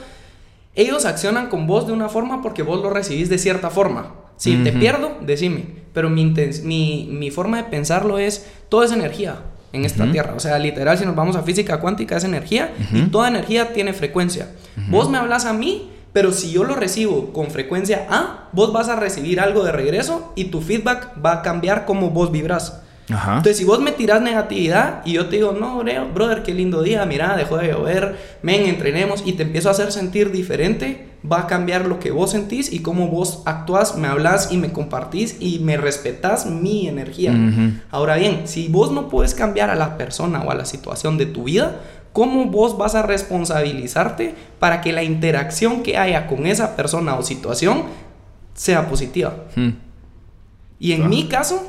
ellos 0.74 1.04
accionan 1.06 1.48
con 1.48 1.66
vos 1.66 1.86
de 1.86 1.92
una 1.92 2.08
forma 2.08 2.42
porque 2.42 2.62
vos 2.62 2.80
lo 2.82 2.90
recibís 2.90 3.28
de 3.30 3.38
cierta 3.38 3.70
forma. 3.70 4.14
Si 4.38 4.56
te 4.64 4.72
pierdo, 4.72 5.18
decime. 5.20 5.64
Pero 5.92 6.08
mi, 6.10 6.32
mi, 6.64 7.08
mi 7.12 7.30
forma 7.30 7.58
de 7.58 7.64
pensarlo 7.64 8.18
es, 8.18 8.46
todo 8.70 8.82
es 8.84 8.92
energía 8.92 9.36
en 9.72 9.84
esta 9.84 10.04
tierra. 10.12 10.32
O 10.36 10.40
sea, 10.40 10.58
literal, 10.58 10.96
si 10.96 11.04
nos 11.04 11.14
vamos 11.14 11.36
a 11.36 11.42
física 11.42 11.78
cuántica, 11.80 12.16
es 12.16 12.24
energía 12.24 12.72
y 12.94 13.02
toda 13.10 13.28
energía 13.28 13.72
tiene 13.72 13.92
frecuencia. 13.92 14.48
Vos 14.88 15.10
me 15.10 15.18
hablas 15.18 15.44
a 15.44 15.52
mí, 15.52 15.90
pero 16.12 16.32
si 16.32 16.52
yo 16.52 16.64
lo 16.64 16.74
recibo 16.74 17.32
con 17.32 17.50
frecuencia 17.50 18.06
A, 18.08 18.48
vos 18.52 18.72
vas 18.72 18.88
a 18.88 18.96
recibir 18.96 19.40
algo 19.40 19.62
de 19.64 19.72
regreso 19.72 20.32
y 20.36 20.44
tu 20.46 20.60
feedback 20.62 21.12
va 21.24 21.32
a 21.32 21.42
cambiar 21.42 21.84
como 21.84 22.10
vos 22.10 22.30
vibras. 22.32 22.80
Ajá. 23.10 23.32
Entonces, 23.38 23.56
si 23.56 23.64
vos 23.64 23.80
me 23.80 23.90
tirás 23.92 24.20
negatividad 24.22 25.00
y 25.04 25.12
yo 25.14 25.26
te 25.28 25.36
digo, 25.36 25.52
no, 25.52 25.82
bro- 25.82 26.12
brother, 26.12 26.42
qué 26.42 26.52
lindo 26.54 26.82
día, 26.82 27.04
mira, 27.06 27.36
dejó 27.36 27.56
de 27.56 27.68
llover, 27.68 28.16
men, 28.42 28.66
entrenemos 28.66 29.22
y 29.26 29.32
te 29.32 29.42
empiezo 29.44 29.68
a 29.68 29.72
hacer 29.72 29.92
sentir 29.92 30.30
diferente, 30.30 31.07
va 31.30 31.40
a 31.40 31.46
cambiar 31.46 31.86
lo 31.86 31.98
que 31.98 32.10
vos 32.10 32.30
sentís 32.30 32.72
y 32.72 32.80
cómo 32.80 33.08
vos 33.08 33.42
actúas, 33.44 33.96
me 33.96 34.06
hablas 34.08 34.52
y 34.52 34.56
me 34.56 34.72
compartís 34.72 35.36
y 35.40 35.58
me 35.58 35.76
respetás 35.76 36.46
mi 36.46 36.88
energía. 36.88 37.34
Ahora 37.90 38.16
bien, 38.16 38.42
si 38.46 38.68
vos 38.68 38.92
no 38.92 39.08
puedes 39.08 39.34
cambiar 39.34 39.70
a 39.70 39.74
la 39.74 39.96
persona 39.96 40.42
o 40.42 40.50
a 40.50 40.54
la 40.54 40.64
situación 40.64 41.18
de 41.18 41.26
tu 41.26 41.44
vida, 41.44 41.80
¿cómo 42.12 42.46
vos 42.46 42.78
vas 42.78 42.94
a 42.94 43.02
responsabilizarte 43.02 44.34
para 44.58 44.80
que 44.80 44.92
la 44.92 45.02
interacción 45.02 45.82
que 45.82 45.98
haya 45.98 46.26
con 46.26 46.46
esa 46.46 46.76
persona 46.76 47.16
o 47.16 47.22
situación 47.22 47.82
sea 48.54 48.88
positiva? 48.88 49.34
Hmm. 49.56 49.70
Y 50.78 50.92
en 50.92 51.08
mi 51.08 51.24
caso, 51.28 51.66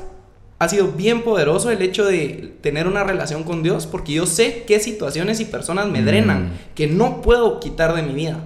ha 0.60 0.68
sido 0.68 0.88
bien 0.92 1.22
poderoso 1.22 1.70
el 1.70 1.82
hecho 1.82 2.04
de 2.04 2.54
tener 2.60 2.86
una 2.86 3.02
relación 3.02 3.44
con 3.44 3.62
Dios, 3.62 3.86
porque 3.86 4.12
yo 4.12 4.26
sé 4.26 4.64
qué 4.66 4.78
situaciones 4.78 5.40
y 5.40 5.46
personas 5.46 5.88
me 5.88 6.02
Mm. 6.02 6.04
drenan, 6.04 6.52
que 6.74 6.86
no 6.86 7.22
puedo 7.22 7.58
quitar 7.60 7.94
de 7.96 8.02
mi 8.02 8.12
vida. 8.12 8.38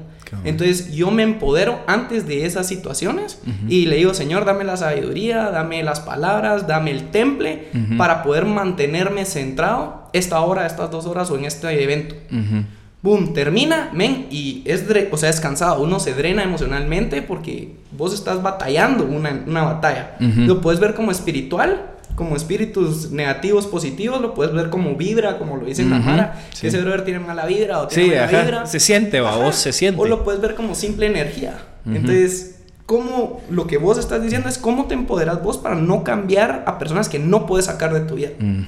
Entonces 0.44 0.92
yo 0.92 1.10
me 1.10 1.22
empodero 1.22 1.80
antes 1.86 2.26
de 2.26 2.44
esas 2.46 2.66
situaciones 2.66 3.40
y 3.68 3.86
le 3.86 3.96
digo, 3.96 4.14
Señor, 4.14 4.44
dame 4.44 4.64
la 4.64 4.76
sabiduría, 4.76 5.50
dame 5.50 5.82
las 5.82 6.00
palabras, 6.00 6.66
dame 6.66 6.90
el 6.90 7.10
temple 7.10 7.68
Ujú. 7.74 7.96
para 7.96 8.22
poder 8.22 8.44
mantenerme 8.44 9.24
centrado 9.24 10.08
esta 10.12 10.40
hora, 10.40 10.66
estas 10.66 10.90
dos 10.90 11.06
horas 11.06 11.30
o 11.30 11.38
en 11.38 11.44
este 11.44 11.82
evento. 11.82 12.14
Ujú. 12.30 12.64
Boom, 13.02 13.34
termina, 13.34 13.90
men, 13.92 14.28
y 14.30 14.62
es, 14.64 14.84
o 15.10 15.16
sea, 15.18 15.28
es 15.28 15.38
cansado. 15.38 15.82
Uno 15.82 16.00
se 16.00 16.14
drena 16.14 16.42
emocionalmente 16.42 17.20
porque 17.20 17.76
vos 17.92 18.14
estás 18.14 18.42
batallando 18.42 19.04
una, 19.04 19.42
una 19.46 19.62
batalla. 19.62 20.16
Lo 20.20 20.62
puedes 20.62 20.80
ver 20.80 20.94
como 20.94 21.10
espiritual, 21.10 21.82
como 22.14 22.36
espíritus 22.36 23.10
negativos, 23.10 23.66
positivos. 23.66 24.20
Lo 24.20 24.34
puedes 24.34 24.52
ver 24.54 24.70
como 24.70 24.94
vibra, 24.96 25.38
como 25.38 25.56
lo 25.56 25.64
dicen 25.66 25.90
la 25.90 25.98
Ujú, 25.98 26.06
Mara. 26.08 26.46
sí. 26.52 26.60
Que 26.62 26.66
ese 26.68 26.80
brother 26.80 27.04
tiene 27.04 27.20
mala 27.20 27.46
vibra 27.46 27.80
o 27.80 27.88
tiene 27.88 28.04
Sí, 28.04 28.08
buena 28.10 28.24
ajá. 28.26 28.42
vibra. 28.42 28.66
Se 28.66 28.80
siente, 28.80 29.20
va, 29.20 29.36
vos 29.36 29.56
se 29.56 29.72
siente. 29.72 30.00
O 30.00 30.04
lo 30.06 30.24
puedes 30.24 30.40
ver 30.40 30.54
como 30.54 30.74
simple 30.74 31.06
energía. 31.06 31.58
Entonces, 31.86 32.60
¿cómo 32.86 33.42
lo 33.50 33.66
que 33.66 33.76
vos 33.78 33.98
estás 33.98 34.22
diciendo 34.22 34.48
es 34.48 34.58
cómo 34.58 34.86
te 34.86 34.94
empoderas 34.94 35.42
vos 35.42 35.58
para 35.58 35.74
no 35.74 36.04
cambiar 36.04 36.64
a 36.66 36.78
personas 36.78 37.08
que 37.08 37.18
no 37.18 37.46
puedes 37.46 37.66
sacar 37.66 37.92
de 37.92 38.00
tu 38.00 38.14
vida? 38.14 38.30
Mm, 38.38 38.62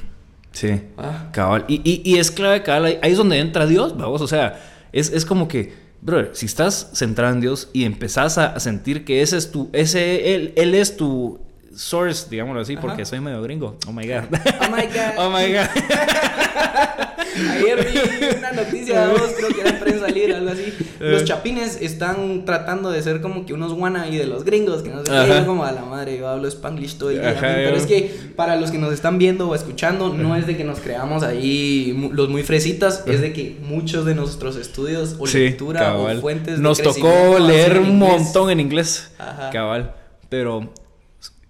Sí. 0.53 0.81
Ah. 0.97 1.29
Cabal. 1.33 1.65
Y, 1.69 1.83
y- 1.85 2.01
y 2.05 2.19
es 2.19 2.31
clave, 2.31 2.63
cabal, 2.63 2.87
ahí, 2.87 3.13
es 3.13 3.19
donde 3.19 3.39
entra 3.41 3.67
Dios, 3.67 3.97
vamos. 3.97 4.23
O 4.23 4.27
sea, 4.27 4.59
es, 4.93 5.13
es 5.13 5.27
como 5.27 5.49
que, 5.49 5.75
brother, 6.01 6.31
si 6.33 6.47
estás 6.47 6.91
centrado 6.95 7.35
en 7.35 7.41
Dios 7.43 7.69
y 7.75 7.85
empezás 7.85 8.39
a, 8.39 8.47
a 8.55 8.61
sentir 8.61 9.05
que 9.05 9.21
ese 9.21 9.37
es 9.37 9.51
tu, 9.51 9.69
ese, 9.75 10.35
él, 10.35 10.55
él 10.57 10.75
es 10.75 10.97
tu 10.97 11.41
source, 11.77 12.27
digámoslo 12.31 12.61
así, 12.63 12.73
Ajá. 12.75 12.83
porque 12.83 13.05
soy 13.05 13.21
medio 13.21 13.43
gringo. 13.43 13.77
Oh 13.87 13.93
my 13.93 14.07
God. 14.07 14.25
Oh 14.61 14.69
my 14.71 14.83
God. 14.87 15.17
oh 15.19 15.31
my 15.31 15.53
God. 15.53 15.67
Ayer 17.51 17.87
vi 17.93 18.39
una 18.39 18.53
noticia 18.53 19.01
de 19.07 19.13
vos, 19.13 19.31
creo 19.37 19.49
que 19.51 19.61
era 19.61 19.71
en 19.71 19.79
prensa 19.79 20.09
libre, 20.09 20.35
algo 20.37 20.51
así. 20.51 20.73
Los 20.99 21.23
Eh. 21.23 21.25
chapines 21.27 21.79
están 21.83 22.47
tratando 22.47 22.91
de 22.91 23.03
ser 23.03 23.21
como 23.21 23.45
que 23.45 23.53
unos 23.53 23.73
wannabe 23.73 24.17
de 24.17 24.27
los 24.27 24.43
gringos, 24.45 24.83
que 24.83 24.89
no 24.89 25.05
sé 25.05 25.13
qué, 25.13 25.45
como 25.45 25.65
a 25.65 25.73
la 25.73 25.83
madre, 25.85 26.17
yo 26.17 26.29
hablo 26.29 26.49
spanglish 26.49 26.97
todo 26.97 27.11
el 27.11 27.21
día. 27.21 27.31
Ajá, 27.31 27.41
pero 27.57 27.71
yo- 27.73 27.77
es 27.77 27.85
que 27.87 28.11
para 28.37 28.57
los 28.57 28.71
que 28.71 28.79
nos 28.79 28.93
están 28.95 29.19
viendo 29.19 29.49
o 29.51 29.55
escuchando, 29.55 30.15
no 30.15 30.35
es 30.35 30.47
de 30.47 30.57
que 30.57 30.65
nos 30.65 30.79
creamos 30.81 31.23
ahí 31.23 32.09
los 32.13 32.31
muy 32.31 32.43
fresitas, 32.43 33.05
es 33.07 33.21
de 33.21 33.35
que 33.35 33.59
muchos 33.63 34.07
de 34.07 34.15
nuestros 34.15 34.57
estudios 34.57 35.17
o 35.19 35.27
Sí, 35.27 35.41
lectura 35.41 35.81
cabal. 35.81 36.17
o 36.17 36.21
fuentes 36.23 36.57
de 36.57 36.63
Nos 36.63 36.81
tocó 36.81 37.39
leer 37.39 37.79
un 37.81 37.99
montón 37.99 38.49
en 38.51 38.61
inglés. 38.61 39.11
Ajá. 39.19 39.51
Cabal. 39.51 39.95
Pero, 40.31 40.73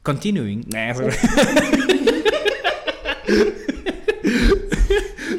continuing. 0.07 0.65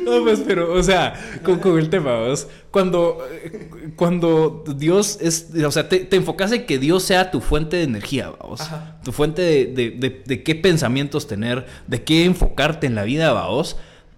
No, 0.03 0.23
pues, 0.23 0.39
pero, 0.45 0.73
o 0.73 0.83
sea, 0.83 1.13
con, 1.43 1.59
con 1.59 1.77
el 1.77 1.89
tema, 1.89 2.15
¿vos? 2.19 2.47
Cuando, 2.71 3.25
eh, 3.31 3.69
cuando 3.95 4.63
Dios 4.77 5.17
es, 5.21 5.47
o 5.65 5.71
sea, 5.71 5.89
te, 5.89 5.99
te 5.99 6.15
enfocas 6.15 6.51
en 6.51 6.65
que 6.65 6.77
Dios 6.77 7.03
sea 7.03 7.29
tu 7.31 7.41
fuente 7.41 7.77
de 7.77 7.83
energía, 7.83 8.31
vamos. 8.39 8.61
Ajá. 8.61 8.99
Tu 9.03 9.11
fuente 9.11 9.41
de, 9.41 9.65
de- 9.67 9.91
de- 9.91 10.23
de 10.25 10.43
qué 10.43 10.55
pensamientos 10.55 11.27
tener, 11.27 11.65
de 11.87 12.03
qué 12.03 12.25
enfocarte 12.25 12.87
en 12.87 12.95
la 12.95 13.03
vida, 13.03 13.31
vos. 13.47 13.77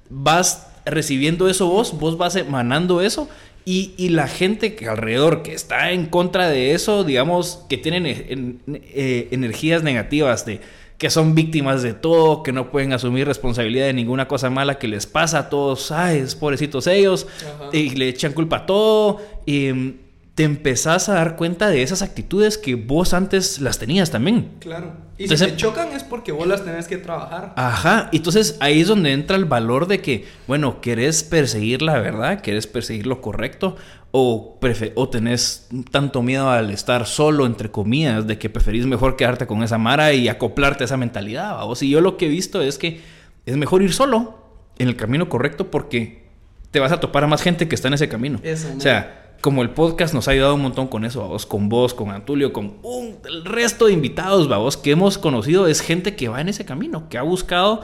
Vas 0.10 0.68
recibiendo 0.86 1.50
eso 1.50 1.68
vos, 1.68 1.98
vos 2.00 2.18
vas 2.18 2.36
emanando 2.36 3.02
eso. 3.02 3.30
Y, 3.72 3.94
y 3.98 4.10
la 4.10 4.28
gente 4.28 4.74
que 4.74 4.88
alrededor 4.88 5.44
que 5.44 5.54
está 5.54 5.92
en 5.92 6.08
contra 6.08 6.50
de 6.50 6.74
eso, 6.74 7.04
digamos, 7.04 7.66
que 7.70 7.78
tienen 7.78 8.08
en- 8.08 8.62
eh, 8.68 9.28
energías 9.30 9.84
negativas 9.84 10.44
de 10.48 10.60
que 10.98 11.12
son 11.12 11.36
víctimas 11.36 11.84
de 11.84 11.94
todo, 11.94 12.42
que 12.42 12.52
no 12.52 12.72
pueden 12.72 12.94
asumir 12.94 13.28
responsabilidad 13.28 13.86
de 13.86 13.94
ninguna 13.94 14.28
cosa 14.28 14.50
mala 14.50 14.80
que 14.80 14.88
les 14.88 15.06
pasa 15.06 15.38
a 15.40 15.50
todos, 15.50 15.92
ay, 15.92 16.26
pobrecitos 16.40 16.88
ellos, 16.88 17.28
Ajá. 17.56 17.70
y 17.72 17.92
le 17.92 18.10
echan 18.10 18.34
culpa 18.34 18.58
a 18.58 18.66
todo, 18.66 19.22
y 19.46 19.72
mm, 19.72 19.94
te 20.40 20.46
empezás 20.46 21.10
a 21.10 21.16
dar 21.16 21.36
cuenta 21.36 21.68
de 21.68 21.84
esas 21.84 22.02
actitudes 22.02 22.58
que 22.58 22.76
vos 22.76 23.14
antes 23.14 23.60
las 23.60 23.78
tenías 23.78 24.10
también. 24.10 24.52
Claro. 24.60 24.94
Y 25.18 25.24
Entonces- 25.24 25.48
si 25.48 25.52
te 25.52 25.58
chocan 25.58 25.90
es 25.92 26.06
porque 26.06 26.32
vos 26.32 26.48
las 26.48 26.64
tenés 26.64 26.88
que 26.88 26.96
trabajar. 26.98 27.52
Ajá, 27.58 28.08
y 28.14 28.18
entonces 28.18 28.56
ahí 28.62 28.80
es 28.80 28.88
donde 28.88 29.12
entra 29.12 29.36
el 29.36 29.44
valor 29.44 29.86
de 29.86 30.00
que, 30.00 30.26
bueno, 30.48 30.80
querés 30.80 31.24
perseguir 31.24 31.82
la 31.82 32.00
verdad, 32.00 32.40
querés 32.40 32.68
perseguir 32.68 33.06
lo 33.06 33.20
correcto, 33.20 33.76
o, 34.12 34.58
o 34.96 35.10
tenés 35.10 35.68
tanto 35.92 36.22
miedo 36.22 36.50
al 36.50 36.72
estar 36.72 37.06
solo, 37.06 37.46
entre 37.46 37.70
comillas, 37.70 38.26
de 38.26 38.38
que 38.38 38.50
preferís 38.50 38.86
mejor 38.86 39.18
quedarte 39.18 39.46
con 39.46 39.62
esa 39.62 39.78
mara 39.78 40.14
y 40.14 40.30
acoplarte 40.30 40.86
a 40.86 40.86
esa 40.86 40.96
mentalidad. 40.96 41.70
O 41.70 41.76
si 41.76 41.90
yo 41.90 42.00
lo 42.00 42.16
que 42.16 42.28
he 42.28 42.30
visto 42.30 42.62
es 42.62 42.78
que 42.78 43.02
es 43.46 43.58
mejor 43.58 43.82
ir 43.82 43.92
solo 43.92 44.40
en 44.78 44.88
el 44.88 44.96
camino 44.96 45.28
correcto 45.28 45.70
porque 45.70 46.30
te 46.72 46.80
vas 46.80 46.94
a 46.94 47.02
topar 47.02 47.26
a 47.26 47.28
más 47.28 47.42
gente 47.42 47.68
que 47.68 47.76
está 47.76 47.90
en 47.90 47.96
ese 47.96 48.08
camino. 48.08 48.40
Eso, 48.42 48.70
o 48.78 48.80
sea, 48.80 49.26
como 49.42 49.62
el 49.62 49.70
podcast 49.70 50.14
nos 50.14 50.28
ha 50.28 50.32
ayudado 50.32 50.56
un 50.56 50.62
montón 50.62 50.88
con 50.88 51.06
eso, 51.06 51.28
vos, 51.28 51.46
con 51.46 51.70
vos, 51.70 51.94
con 51.94 52.12
Antulio, 52.12 52.52
con 52.52 52.78
un, 52.84 53.18
el 53.26 53.46
resto 53.46 53.86
de 53.86 53.94
invitados, 53.94 54.48
vos, 54.48 54.78
que 54.78 54.92
hemos 54.92 55.18
conocido, 55.18 55.68
es 55.68 55.82
gente 55.82 56.16
que 56.16 56.28
va 56.28 56.42
en 56.42 56.50
ese 56.50 56.66
camino, 56.66 57.08
que 57.10 57.18
ha 57.18 57.22
buscado, 57.22 57.82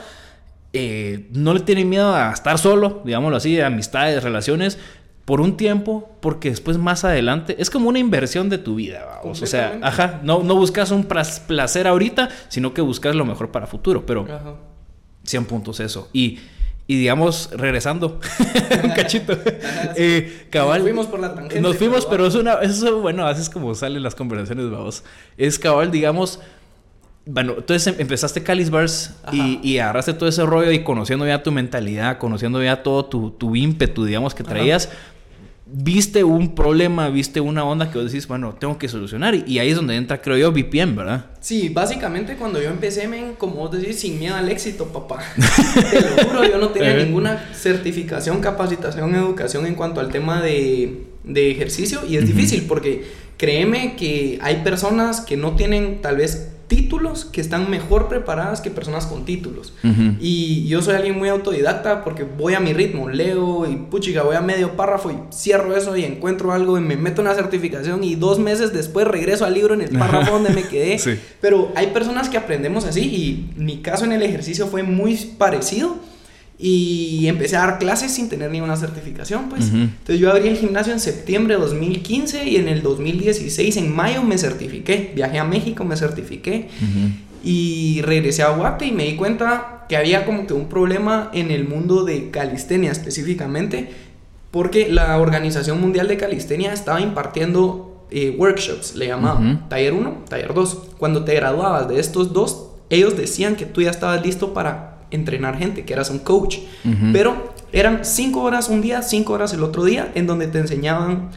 eh, 0.74 1.28
no 1.32 1.54
le 1.54 1.62
tiene 1.62 1.86
miedo 1.86 2.14
a 2.14 2.32
estar 2.32 2.58
solo, 2.58 3.02
digámoslo 3.06 3.38
así, 3.38 3.60
amistades, 3.62 4.24
relaciones, 4.24 4.78
por 5.26 5.42
un 5.42 5.58
tiempo, 5.58 6.10
porque 6.20 6.50
después 6.52 6.78
más 6.78 7.04
adelante 7.04 7.56
es 7.58 7.72
como 7.72 7.90
una 7.90 7.98
inversión 7.98 8.50
de 8.50 8.60
tu 8.60 8.76
vida, 8.76 9.04
vamos. 9.06 9.42
O 9.42 9.48
sea, 9.48 9.80
ajá, 9.82 10.20
no, 10.24 10.44
no 10.44 10.56
buscas 10.56 10.92
un 10.92 11.06
placer 11.06 11.88
ahorita, 11.88 12.30
sino 12.48 12.74
que 12.76 12.82
buscas 12.82 13.16
lo 13.16 13.26
mejor 13.26 13.50
para 13.50 13.66
futuro, 13.66 14.06
pero 14.06 14.28
100 15.24 15.46
puntos 15.46 15.80
eso. 15.80 16.10
Y, 16.14 16.40
y 16.88 16.98
digamos, 16.98 17.50
regresando 17.54 18.20
un 18.84 18.90
cachito, 18.92 19.38
eh, 19.96 20.48
cabal. 20.50 20.80
Nos 20.80 20.88
fuimos 20.88 21.08
por 21.08 21.20
la 21.20 21.34
tangente. 21.34 21.62
Nos 21.62 21.78
fuimos, 21.78 22.06
pero, 22.06 22.28
es 22.28 22.36
una, 22.36 22.56
eso, 22.56 23.02
bueno, 23.02 23.26
haces 23.26 23.50
como 23.50 23.74
salen 23.76 24.04
las 24.04 24.16
conversaciones, 24.16 24.70
vamos. 24.70 25.04
Es 25.38 25.58
cabal, 25.58 25.92
digamos 25.92 26.40
bueno, 27.26 27.56
entonces 27.58 27.88
em, 27.88 27.96
empezaste 28.00 28.44
Calisbars 28.44 29.16
y, 29.32 29.60
y, 29.64 29.80
agarraste 29.80 30.14
todo 30.14 30.30
ese 30.30 30.46
rollo 30.46 30.72
y 30.72 30.84
conociendo 30.84 31.26
ya 31.26 31.42
tu 31.42 31.52
mentalidad, 31.52 32.20
conociendo 32.20 32.62
ya 32.62 32.84
todo 32.84 33.06
tu, 33.06 33.32
tu 33.32 33.56
ímpetu, 33.56 34.06
digamos, 34.06 34.36
que 34.36 34.44
traías, 34.44 34.90
viste 35.68 36.24
un 36.24 36.54
problema, 36.54 37.10
viste 37.10 37.42
una 37.42 37.64
onda 37.64 37.92
que 37.92 37.98
vos 37.98 38.12
decís, 38.12 38.28
bueno, 38.28 38.56
tengo 38.60 38.78
que 38.78 38.88
solucionar. 38.88 39.36
Y, 39.36 39.60
ahí 39.60 39.70
es 39.70 39.76
donde 39.76 39.96
entra, 39.96 40.22
creo 40.22 40.38
yo, 40.38 40.52
VPN, 40.52 40.96
¿verdad? 40.96 41.26
Sí, 41.40 41.70
básicamente 41.70 42.36
cuando 42.36 42.62
yo 42.62 42.70
empecé, 42.70 43.08
men, 43.08 43.36
como 43.38 43.56
vos 43.56 43.72
decís, 43.72 44.00
sin 44.00 44.20
miedo 44.20 44.36
al 44.36 44.50
éxito, 44.50 44.86
papá. 44.86 45.24
Te 45.92 46.02
lo 46.02 46.30
juro, 46.30 46.44
yo 46.46 46.58
no 46.58 46.70
tenía 46.70 46.98
eh. 46.98 47.06
ninguna 47.06 47.50
certificación, 47.54 48.42
capacitación, 48.42 49.16
educación 49.16 49.66
en 49.66 49.76
cuanto 49.76 50.00
al 50.00 50.10
tema 50.10 50.42
de, 50.42 51.08
de 51.24 51.52
ejercicio. 51.52 52.02
Y 52.08 52.18
es 52.18 52.28
difícil 52.28 52.66
porque 52.68 53.06
créeme 53.38 53.96
que 53.96 54.38
hay 54.42 54.58
personas 54.58 55.22
que 55.22 55.36
no 55.36 55.56
tienen 55.56 56.02
tal 56.02 56.18
vez 56.18 56.55
títulos 56.68 57.26
que 57.26 57.42
están 57.42 57.70
mejor 57.70 58.08
preparadas 58.08 58.62
que 58.62 58.72
personas 58.72 59.06
con 59.06 59.26
títulos. 59.26 59.74
Y 60.20 60.68
yo 60.68 60.82
soy 60.82 60.96
alguien 60.96 61.18
muy 61.18 61.30
autodidacta 61.30 62.04
porque 62.04 62.24
voy 62.24 62.54
a 62.54 62.60
mi 62.60 62.74
ritmo, 62.74 63.10
leo 63.10 63.70
y 63.70 63.76
puchiga, 63.76 64.24
voy 64.24 64.36
a 64.36 64.42
medio 64.42 64.76
párrafo 64.76 65.12
y 65.12 65.18
cierro 65.34 65.76
eso 65.76 65.96
y 65.96 66.04
encuentro 66.04 66.52
algo 66.52 66.78
y 66.78 66.82
me 66.82 66.98
meto 66.98 67.22
una 67.22 67.34
certificación 67.34 68.04
y 68.04 68.16
dos 68.16 68.40
meses 68.40 68.74
después 68.74 69.08
regreso 69.08 69.46
al 69.46 69.54
libro 69.54 69.74
en 69.74 69.82
el 69.82 69.98
párrafo 69.98 70.34
donde 70.34 70.50
me 70.52 70.64
quedé. 70.64 71.00
Pero 71.42 71.72
hay 71.76 71.88
personas 71.88 72.30
que 72.30 72.38
aprendemos 72.38 72.86
así 72.86 73.02
y 73.02 73.54
mi 73.62 73.78
caso 73.78 74.06
en 74.06 74.12
el 74.12 74.24
ejercicio 74.24 74.68
fue 74.68 74.84
muy 74.84 75.16
parecido 75.38 75.98
y 76.58 77.28
empecé 77.28 77.58
a 77.58 77.60
dar 77.60 77.80
clases 77.80 78.14
sin 78.14 78.30
tener 78.30 78.50
ninguna 78.50 78.78
certificación, 78.78 79.50
pues. 79.50 79.70
Entonces 79.70 80.20
yo 80.20 80.32
abrí 80.32 80.48
el 80.48 80.58
gimnasio 80.58 80.94
en 80.94 81.02
septiembre 81.02 81.56
de 81.56 81.62
2015 81.62 82.46
y 82.46 82.56
en 82.56 82.70
el 82.70 82.82
2016, 82.82 83.76
en 83.78 83.94
mayo, 83.94 84.24
me 84.24 84.38
certifiqué. 84.38 85.12
Viajé 85.16 85.40
a 85.40 85.44
México, 85.44 85.84
me 85.84 85.98
certifiqué. 85.98 86.70
Y 87.44 88.02
regresé 88.04 88.44
a 88.44 88.50
Guate 88.50 88.86
y 88.86 88.92
me 88.92 89.04
di 89.04 89.16
cuenta 89.16 89.86
que 89.90 89.98
había 89.98 90.26
como 90.26 90.48
que 90.48 90.54
un 90.54 90.68
problema 90.68 91.30
en 91.34 91.52
el 91.52 91.68
mundo 91.68 92.06
de 92.06 92.32
calistenia 92.32 92.92
específicamente, 92.92 93.92
porque 94.50 94.88
la 94.88 95.20
Organización 95.20 95.80
Mundial 95.82 96.08
de 96.08 96.18
Calistenia 96.18 96.72
estaba 96.74 97.02
impartiendo 97.02 98.06
eh, 98.10 98.34
workshops, 98.38 98.96
le 98.96 99.08
llamaban, 99.08 99.68
taller 99.68 99.94
1, 99.94 100.24
taller 100.30 100.54
2. 100.54 100.82
Cuando 100.98 101.26
te 101.26 101.36
graduabas 101.36 101.90
de 101.90 102.00
estos 102.00 102.32
dos, 102.32 102.70
ellos 102.90 103.18
decían 103.18 103.58
que 103.58 103.66
tú 103.66 103.82
ya 103.82 103.92
estabas 103.92 104.26
listo 104.26 104.54
para 104.54 104.95
entrenar 105.16 105.58
gente, 105.58 105.86
que 105.86 105.94
eras 105.94 106.10
un 106.10 106.20
coach. 106.20 106.60
Pero 107.12 107.54
eran 107.72 108.06
cinco 108.06 108.42
horas 108.42 108.70
un 108.70 108.82
día, 108.82 109.02
cinco 109.02 109.34
horas 109.34 109.54
el 109.54 109.64
otro 109.64 109.84
día, 109.84 110.12
en 110.16 110.28
donde 110.28 110.48
te 110.48 110.60
enseñaban 110.60 111.30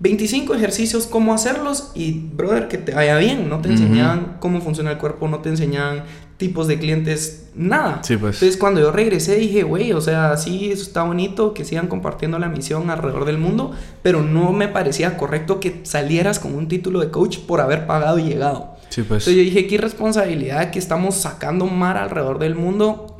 25 0.00 0.54
ejercicios, 0.54 1.06
cómo 1.06 1.34
hacerlos 1.34 1.92
y, 1.94 2.12
brother, 2.12 2.68
que 2.68 2.78
te 2.78 2.94
vaya 2.94 3.18
bien. 3.18 3.50
No 3.50 3.60
te 3.60 3.68
enseñaban 3.68 4.38
cómo 4.40 4.62
funciona 4.62 4.90
el 4.92 4.98
cuerpo, 4.98 5.28
no 5.28 5.40
te 5.40 5.50
enseñaban 5.50 6.04
tipos 6.38 6.66
de 6.66 6.78
clientes, 6.78 7.50
nada. 7.54 8.02
Sí, 8.02 8.16
pues. 8.16 8.36
Entonces, 8.36 8.56
cuando 8.56 8.80
yo 8.80 8.92
regresé, 8.92 9.36
dije, 9.36 9.62
güey, 9.62 9.92
o 9.92 10.00
sea, 10.00 10.38
sí, 10.38 10.72
eso 10.72 10.84
está 10.84 11.02
bonito, 11.02 11.52
que 11.52 11.66
sigan 11.66 11.86
compartiendo 11.86 12.38
la 12.38 12.48
misión 12.48 12.88
alrededor 12.88 13.26
del 13.26 13.36
mundo, 13.36 13.72
pero 14.02 14.22
no 14.22 14.52
me 14.52 14.68
parecía 14.68 15.18
correcto 15.18 15.60
que 15.60 15.80
salieras 15.82 16.38
con 16.38 16.54
un 16.54 16.66
título 16.66 17.00
de 17.00 17.10
coach 17.10 17.38
por 17.40 17.60
haber 17.60 17.86
pagado 17.86 18.18
y 18.18 18.22
llegado. 18.22 18.69
Sí, 18.90 19.02
pues. 19.02 19.26
Entonces 19.26 19.36
yo 19.36 19.42
dije, 19.42 19.66
qué 19.66 19.78
responsabilidad 19.78 20.70
que 20.70 20.78
estamos 20.78 21.14
sacando 21.14 21.66
mar 21.66 21.96
alrededor 21.96 22.38
del 22.38 22.54
mundo 22.54 23.18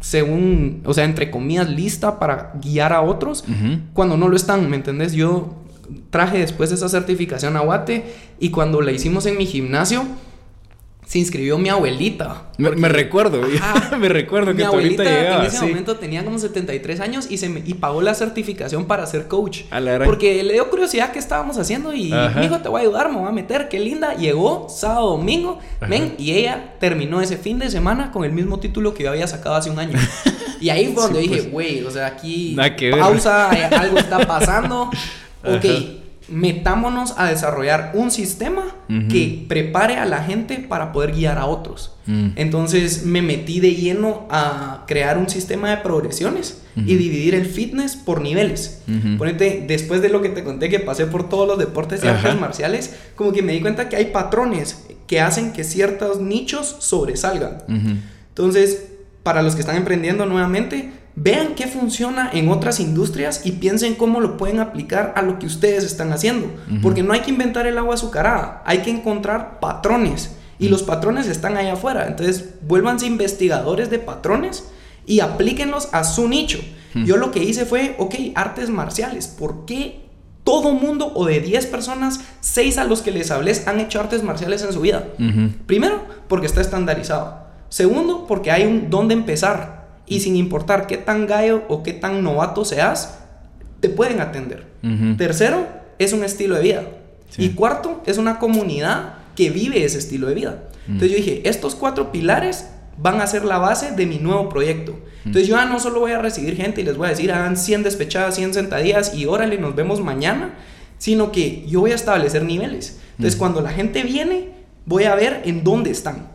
según, 0.00 0.82
o 0.84 0.94
sea, 0.94 1.04
entre 1.04 1.30
comillas, 1.30 1.68
lista 1.68 2.20
para 2.20 2.52
guiar 2.62 2.92
a 2.92 3.00
otros, 3.00 3.44
cuando 3.92 4.16
no 4.16 4.28
lo 4.28 4.36
están, 4.36 4.70
¿me 4.70 4.76
entendés? 4.76 5.14
Yo 5.14 5.56
traje 6.10 6.38
después 6.38 6.70
esa 6.70 6.88
certificación 6.88 7.56
a 7.56 7.60
Guate 7.60 8.04
y 8.38 8.50
cuando 8.50 8.82
la 8.82 8.92
hicimos 8.92 9.26
en 9.26 9.36
mi 9.36 9.46
gimnasio, 9.46 10.04
se 11.06 11.20
inscribió 11.20 11.56
mi 11.56 11.68
abuelita. 11.68 12.42
Me, 12.58 12.88
recuerdo, 12.88 13.40
me 13.98 14.08
recuerdo 14.08 14.48
que 14.48 14.56
mi 14.56 14.62
tu 14.62 14.68
abuelita 14.70 15.04
llegaba, 15.04 15.44
en 15.44 15.46
ese 15.46 15.64
momento 15.64 15.96
tenía 15.96 16.24
como 16.24 16.36
73 16.36 16.98
años 16.98 17.28
y 17.30 17.38
se 17.38 17.48
me, 17.48 17.62
y 17.64 17.74
pagó 17.74 18.02
la 18.02 18.12
certificación 18.12 18.86
para 18.86 19.06
ser 19.06 19.28
coach. 19.28 19.62
porque 20.04 20.42
le 20.42 20.54
dio 20.54 20.68
curiosidad 20.68 21.12
qué 21.12 21.20
estábamos 21.20 21.58
haciendo 21.58 21.94
y 21.94 22.12
mi 22.36 22.46
hijo 22.46 22.58
te 22.58 22.68
voy 22.68 22.80
a 22.80 22.82
ayudar, 22.82 23.08
me 23.10 23.18
voy 23.18 23.28
a 23.28 23.32
meter, 23.32 23.68
qué 23.68 23.78
linda. 23.78 24.14
Llegó 24.16 24.66
sábado, 24.68 25.10
domingo, 25.10 25.60
ven, 25.88 26.16
y 26.18 26.32
ella 26.32 26.74
terminó 26.80 27.20
ese 27.20 27.36
fin 27.36 27.60
de 27.60 27.70
semana 27.70 28.10
con 28.10 28.24
el 28.24 28.32
mismo 28.32 28.58
título 28.58 28.92
que 28.92 29.04
yo 29.04 29.10
había 29.10 29.28
sacado 29.28 29.54
hace 29.54 29.70
un 29.70 29.78
año. 29.78 29.96
y 30.60 30.70
ahí 30.70 30.92
fue 30.92 31.04
donde 31.04 31.20
dije, 31.20 31.36
pues. 31.36 31.52
güey, 31.52 31.84
o 31.84 31.90
sea, 31.90 32.08
aquí 32.08 32.56
pausa, 32.98 33.50
algo 33.50 33.98
está 33.98 34.26
pasando. 34.26 34.90
ok 35.44 36.05
metámonos 36.28 37.14
a 37.16 37.26
desarrollar 37.26 37.92
un 37.94 38.10
sistema 38.10 38.64
que 39.08 39.44
prepare 39.48 39.96
a 39.96 40.06
la 40.06 40.22
gente 40.22 40.58
para 40.58 40.92
poder 40.92 41.12
guiar 41.12 41.38
a 41.38 41.46
otros. 41.46 41.96
Mm. 42.06 42.30
Entonces 42.36 43.04
me 43.04 43.22
metí 43.22 43.60
de 43.60 43.74
lleno 43.74 44.26
a 44.30 44.84
crear 44.86 45.18
un 45.18 45.28
sistema 45.28 45.70
de 45.70 45.78
progresiones 45.78 46.62
y 46.76 46.94
dividir 46.96 47.34
el 47.34 47.46
fitness 47.46 47.96
por 47.96 48.20
niveles. 48.20 48.82
Ponete, 49.18 49.64
después 49.66 50.02
de 50.02 50.08
lo 50.08 50.20
que 50.20 50.28
te 50.28 50.44
conté 50.44 50.68
que 50.68 50.78
pasé 50.78 51.06
por 51.06 51.28
todos 51.28 51.48
los 51.48 51.58
deportes 51.58 52.04
y 52.04 52.08
artes 52.08 52.38
marciales, 52.38 52.94
como 53.14 53.32
que 53.32 53.42
me 53.42 53.52
di 53.52 53.60
cuenta 53.60 53.88
que 53.88 53.96
hay 53.96 54.06
patrones 54.06 54.86
que 55.06 55.20
hacen 55.20 55.52
que 55.52 55.64
ciertos 55.64 56.20
nichos 56.20 56.76
sobresalgan. 56.80 57.58
Entonces, 58.28 58.88
para 59.22 59.42
los 59.42 59.54
que 59.54 59.60
están 59.60 59.76
emprendiendo 59.76 60.26
nuevamente, 60.26 60.92
Vean 61.18 61.54
qué 61.54 61.66
funciona 61.66 62.30
en 62.30 62.50
otras 62.50 62.78
industrias 62.78 63.46
y 63.46 63.52
piensen 63.52 63.94
cómo 63.94 64.20
lo 64.20 64.36
pueden 64.36 64.60
aplicar 64.60 65.14
a 65.16 65.22
lo 65.22 65.38
que 65.38 65.46
ustedes 65.46 65.82
están 65.82 66.12
haciendo. 66.12 66.54
Porque 66.82 67.02
no 67.02 67.14
hay 67.14 67.20
que 67.20 67.30
inventar 67.30 67.66
el 67.66 67.78
agua 67.78 67.94
azucarada, 67.94 68.62
hay 68.66 68.78
que 68.78 68.90
encontrar 68.90 69.58
patrones. 69.58 70.36
Y 70.58 70.68
los 70.68 70.82
patrones 70.82 71.26
están 71.26 71.56
allá 71.56 71.72
afuera. 71.72 72.06
Entonces, 72.06 72.50
vuélvanse 72.66 73.06
investigadores 73.06 73.88
de 73.88 73.98
patrones 73.98 74.64
y 75.06 75.20
aplíquenlos 75.20 75.88
a 75.92 76.04
su 76.04 76.28
nicho. 76.28 76.58
Yo 76.94 77.16
lo 77.16 77.30
que 77.30 77.42
hice 77.42 77.66
fue, 77.66 77.94
ok, 77.98 78.14
artes 78.34 78.70
marciales. 78.70 79.26
¿Por 79.26 79.64
qué 79.66 80.06
todo 80.44 80.72
mundo 80.72 81.12
o 81.14 81.26
de 81.26 81.40
10 81.40 81.66
personas, 81.66 82.20
6 82.40 82.78
a 82.78 82.84
los 82.84 83.02
que 83.02 83.10
les 83.10 83.30
hablé 83.30 83.52
han 83.66 83.80
hecho 83.80 84.00
artes 84.00 84.22
marciales 84.22 84.62
en 84.62 84.72
su 84.72 84.80
vida? 84.80 85.06
Primero, 85.66 86.02
porque 86.28 86.46
está 86.46 86.60
estandarizado. 86.60 87.46
Segundo, 87.68 88.26
porque 88.26 88.50
hay 88.50 88.64
un 88.64 88.90
dónde 88.90 89.14
empezar 89.14 89.75
y 90.06 90.20
sin 90.20 90.36
importar 90.36 90.86
qué 90.86 90.96
tan 90.96 91.26
gallo 91.26 91.64
o 91.68 91.82
qué 91.82 91.92
tan 91.92 92.22
novato 92.22 92.64
seas, 92.64 93.18
te 93.80 93.88
pueden 93.88 94.20
atender. 94.20 94.66
Tercero, 95.16 95.66
es 95.98 96.12
un 96.12 96.22
estilo 96.24 96.54
de 96.56 96.62
vida. 96.62 96.82
Y 97.38 97.50
cuarto, 97.50 98.02
es 98.06 98.18
una 98.18 98.38
comunidad 98.38 99.14
que 99.34 99.50
vive 99.50 99.84
ese 99.84 99.98
estilo 99.98 100.28
de 100.28 100.34
vida. 100.34 100.62
Entonces 100.86 101.10
yo 101.10 101.16
dije, 101.16 101.48
estos 101.48 101.74
cuatro 101.74 102.12
pilares 102.12 102.68
van 102.98 103.20
a 103.20 103.26
ser 103.26 103.44
la 103.44 103.58
base 103.58 103.92
de 103.92 104.06
mi 104.06 104.18
nuevo 104.18 104.48
proyecto. 104.48 104.98
Entonces 105.24 105.48
yo 105.48 105.56
ya 105.56 105.66
no 105.66 105.80
solo 105.80 106.00
voy 106.00 106.12
a 106.12 106.20
recibir 106.20 106.56
gente 106.56 106.80
y 106.80 106.84
les 106.84 106.96
voy 106.96 107.08
a 107.08 107.10
decir, 107.10 107.32
hagan 107.32 107.56
100 107.56 107.82
despechadas, 107.82 108.36
100 108.36 108.54
sentadillas 108.54 109.14
y 109.14 109.26
órale, 109.26 109.58
nos 109.58 109.74
vemos 109.74 110.00
mañana, 110.00 110.54
sino 110.98 111.32
que 111.32 111.66
yo 111.66 111.80
voy 111.80 111.92
a 111.92 111.96
establecer 111.96 112.44
niveles. 112.44 113.00
Entonces 113.12 113.36
cuando 113.36 113.60
la 113.60 113.70
gente 113.70 114.02
viene, 114.04 114.50
voy 114.86 115.04
a 115.04 115.14
ver 115.14 115.42
en 115.44 115.64
dónde 115.64 115.90
están. 115.90 116.28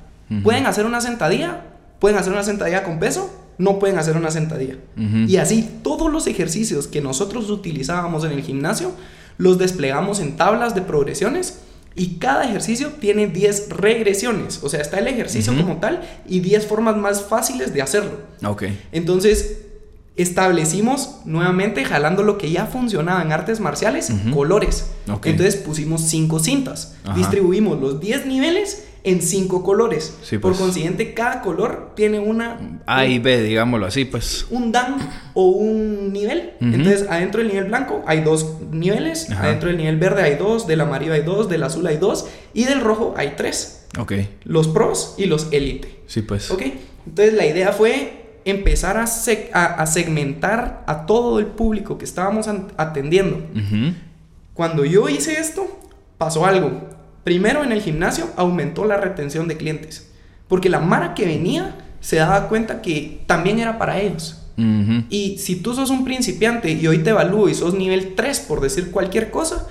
Pueden 0.43 0.65
hacer 0.65 0.86
una 0.86 1.01
sentadilla, 1.01 1.61
pueden 1.99 2.17
hacer 2.17 2.32
una 2.32 2.43
sentadilla 2.43 2.84
con 2.84 2.99
peso, 2.99 3.40
no 3.58 3.80
pueden 3.80 3.97
hacer 3.97 4.18
una 4.18 4.32
sentadilla. 4.32 4.76
Y 5.28 5.38
así 5.38 5.70
todos 5.84 6.12
los 6.12 6.28
ejercicios 6.28 6.88
que 6.88 7.02
nosotros 7.02 7.49
utilizábamos 7.49 8.24
en 8.24 8.32
el 8.32 8.41
gimnasio 8.41 8.91
los 9.38 9.58
desplegamos 9.58 10.20
en 10.20 10.36
tablas 10.36 10.76
de 10.76 10.82
progresiones 10.82 11.62
y 11.95 12.16
cada 12.16 12.45
ejercicio 12.45 12.89
tiene 12.99 13.28
10 13.28 13.70
regresiones. 13.70 14.64
O 14.64 14.70
sea, 14.70 14.82
está 14.82 14.99
el 14.99 15.08
ejercicio 15.08 15.56
como 15.56 15.78
tal 15.78 16.02
y 16.28 16.39
10 16.39 16.68
formas 16.68 16.95
más 16.95 17.24
fáciles 17.24 17.74
de 17.74 17.82
hacerlo. 17.82 18.12
Ok. 18.43 18.64
Entonces, 18.91 19.64
establecimos 20.16 21.18
nuevamente, 21.26 21.84
jalando 21.84 22.24
lo 22.24 22.38
que 22.38 22.52
ya 22.52 22.66
funcionaba 22.66 23.22
en 23.22 23.32
artes 23.32 23.60
marciales, 23.60 24.12
colores. 24.34 24.91
Entonces 25.08 25.56
pusimos 25.58 26.02
5 26.02 26.39
cintas. 26.39 26.95
Distribuimos 27.16 27.80
los 27.80 27.99
10 27.99 28.26
niveles 28.26 28.86
en 29.04 29.22
cinco 29.22 29.64
colores. 29.64 30.18
Por 30.30 30.41
pues. 30.41 30.58
consiguiente, 30.58 31.14
cada 31.14 31.41
color 31.41 31.93
tiene 31.95 32.20
una... 32.20 32.82
A 32.86 33.06
y 33.06 33.20
B, 33.20 33.41
digámoslo 33.41 33.86
así, 33.86 34.06
pues. 34.06 34.45
Un 34.49 34.72
dan 34.72 34.97
o 35.34 35.45
un 35.47 36.14
nivel. 36.14 36.54
Entonces, 36.60 37.08
adentro 37.10 37.39
del 37.39 37.49
nivel 37.49 37.66
blanco 37.66 38.04
hay 38.06 38.22
dos 38.22 38.58
niveles. 38.72 39.30
Adentro 39.32 39.70
del 39.70 39.78
nivel 39.78 39.97
verde 39.97 40.24
hay 40.24 40.36
dos. 40.36 40.68
Del 40.68 40.82
amarillo 40.82 41.14
hay 41.14 41.24
dos. 41.24 41.49
Del 41.49 41.64
azul 41.64 41.86
hay 41.88 41.97
dos. 41.97 42.28
Y 42.54 42.66
del 42.66 42.82
rojo 42.82 43.14
hay 43.18 43.34
tres. 43.36 43.88
Ok. 43.97 44.14
Los 44.43 44.68
pros 44.68 45.16
y 45.18 45.26
los 45.26 45.47
elite. 45.52 46.02
Sí, 46.08 46.22
pues. 46.22 46.52
Ok. 46.52 46.64
Entonces, 47.08 47.34
la 47.34 47.45
idea 47.45 47.74
fue 47.74 48.22
empezar 48.45 48.97
a, 48.97 49.04
a, 49.04 49.86
segmentar 49.86 50.84
a 50.88 51.06
todo 51.06 51.39
el 51.39 51.47
público 51.47 51.97
que 51.97 52.06
estábamos 52.06 52.47
atendiendo. 52.78 53.41
Cuando 54.54 54.86
yo 54.86 55.10
hice 55.10 55.39
esto, 55.39 55.80
pasó 56.18 56.45
algo. 56.45 56.89
Primero 57.24 57.63
en 57.63 57.72
el 57.72 57.82
gimnasio 57.82 58.30
aumentó 58.36 58.86
la 58.86 58.97
retención 58.97 59.47
de 59.47 59.57
clientes. 59.57 60.11
Porque 60.47 60.69
la 60.69 60.80
Mara 60.80 61.13
que 61.13 61.26
venía 61.26 61.78
se 61.99 62.17
daba 62.17 62.49
cuenta 62.49 62.82
que 62.82 63.22
también 63.28 63.59
era 63.59 63.78
para 63.78 63.99
ellos. 63.99 64.38
Y 65.09 65.39
si 65.39 65.55
tú 65.55 65.74
sos 65.74 65.89
un 65.89 66.03
principiante 66.05 66.69
y 66.69 66.86
hoy 66.86 66.99
te 66.99 67.09
evalúo 67.09 67.49
y 67.49 67.55
sos 67.55 67.74
nivel 67.74 68.13
3 68.13 68.41
por 68.41 68.61
decir 68.61 68.91
cualquier 68.91 69.32
cosa, 69.32 69.67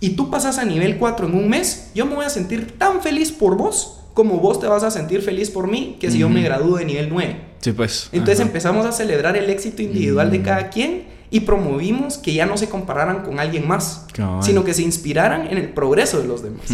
y 0.00 0.10
tú 0.10 0.30
pasas 0.30 0.58
a 0.58 0.64
nivel 0.64 0.96
4 0.96 1.28
en 1.28 1.34
un 1.34 1.48
mes, 1.48 1.92
yo 1.94 2.06
me 2.06 2.16
voy 2.16 2.24
a 2.24 2.30
sentir 2.30 2.76
tan 2.76 3.02
feliz 3.02 3.30
por 3.30 3.56
vos 3.56 4.00
como 4.16 4.38
vos 4.38 4.58
te 4.58 4.66
vas 4.66 4.82
a 4.82 4.90
sentir 4.90 5.20
feliz 5.20 5.50
por 5.50 5.68
mí 5.68 5.98
que 6.00 6.10
si 6.10 6.18
yo 6.18 6.30
me 6.30 6.42
gradúo 6.42 6.78
de 6.78 6.86
nivel 6.86 7.10
9. 7.10 7.36
Sí, 7.60 7.72
pues. 7.72 8.08
Entonces 8.12 8.40
empezamos 8.40 8.86
a 8.86 8.92
celebrar 8.92 9.36
el 9.36 9.50
éxito 9.50 9.82
individual 9.82 10.30
de 10.30 10.40
cada 10.40 10.70
quien 10.70 11.04
y 11.30 11.40
promovimos 11.40 12.18
que 12.18 12.32
ya 12.34 12.46
no 12.46 12.56
se 12.56 12.68
compararan 12.68 13.22
con 13.22 13.40
alguien 13.40 13.66
más, 13.66 14.06
sino 14.40 14.64
que 14.64 14.74
se 14.74 14.82
inspiraran 14.82 15.48
en 15.48 15.58
el 15.58 15.70
progreso 15.70 16.20
de 16.20 16.28
los 16.28 16.42
demás. 16.42 16.66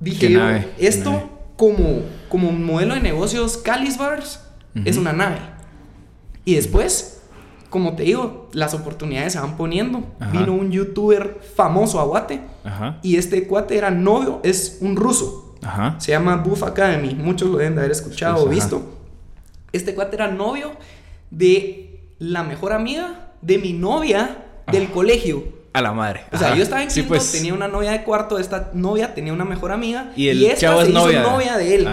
Dije 0.00 0.30
yo, 0.30 0.40
esto 0.78 1.30
como, 1.56 2.02
como 2.28 2.52
modelo 2.52 2.94
de 2.94 3.00
negocios 3.00 3.56
Calisbars 3.56 4.40
es 4.84 4.96
una 4.96 5.12
nave. 5.12 5.38
Y 6.44 6.56
después, 6.56 7.22
como 7.70 7.94
te 7.94 8.02
digo, 8.02 8.50
las 8.52 8.74
oportunidades 8.74 9.32
se 9.34 9.40
van 9.40 9.56
poniendo. 9.56 10.04
Vino 10.32 10.52
un 10.52 10.70
youtuber 10.70 11.40
famoso 11.54 12.00
a 12.00 12.04
Guate 12.04 12.40
y 13.02 13.16
este 13.16 13.46
cuate 13.46 13.76
era 13.76 13.90
novio, 13.90 14.40
es 14.42 14.78
un 14.80 14.96
ruso. 14.96 15.56
Se 15.98 16.12
llama 16.12 16.36
Buff 16.36 16.62
Academy. 16.62 17.14
Muchos 17.14 17.48
lo 17.48 17.58
deben 17.58 17.74
de 17.74 17.80
haber 17.80 17.92
escuchado 17.92 18.44
o 18.44 18.48
visto. 18.48 18.82
Este 19.72 19.94
cuate 19.94 20.16
era 20.16 20.30
novio 20.30 20.72
de 21.30 21.83
la 22.18 22.42
mejor 22.42 22.72
amiga 22.72 23.32
de 23.42 23.58
mi 23.58 23.72
novia 23.72 24.38
del 24.70 24.90
colegio. 24.90 25.44
A 25.72 25.82
la 25.82 25.92
madre. 25.92 26.20
O 26.32 26.38
sea, 26.38 26.54
yo 26.54 26.62
estaba 26.62 26.82
en 26.82 26.88
quinto, 26.88 27.08
pues. 27.08 27.32
tenía 27.32 27.52
una 27.52 27.66
novia 27.66 27.90
de 27.90 28.04
cuarto, 28.04 28.38
esta 28.38 28.70
novia 28.74 29.12
tenía 29.12 29.32
una 29.32 29.44
mejor 29.44 29.72
amiga. 29.72 30.12
Y, 30.14 30.28
el 30.28 30.44
esta 30.44 30.60
chavo 30.60 30.82
se 30.82 30.88
es 30.88 30.94
novia. 30.94 31.22
novia 31.22 31.56
de 31.56 31.74
él. 31.74 31.88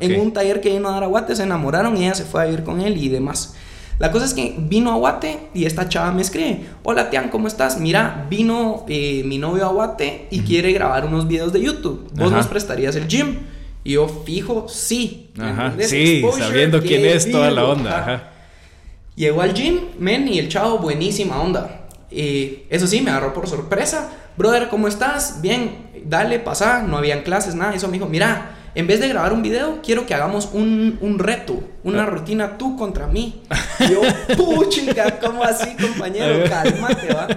En 0.00 0.20
un 0.20 0.32
taller 0.34 0.60
que 0.60 0.70
vino 0.70 0.88
a 0.90 0.92
dar 0.92 1.04
a 1.04 1.06
Guate, 1.06 1.34
se 1.34 1.44
enamoraron 1.44 1.96
y 1.96 2.04
ella 2.04 2.14
se 2.14 2.24
fue 2.24 2.42
a 2.42 2.44
vivir 2.44 2.62
con 2.62 2.82
él 2.82 2.98
y 2.98 3.08
demás. 3.08 3.56
La 3.98 4.10
cosa 4.10 4.26
es 4.26 4.34
que 4.34 4.54
vino 4.58 4.92
a 4.92 4.96
Guate 4.96 5.48
y 5.54 5.64
esta 5.64 5.88
chava 5.88 6.12
me 6.12 6.22
escribe, 6.22 6.64
hola 6.82 7.08
Tian, 7.08 7.28
¿cómo 7.28 7.46
estás? 7.46 7.78
Mira, 7.78 8.26
vino 8.28 8.84
eh, 8.88 9.22
mi 9.24 9.38
novio 9.38 9.64
a 9.64 9.68
Guate 9.68 10.26
y 10.30 10.40
quiere 10.40 10.72
grabar 10.72 11.06
unos 11.06 11.26
videos 11.26 11.52
de 11.52 11.62
YouTube. 11.62 12.10
¿Vos 12.14 12.32
nos 12.32 12.46
prestarías 12.48 12.96
el 12.96 13.06
gym? 13.06 13.38
Y 13.84 13.92
yo 13.92 14.08
fijo, 14.08 14.66
sí. 14.68 15.30
Ajá, 15.40 15.72
sí, 15.80 16.22
sabiendo 16.36 16.82
quién 16.82 17.06
es 17.06 17.30
toda 17.30 17.50
la 17.50 17.64
onda. 17.64 17.98
Ajá. 17.98 18.31
Llegó 19.14 19.42
al 19.42 19.52
gym, 19.52 19.80
men, 19.98 20.26
y 20.26 20.38
el 20.38 20.48
chavo, 20.48 20.78
buenísima 20.78 21.40
onda. 21.40 21.86
Y 22.10 22.64
eso 22.70 22.86
sí, 22.86 23.00
me 23.00 23.10
agarró 23.10 23.34
por 23.34 23.46
sorpresa. 23.46 24.10
Brother, 24.36 24.68
¿cómo 24.68 24.88
estás? 24.88 25.40
Bien, 25.42 25.90
dale, 26.04 26.38
pasa. 26.38 26.82
No 26.82 26.96
habían 26.96 27.22
clases, 27.22 27.54
nada. 27.54 27.74
Eso 27.74 27.88
me 27.88 27.94
dijo, 27.94 28.06
mira, 28.06 28.56
en 28.74 28.86
vez 28.86 29.00
de 29.00 29.08
grabar 29.08 29.34
un 29.34 29.42
video, 29.42 29.80
quiero 29.82 30.06
que 30.06 30.14
hagamos 30.14 30.50
un, 30.54 30.98
un 31.02 31.18
reto, 31.18 31.62
una 31.84 32.06
rutina 32.06 32.56
tú 32.56 32.76
contra 32.76 33.06
mí. 33.06 33.42
yo, 33.80 34.00
puchica, 34.36 35.20
¿cómo 35.20 35.44
así, 35.44 35.76
compañero? 35.76 36.44
Cálmate, 36.48 37.12
va. 37.12 37.28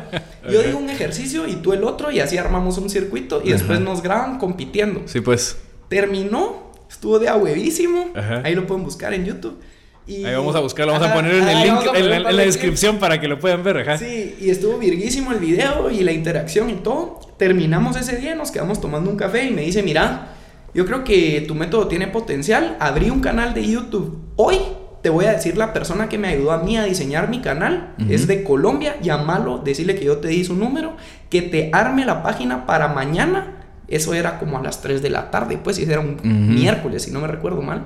Yo 0.49 0.61
digo 0.61 0.77
un 0.77 0.89
ejercicio 0.89 1.47
y 1.47 1.55
tú 1.55 1.73
el 1.73 1.83
otro, 1.83 2.11
y 2.11 2.21
así 2.21 2.37
armamos 2.37 2.77
un 2.77 2.89
circuito 2.89 3.41
y 3.43 3.51
después 3.51 3.81
nos 3.81 4.01
graban 4.01 4.37
compitiendo. 4.37 5.01
Sí, 5.07 5.19
pues. 5.19 5.57
Terminó, 5.89 6.71
estuvo 6.89 7.19
de 7.19 7.27
a 7.27 7.35
huevísimo. 7.35 8.11
Ahí 8.43 8.55
lo 8.55 8.65
pueden 8.65 8.85
buscar 8.85 9.13
en 9.13 9.25
YouTube. 9.25 9.59
Y, 10.07 10.23
ahí 10.23 10.35
vamos 10.35 10.55
a 10.55 10.59
buscarlo, 10.59 10.93
vamos 10.93 11.07
a 11.07 11.13
poner 11.13 11.33
en 11.35 11.47
el 11.47 11.61
link, 11.63 11.79
en, 11.95 12.23
la, 12.23 12.31
descripción 12.31 12.99
para 12.99 13.19
que 13.19 13.27
lo 13.27 13.39
puedan 13.39 13.63
ver. 13.63 13.77
Ajá. 13.79 13.97
Sí, 13.97 14.35
y 14.39 14.49
estuvo 14.49 14.77
virguísimo 14.77 15.31
el 15.31 15.39
video 15.39 15.89
y 15.89 16.01
la 16.03 16.11
interacción 16.11 16.69
y 16.69 16.75
todo. 16.75 17.19
Terminamos 17.37 17.97
ese 17.97 18.17
día, 18.17 18.35
nos 18.35 18.51
quedamos 18.51 18.79
tomando 18.79 19.09
un 19.09 19.17
café 19.17 19.45
y 19.45 19.51
me 19.51 19.63
dice, 19.63 19.81
mira, 19.81 20.35
yo 20.75 20.85
creo 20.85 21.03
que 21.03 21.43
tu 21.47 21.55
método 21.55 21.87
tiene 21.87 22.07
potencial. 22.07 22.77
Abrí 22.79 23.09
un 23.09 23.21
canal 23.21 23.53
de 23.53 23.65
YouTube. 23.65 24.19
Hoy 24.35 24.57
te 25.01 25.09
voy 25.09 25.25
a 25.25 25.31
decir 25.31 25.57
la 25.57 25.71
persona 25.71 26.09
que 26.09 26.17
me 26.17 26.27
ayudó 26.27 26.51
a 26.51 26.63
mí 26.63 26.77
a 26.77 26.83
diseñar 26.83 27.29
mi 27.29 27.39
canal. 27.39 27.95
Es 28.09 28.27
de 28.27 28.43
Colombia. 28.43 28.97
Llámalo, 29.01 29.59
decirle 29.59 29.95
que 29.95 30.03
yo 30.03 30.17
te 30.17 30.27
di 30.27 30.43
su 30.43 30.53
número. 30.53 30.97
Que 31.29 31.41
te 31.41 31.69
arme 31.73 32.05
la 32.05 32.21
página 32.21 32.65
para 32.65 32.89
mañana. 32.89 33.65
Eso 33.87 34.13
era 34.13 34.37
como 34.37 34.57
a 34.57 34.61
las 34.61 34.81
3 34.81 35.01
de 35.01 35.09
la 35.09 35.31
tarde, 35.31 35.57
pues, 35.63 35.79
y 35.79 35.83
era 35.83 35.99
un 35.99 36.17
miércoles, 36.23 37.03
si 37.03 37.11
no 37.11 37.21
me 37.21 37.27
recuerdo 37.27 37.61
mal. 37.61 37.85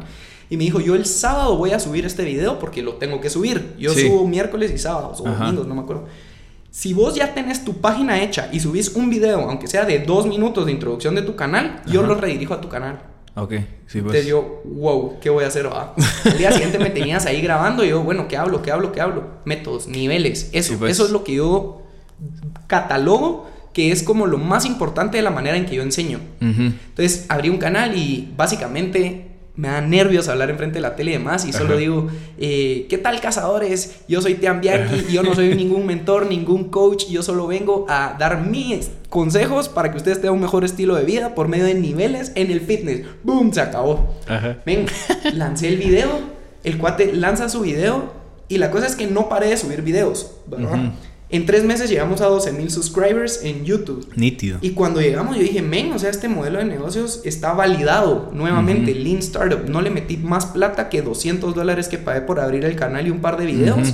Y 0.50 0.58
me 0.58 0.64
dijo, 0.64 0.80
yo 0.80 0.96
el 0.96 1.06
sábado 1.06 1.58
voy 1.58 1.72
a 1.72 1.80
subir 1.80 2.06
este 2.06 2.24
video 2.24 2.58
porque 2.58 2.82
lo 2.82 2.96
tengo 2.96 3.22
que 3.22 3.30
subir. 3.30 3.76
Yo 3.78 3.94
subo 3.94 4.28
miércoles 4.28 4.72
y 4.74 4.78
sábados 4.78 5.22
o 5.22 5.24
domingos, 5.24 5.68
no 5.68 5.76
me 5.76 5.82
acuerdo. 5.82 6.06
Si 6.72 6.94
vos 6.94 7.16
ya 7.16 7.34
tenés 7.34 7.66
tu 7.66 7.74
página 7.82 8.22
hecha 8.22 8.50
y 8.52 8.60
subís 8.60 8.90
un 8.90 9.10
video, 9.10 9.42
aunque 9.50 9.68
sea 9.68 9.86
de 9.86 10.00
dos 10.00 10.28
minutos 10.28 10.66
de 10.66 10.72
introducción 10.72 11.16
de 11.16 11.22
tu 11.22 11.36
canal, 11.36 11.82
yo 11.88 12.04
lo 12.04 12.16
redirijo 12.16 12.54
a 12.54 12.62
tu 12.62 12.70
canal. 12.70 13.02
Ok, 13.36 13.52
sí, 13.52 13.62
pues. 13.62 13.96
Entonces 13.96 14.28
yo, 14.28 14.62
wow, 14.66 15.20
¿qué 15.20 15.30
voy 15.30 15.44
a 15.44 15.48
hacer? 15.48 15.68
Ah, 15.72 15.94
el 16.26 16.38
día 16.38 16.52
siguiente 16.52 16.80
me 16.80 16.90
tenías 16.90 17.26
ahí 17.26 17.42
grabando 17.42 17.86
y 17.86 17.90
yo, 17.90 18.04
bueno, 18.04 18.28
¿qué 18.28 18.38
hablo? 18.38 18.62
¿Qué 18.62 18.72
hablo? 18.72 18.92
¿Qué 18.92 19.02
hablo? 19.02 19.24
Métodos, 19.46 19.88
niveles, 19.88 20.50
eso. 20.52 20.78
Pues. 20.78 20.92
Eso 20.92 21.06
es 21.06 21.12
lo 21.12 21.24
que 21.24 21.36
yo 21.36 21.84
catalogo 22.68 23.48
que 23.74 23.92
es 23.92 24.04
como 24.04 24.28
lo 24.28 24.38
más 24.38 24.66
importante 24.66 25.18
de 25.18 25.24
la 25.24 25.30
manera 25.30 25.56
en 25.56 25.66
que 25.66 25.76
yo 25.76 25.84
enseño. 25.84 26.20
Entonces 26.42 27.26
abrí 27.30 27.50
un 27.50 27.58
canal 27.58 27.96
y 27.96 28.34
básicamente 28.36 29.29
me 29.60 29.68
da 29.68 29.82
nervios 29.82 30.30
hablar 30.30 30.50
enfrente 30.50 30.76
de 30.76 30.82
la 30.82 30.96
tele 30.96 31.12
y 31.12 31.14
demás 31.16 31.46
y 31.46 31.52
solo 31.52 31.76
digo, 31.76 32.08
eh, 32.38 32.88
¿qué 32.90 32.98
tal 32.98 33.20
cazadores? 33.20 34.00
Yo 34.08 34.22
soy 34.22 34.36
Tian 34.36 34.62
Bianchi, 34.62 35.12
yo 35.12 35.22
no 35.22 35.36
soy 35.36 35.54
ningún 35.56 35.86
mentor, 35.86 36.28
ningún 36.28 36.70
coach, 36.70 37.08
yo 37.10 37.24
solo 37.24 37.46
vengo 37.46 37.86
a 37.90 38.16
dar 38.18 38.42
mis 38.48 38.90
consejos 39.10 39.68
para 39.68 39.92
que 39.92 39.98
ustedes 39.98 40.22
tengan 40.22 40.36
un 40.36 40.42
mejor 40.42 40.64
estilo 40.64 40.96
de 40.96 41.04
vida 41.04 41.36
por 41.36 41.50
medio 41.50 41.66
de 41.66 41.74
niveles 41.74 42.32
en 42.36 42.52
el 42.52 42.62
fitness. 42.62 43.06
¡Boom! 43.24 43.52
Se 43.52 43.60
acabó. 43.60 44.16
Ven, 44.66 44.86
lancé 45.34 45.68
el 45.68 45.78
video, 45.78 46.10
el 46.64 46.78
cuate 46.78 47.12
lanza 47.12 47.50
su 47.50 47.60
video 47.60 48.14
y 48.48 48.60
la 48.60 48.72
cosa 48.72 48.88
es 48.88 48.96
que 48.96 49.08
no 49.08 49.28
paré 49.28 49.48
de 49.48 49.58
subir 49.58 49.82
videos, 49.82 50.38
¿verdad? 50.48 50.94
En 51.32 51.46
tres 51.46 51.64
meses 51.64 51.92
llegamos 51.92 52.22
a 52.22 52.26
12 52.26 52.54
mil 52.54 52.72
subscribers 52.72 53.44
en 53.44 53.64
YouTube. 53.64 54.12
Nítido. 54.16 54.58
Y 54.62 54.72
cuando 54.72 55.00
llegamos 55.00 55.36
yo 55.36 55.44
dije, 55.44 55.62
men, 55.62 55.94
o 55.94 56.00
sea, 56.00 56.10
este 56.10 56.28
modelo 56.28 56.58
de 56.58 56.66
negocios 56.66 57.22
está 57.24 57.54
validado 57.54 58.32
nuevamente. 58.34 58.96
Lean 58.96 59.20
Startup. 59.20 59.64
No 59.70 59.82
le 59.82 59.92
metí 59.92 60.18
más 60.18 60.48
plata 60.48 60.90
que 60.90 61.04
200 61.04 61.54
dólares 61.54 61.88
que 61.88 62.00
pagué 62.00 62.22
por 62.22 62.40
abrir 62.40 62.66
el 62.66 62.76
canal 62.76 63.06
y 63.06 63.12
un 63.12 63.20
par 63.20 63.38
de 63.38 63.46
videos. 63.46 63.94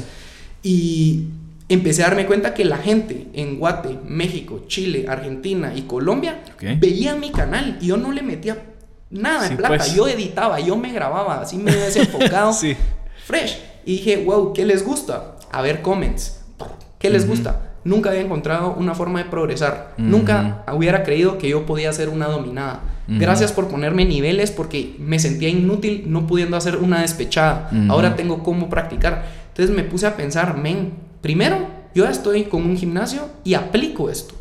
Y 0.63 1.25
empecé 1.67 2.03
a 2.03 2.07
darme 2.07 2.25
cuenta 2.25 2.53
que 2.53 2.63
la 2.63 2.77
gente 2.77 3.27
en 3.33 3.59
Guate, 3.59 3.99
México, 4.07 4.63
Chile, 4.67 5.05
Argentina 5.09 5.73
y 5.75 5.81
Colombia 5.81 6.41
veía 6.79 7.15
mi 7.15 7.31
canal 7.31 7.79
y 7.81 7.87
yo 7.87 7.97
no 7.97 8.13
le 8.13 8.21
metía 8.21 8.63
nada 9.09 9.49
de 9.49 9.57
plata. 9.57 9.75
Pues. 9.75 9.93
Yo 9.93 10.07
editaba, 10.07 10.61
yo 10.61 10.77
me 10.77 10.93
grababa, 10.93 11.41
así 11.41 11.57
me 11.57 11.75
desenfocado. 11.75 12.53
sí. 12.53 12.77
Fresh. 13.25 13.57
Y 13.85 13.97
dije, 13.97 14.23
wow, 14.23 14.53
¿qué 14.53 14.65
les 14.65 14.85
gusta? 14.85 15.35
A 15.51 15.61
ver, 15.61 15.81
comments 15.81 16.44
¿Qué 17.05 17.11
les 17.11 17.27
gusta? 17.27 17.61
Nunca 17.83 18.09
había 18.09 18.21
encontrado 18.21 18.73
una 18.73 18.95
forma 18.95 19.19
de 19.19 19.29
progresar. 19.29 19.93
Nunca 19.97 20.63
hubiera 20.73 21.03
creído 21.03 21.37
que 21.37 21.49
yo 21.49 21.67
podía 21.67 21.93
ser 21.93 22.09
una 22.09 22.25
dominada. 22.27 22.81
Gracias 23.07 23.51
por 23.51 23.67
ponerme 23.67 24.05
niveles 24.05 24.49
porque 24.49 24.95
me 24.97 25.19
sentía 25.19 25.49
inútil 25.49 26.05
no 26.07 26.25
pudiendo 26.25 26.57
hacer 26.57 26.77
una 26.77 27.01
despechada. 27.01 27.69
Ahora 27.89 28.15
tengo 28.15 28.41
cómo 28.41 28.69
practicar. 28.69 29.25
Entonces 29.49 29.75
me 29.75 29.83
puse 29.83 30.07
a 30.07 30.17
pensar, 30.17 30.57
men, 30.57 30.93
primero, 31.21 31.67
yo 31.93 32.05
ya 32.05 32.09
estoy 32.09 32.45
con 32.45 32.63
un 32.63 32.75
gimnasio 32.75 33.29
y 33.43 33.53
aplico 33.53 34.09
esto. 34.09 34.33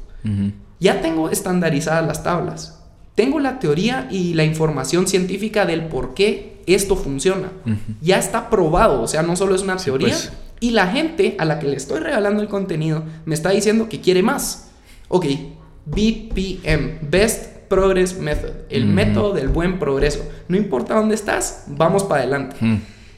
Ya 0.81 1.03
tengo 1.03 1.29
estandarizadas 1.29 2.07
las 2.07 2.23
tablas. 2.23 2.81
Tengo 3.15 3.41
la 3.41 3.59
teoría 3.59 4.09
y 4.11 4.33
la 4.33 4.45
información 4.45 5.07
científica 5.07 5.67
del 5.67 5.85
por 5.85 6.15
qué 6.15 6.62
esto 6.67 6.97
funciona. 6.97 7.51
Ya 8.01 8.19
está 8.19 8.49
probado, 8.49 9.03
o 9.03 9.07
sea, 9.07 9.23
no 9.23 9.37
solo 9.37 9.55
es 9.55 9.61
una 9.61 9.77
teoría, 9.77 10.09
pues. 10.09 10.33
Y 10.61 10.70
la 10.70 10.88
gente 10.88 11.34
a 11.38 11.44
la 11.44 11.59
que 11.59 11.66
le 11.66 11.76
estoy 11.76 12.00
regalando 12.00 12.42
el 12.42 12.48
contenido 12.48 13.05
me 13.24 13.34
está 13.34 13.50
diciendo 13.50 13.88
que 13.88 14.00
quiere 14.00 14.22
más. 14.22 14.70
Ok, 15.09 15.26
BPM, 15.86 16.98
Best 17.11 17.55
Progress 17.68 18.18
Method, 18.18 18.50
el 18.70 18.86
método 18.86 19.34
del 19.34 19.48
buen 19.48 19.78
progreso. 19.78 20.24
No 20.48 20.57
importa 20.57 20.94
dónde 20.94 21.14
estás, 21.14 21.64
vamos 21.66 22.05
para 22.05 22.22
adelante. 22.22 22.57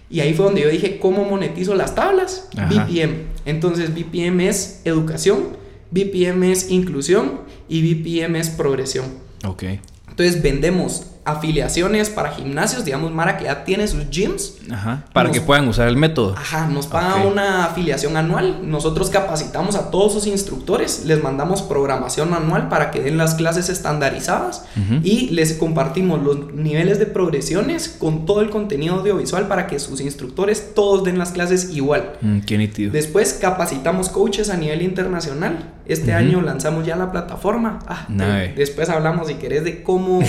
Y 0.08 0.20
ahí 0.20 0.34
fue 0.34 0.46
donde 0.46 0.62
yo 0.62 0.68
dije, 0.68 0.98
¿cómo 0.98 1.24
monetizo 1.24 1.74
las 1.74 1.94
tablas? 1.94 2.48
BPM. 2.54 3.26
Entonces 3.44 3.94
BPM 3.94 4.40
es 4.40 4.82
educación, 4.84 5.56
BPM 5.90 6.44
es 6.44 6.70
inclusión 6.70 7.40
y 7.68 7.94
BPM 7.94 8.36
es 8.36 8.50
progresión. 8.50 9.06
Ok. 9.44 9.64
Entonces 10.08 10.42
vendemos 10.42 11.06
afiliaciones 11.26 12.08
para 12.10 12.30
gimnasios, 12.32 12.84
digamos, 12.84 13.12
Mara 13.12 13.36
que 13.36 13.44
ya 13.44 13.64
tiene 13.64 13.86
sus 13.88 14.08
gyms. 14.10 14.54
Ajá, 14.70 15.04
para 15.12 15.28
Nos- 15.28 15.36
que 15.38 15.42
puedan 15.44 15.68
usar 15.68 15.88
el 15.88 15.96
método. 15.96 16.34
Ajá, 16.36 16.66
nos 16.66 16.86
pagan 16.86 17.22
Ok. 17.26 17.32
una 17.32 17.64
afiliación 17.66 18.16
anual. 18.16 18.60
Nosotros 18.62 19.10
capacitamos 19.10 19.76
a 19.76 19.90
todos 19.90 20.12
sus 20.12 20.26
instructores, 20.26 21.04
les 21.04 21.22
mandamos 21.22 21.62
programación 21.62 22.32
anual 22.34 22.68
para 22.68 22.90
que 22.90 23.00
den 23.00 23.16
las 23.18 23.34
clases 23.34 23.68
estandarizadas 23.68 24.64
Ujú. 24.76 25.00
y 25.02 25.28
les 25.30 25.52
compartimos 25.54 26.22
los 26.22 26.52
niveles 26.54 26.98
de 26.98 27.06
progresiones 27.06 27.88
con 27.88 28.26
todo 28.26 28.40
el 28.40 28.50
contenido 28.50 28.94
audiovisual 28.96 29.46
para 29.48 29.66
que 29.66 29.78
sus 29.78 30.00
instructores 30.00 30.74
todos 30.74 31.04
den 31.04 31.18
las 31.18 31.30
clases 31.32 31.70
igual. 31.74 32.12
Mm, 32.20 32.40
qué 32.40 32.58
nítido. 32.58 32.92
Después 32.92 33.34
capacitamos 33.34 34.08
coaches 34.08 34.50
a 34.50 34.56
nivel 34.56 34.82
internacional. 34.82 35.72
Este 35.86 36.10
Ujú. 36.10 36.18
año 36.18 36.40
lanzamos 36.42 36.84
ya 36.84 36.96
la 36.96 37.12
plataforma. 37.12 37.78
Ah, 37.86 38.06
de- 38.08 38.52
después 38.56 38.88
hablamos, 38.88 39.28
si 39.28 39.34
querés, 39.34 39.62
de 39.64 39.82
cómo 39.84 40.20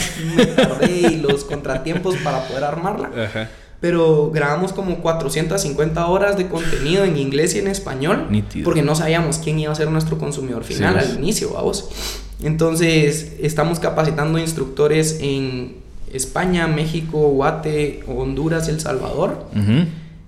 y 0.88 1.17
los 1.17 1.43
contratiempos 1.43 2.15
para 2.17 2.47
poder 2.47 2.63
armarla. 2.63 3.11
Ajá. 3.25 3.49
Pero 3.79 4.31
grabamos 4.31 4.73
como 4.73 4.97
450 4.97 6.07
horas 6.07 6.35
de 6.35 6.47
contenido 6.47 7.03
en 7.03 7.17
inglés 7.17 7.53
y 7.55 7.59
en 7.59 7.67
español. 7.67 8.25
Nítido. 8.29 8.65
Porque 8.65 8.81
no 8.81 8.95
sabíamos 8.95 9.38
quién 9.38 9.59
iba 9.59 9.71
a 9.71 9.75
ser 9.75 9.91
nuestro 9.91 10.17
consumidor 10.17 10.63
final 10.63 10.99
Sí, 10.99 11.11
al 11.11 11.17
inicio, 11.19 11.53
vamos. 11.53 11.89
Entonces, 12.41 13.33
estamos 13.39 13.79
capacitando 13.79 14.39
instructores 14.39 15.19
en 15.21 15.75
España, 16.11 16.67
México, 16.67 17.19
Guate, 17.29 18.03
Honduras 18.07 18.67
y 18.67 18.71
El 18.71 18.79
Salvador. 18.79 19.45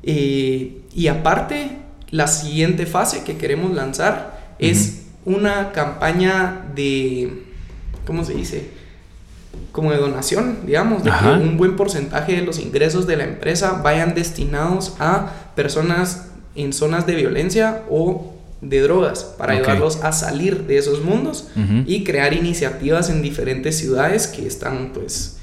Eh, 0.04 0.82
y 0.94 1.08
aparte, 1.08 1.72
la 2.12 2.28
siguiente 2.28 2.86
fase 2.86 3.24
que 3.24 3.38
queremos 3.38 3.74
lanzar 3.74 4.56
es 4.60 5.04
una 5.26 5.72
campaña 5.72 6.66
de, 6.76 7.44
¿cómo 8.06 8.24
se 8.24 8.34
dice? 8.34 8.70
Como 9.72 9.92
de 9.92 9.98
donación, 9.98 10.60
digamos, 10.66 11.04
de 11.04 11.12
Ajá. 11.12 11.38
que 11.38 11.44
un 11.44 11.58
buen 11.58 11.76
porcentaje 11.76 12.34
de 12.36 12.42
los 12.42 12.60
ingresos 12.60 13.06
de 13.08 13.18
la 13.18 13.24
empresa 13.24 13.82
vayan 13.84 14.14
destinados 14.16 14.96
a 15.00 15.32
personas 15.56 16.28
en 16.56 16.74
zonas 16.74 17.06
de 17.08 17.16
violencia 17.16 17.84
o 17.90 18.34
de 18.62 18.82
drogas 18.82 19.24
para 19.38 19.54
ayudarlos 19.54 20.04
a 20.04 20.12
salir 20.12 20.66
de 20.68 20.78
esos 20.78 21.04
mundos 21.04 21.48
y 21.86 22.04
crear 22.04 22.34
iniciativas 22.34 23.10
en 23.10 23.22
diferentes 23.22 23.78
ciudades 23.78 24.28
que 24.28 24.46
están 24.48 24.92
pues 24.94 25.38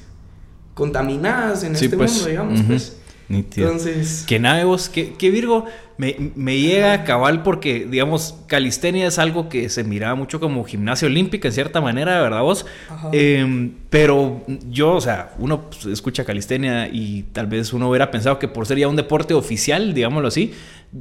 contaminadas 0.74 1.62
en 1.64 1.76
Sí, 1.76 1.86
este 1.86 1.96
pues. 1.96 2.12
mundo, 2.12 2.28
digamos, 2.28 2.60
pues. 2.66 2.96
Entonces, 3.28 4.24
Que 4.26 4.38
nave 4.38 4.64
vos, 4.64 4.88
que 4.88 5.30
Virgo 5.30 5.64
me, 5.98 6.32
me 6.34 6.58
llega 6.58 6.92
a 6.92 7.04
cabal 7.04 7.42
porque, 7.42 7.86
digamos, 7.90 8.34
calistenia 8.46 9.06
es 9.06 9.18
algo 9.18 9.48
que 9.48 9.68
se 9.70 9.82
miraba 9.82 10.14
mucho 10.14 10.40
como 10.40 10.62
gimnasia 10.64 11.06
olímpica 11.06 11.48
en 11.48 11.54
cierta 11.54 11.80
manera, 11.80 12.20
¿verdad 12.20 12.42
vos? 12.42 12.66
Em, 13.12 13.72
pero 13.88 14.44
yo, 14.68 14.94
o 14.94 15.00
sea, 15.00 15.32
uno 15.38 15.70
pues, 15.70 15.86
escucha 15.86 16.24
calistenia 16.24 16.88
y 16.88 17.24
tal 17.32 17.46
vez 17.46 17.72
uno 17.72 17.88
hubiera 17.88 18.10
pensado 18.10 18.38
que 18.38 18.48
por 18.48 18.66
ser 18.66 18.78
ya 18.78 18.88
un 18.88 18.96
deporte 18.96 19.32
oficial, 19.32 19.94
digámoslo 19.94 20.28
así, 20.28 20.52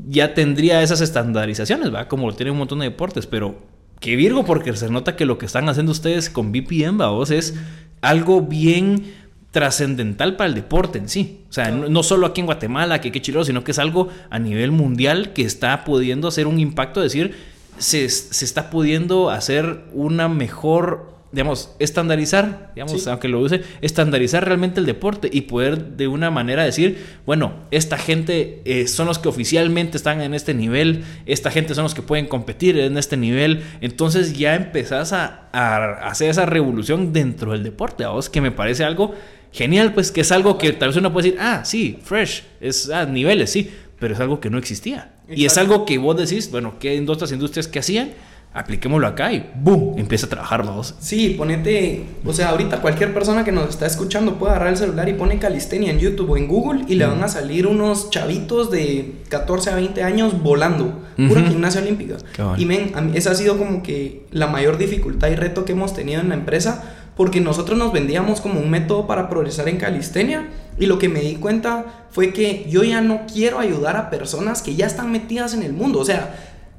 ya 0.07 0.33
tendría 0.33 0.81
esas 0.81 1.01
estandarizaciones, 1.01 1.93
¿va? 1.93 2.07
Como 2.07 2.27
lo 2.27 2.35
tienen 2.35 2.53
un 2.53 2.59
montón 2.59 2.79
de 2.79 2.85
deportes, 2.85 3.27
pero 3.27 3.55
que 3.99 4.15
Virgo 4.15 4.45
porque 4.45 4.73
se 4.75 4.89
nota 4.89 5.15
que 5.15 5.25
lo 5.25 5.37
que 5.37 5.45
están 5.45 5.67
haciendo 5.67 5.91
ustedes 5.91 6.29
con 6.29 6.51
BPM, 6.51 6.99
¿va 6.99 7.09
vos? 7.09 7.31
Es 7.31 7.55
algo 8.01 8.41
bien 8.41 9.24
trascendental 9.55 10.35
para 10.35 10.49
el 10.49 10.53
deporte 10.53 10.99
en 10.99 11.07
sí. 11.07 11.39
O 11.49 11.53
sea, 11.53 11.71
no, 11.71 11.87
no 11.87 12.03
solo 12.03 12.27
aquí 12.27 12.41
en 12.41 12.45
Guatemala, 12.45 12.99
que 12.99 13.09
qué 13.13 13.21
chilo, 13.21 13.45
sino 13.45 13.63
que 13.63 13.71
es 13.71 13.79
algo 13.79 14.09
a 14.29 14.37
nivel 14.37 14.71
mundial 14.71 15.31
que 15.31 15.43
está 15.43 15.85
pudiendo 15.85 16.27
hacer 16.27 16.45
un 16.45 16.59
impacto, 16.59 17.01
es 17.01 17.13
decir, 17.13 17.33
se, 17.77 18.09
se 18.09 18.43
está 18.43 18.69
pudiendo 18.69 19.29
hacer 19.29 19.85
una 19.93 20.27
mejor, 20.27 21.15
digamos, 21.31 21.71
estandarizar, 21.79 22.73
digamos, 22.75 23.01
Sí. 23.01 23.09
aunque 23.09 23.29
lo 23.29 23.39
use, 23.39 23.61
estandarizar 23.79 24.43
realmente 24.45 24.81
el 24.81 24.85
deporte 24.85 25.29
y 25.31 25.41
poder 25.43 25.95
de 25.95 26.09
una 26.09 26.29
manera 26.31 26.65
decir, 26.65 27.01
bueno, 27.25 27.53
esta 27.71 27.97
gente 27.97 28.61
eh, 28.65 28.87
son 28.89 29.07
los 29.07 29.19
que 29.19 29.29
oficialmente 29.29 29.95
están 29.95 30.19
en 30.21 30.33
este 30.33 30.53
nivel, 30.53 31.05
esta 31.25 31.49
gente 31.49 31.75
son 31.75 31.83
los 31.83 31.93
que 31.93 32.01
pueden 32.01 32.27
competir 32.27 32.77
en 32.77 32.97
este 32.97 33.15
nivel, 33.15 33.63
entonces 33.79 34.37
ya 34.37 34.53
empezás 34.55 35.13
a, 35.13 35.47
a 35.53 36.09
hacer 36.09 36.29
esa 36.29 36.45
revolución 36.45 37.13
dentro 37.13 37.53
del 37.53 37.63
deporte, 37.63 38.03
a 38.03 38.09
vos, 38.09 38.29
que 38.29 38.41
me 38.41 38.51
parece 38.51 38.83
algo 38.83 39.13
genial, 39.55 39.93
pues 39.93 40.11
que 40.11 40.21
es 40.21 40.31
algo 40.31 40.57
que 40.57 40.73
tal 40.73 40.89
vez 40.89 40.97
uno 40.97 41.13
puede 41.13 41.29
decir, 41.29 41.39
ah, 41.41 41.63
sí, 41.63 41.97
fresh, 42.03 42.43
es 42.59 42.89
a 42.89 43.05
niveles, 43.05 43.49
sí, 43.51 43.71
pero 43.99 44.13
es 44.13 44.19
algo 44.19 44.39
que 44.41 44.49
no 44.49 44.57
existía. 44.57 45.13
Y 45.29 45.45
es 45.45 45.57
algo 45.57 45.85
que 45.85 45.97
vos 45.97 46.17
decís, 46.17 46.51
bueno, 46.51 46.73
¿qué 46.79 46.95
en 46.95 47.09
otras 47.09 47.31
industrias 47.31 47.67
que 47.67 47.79
hacían? 47.79 48.11
Apliquémoslo 48.53 49.05
acá 49.07 49.33
y 49.33 49.49
¡boom! 49.55 49.95
Empieza 49.97 50.27
a 50.27 50.29
trabajar 50.29 50.63
vos. 50.63 50.95
Sí, 50.99 51.35
ponete, 51.37 52.05
o 52.23 52.31
sea, 52.31 52.49
ahorita 52.49 52.79
cualquier 52.79 53.13
persona 53.13 53.43
que 53.43 53.51
nos 53.51 53.69
está 53.69 53.85
escuchando 53.85 54.35
puede 54.35 54.51
agarrar 54.51 54.69
el 54.71 54.77
celular 54.77 55.09
y 55.09 55.13
pone 55.13 55.39
calistenia 55.39 55.91
en 55.91 55.99
YouTube 55.99 56.29
o 56.31 56.37
en 56.37 56.47
Google 56.47 56.85
y 56.87 56.95
le 56.95 57.05
van 57.05 57.21
a 57.21 57.27
salir 57.27 57.67
unos 57.67 58.09
chavitos 58.11 58.71
de 58.71 59.15
14 59.27 59.71
a 59.71 59.75
20 59.75 60.03
años 60.03 60.41
volando, 60.41 61.01
pura 61.17 61.41
Ujú. 61.41 61.49
gimnasia 61.51 61.81
olímpica. 61.81 62.15
Bueno. 62.37 62.55
Y 62.57 62.65
men, 62.65 62.93
esa 63.13 63.31
ha 63.31 63.35
sido 63.35 63.57
como 63.57 63.83
que 63.83 64.25
la 64.31 64.47
mayor 64.47 64.77
dificultad 64.77 65.27
y 65.29 65.35
reto 65.35 65.65
que 65.65 65.73
hemos 65.73 65.93
tenido 65.93 66.21
en 66.21 66.29
la 66.29 66.35
empresa 66.35 67.04
porque 67.15 67.41
nosotros 67.41 67.77
nos 67.77 67.93
vendíamos 67.93 68.41
como 68.41 68.59
un 68.59 68.69
método 68.69 69.07
para 69.07 69.29
progresar 69.29 69.69
en 69.69 69.77
calistenia 69.77 70.49
y 70.77 70.85
lo 70.85 70.99
que 70.99 71.09
me 71.09 71.21
di 71.21 71.35
cuenta 71.35 72.07
fue 72.11 72.33
que 72.33 72.65
yo 72.69 72.83
ya 72.83 73.01
no 73.01 73.21
quiero 73.31 73.59
ayudar 73.59 73.95
a 73.95 74.09
personas 74.09 74.61
que 74.61 74.75
ya 74.75 74.85
están 74.85 75.11
metidas 75.11 75.53
en 75.53 75.63
el 75.63 75.73
mundo, 75.73 75.99
o 75.99 76.05
sea, 76.05 76.35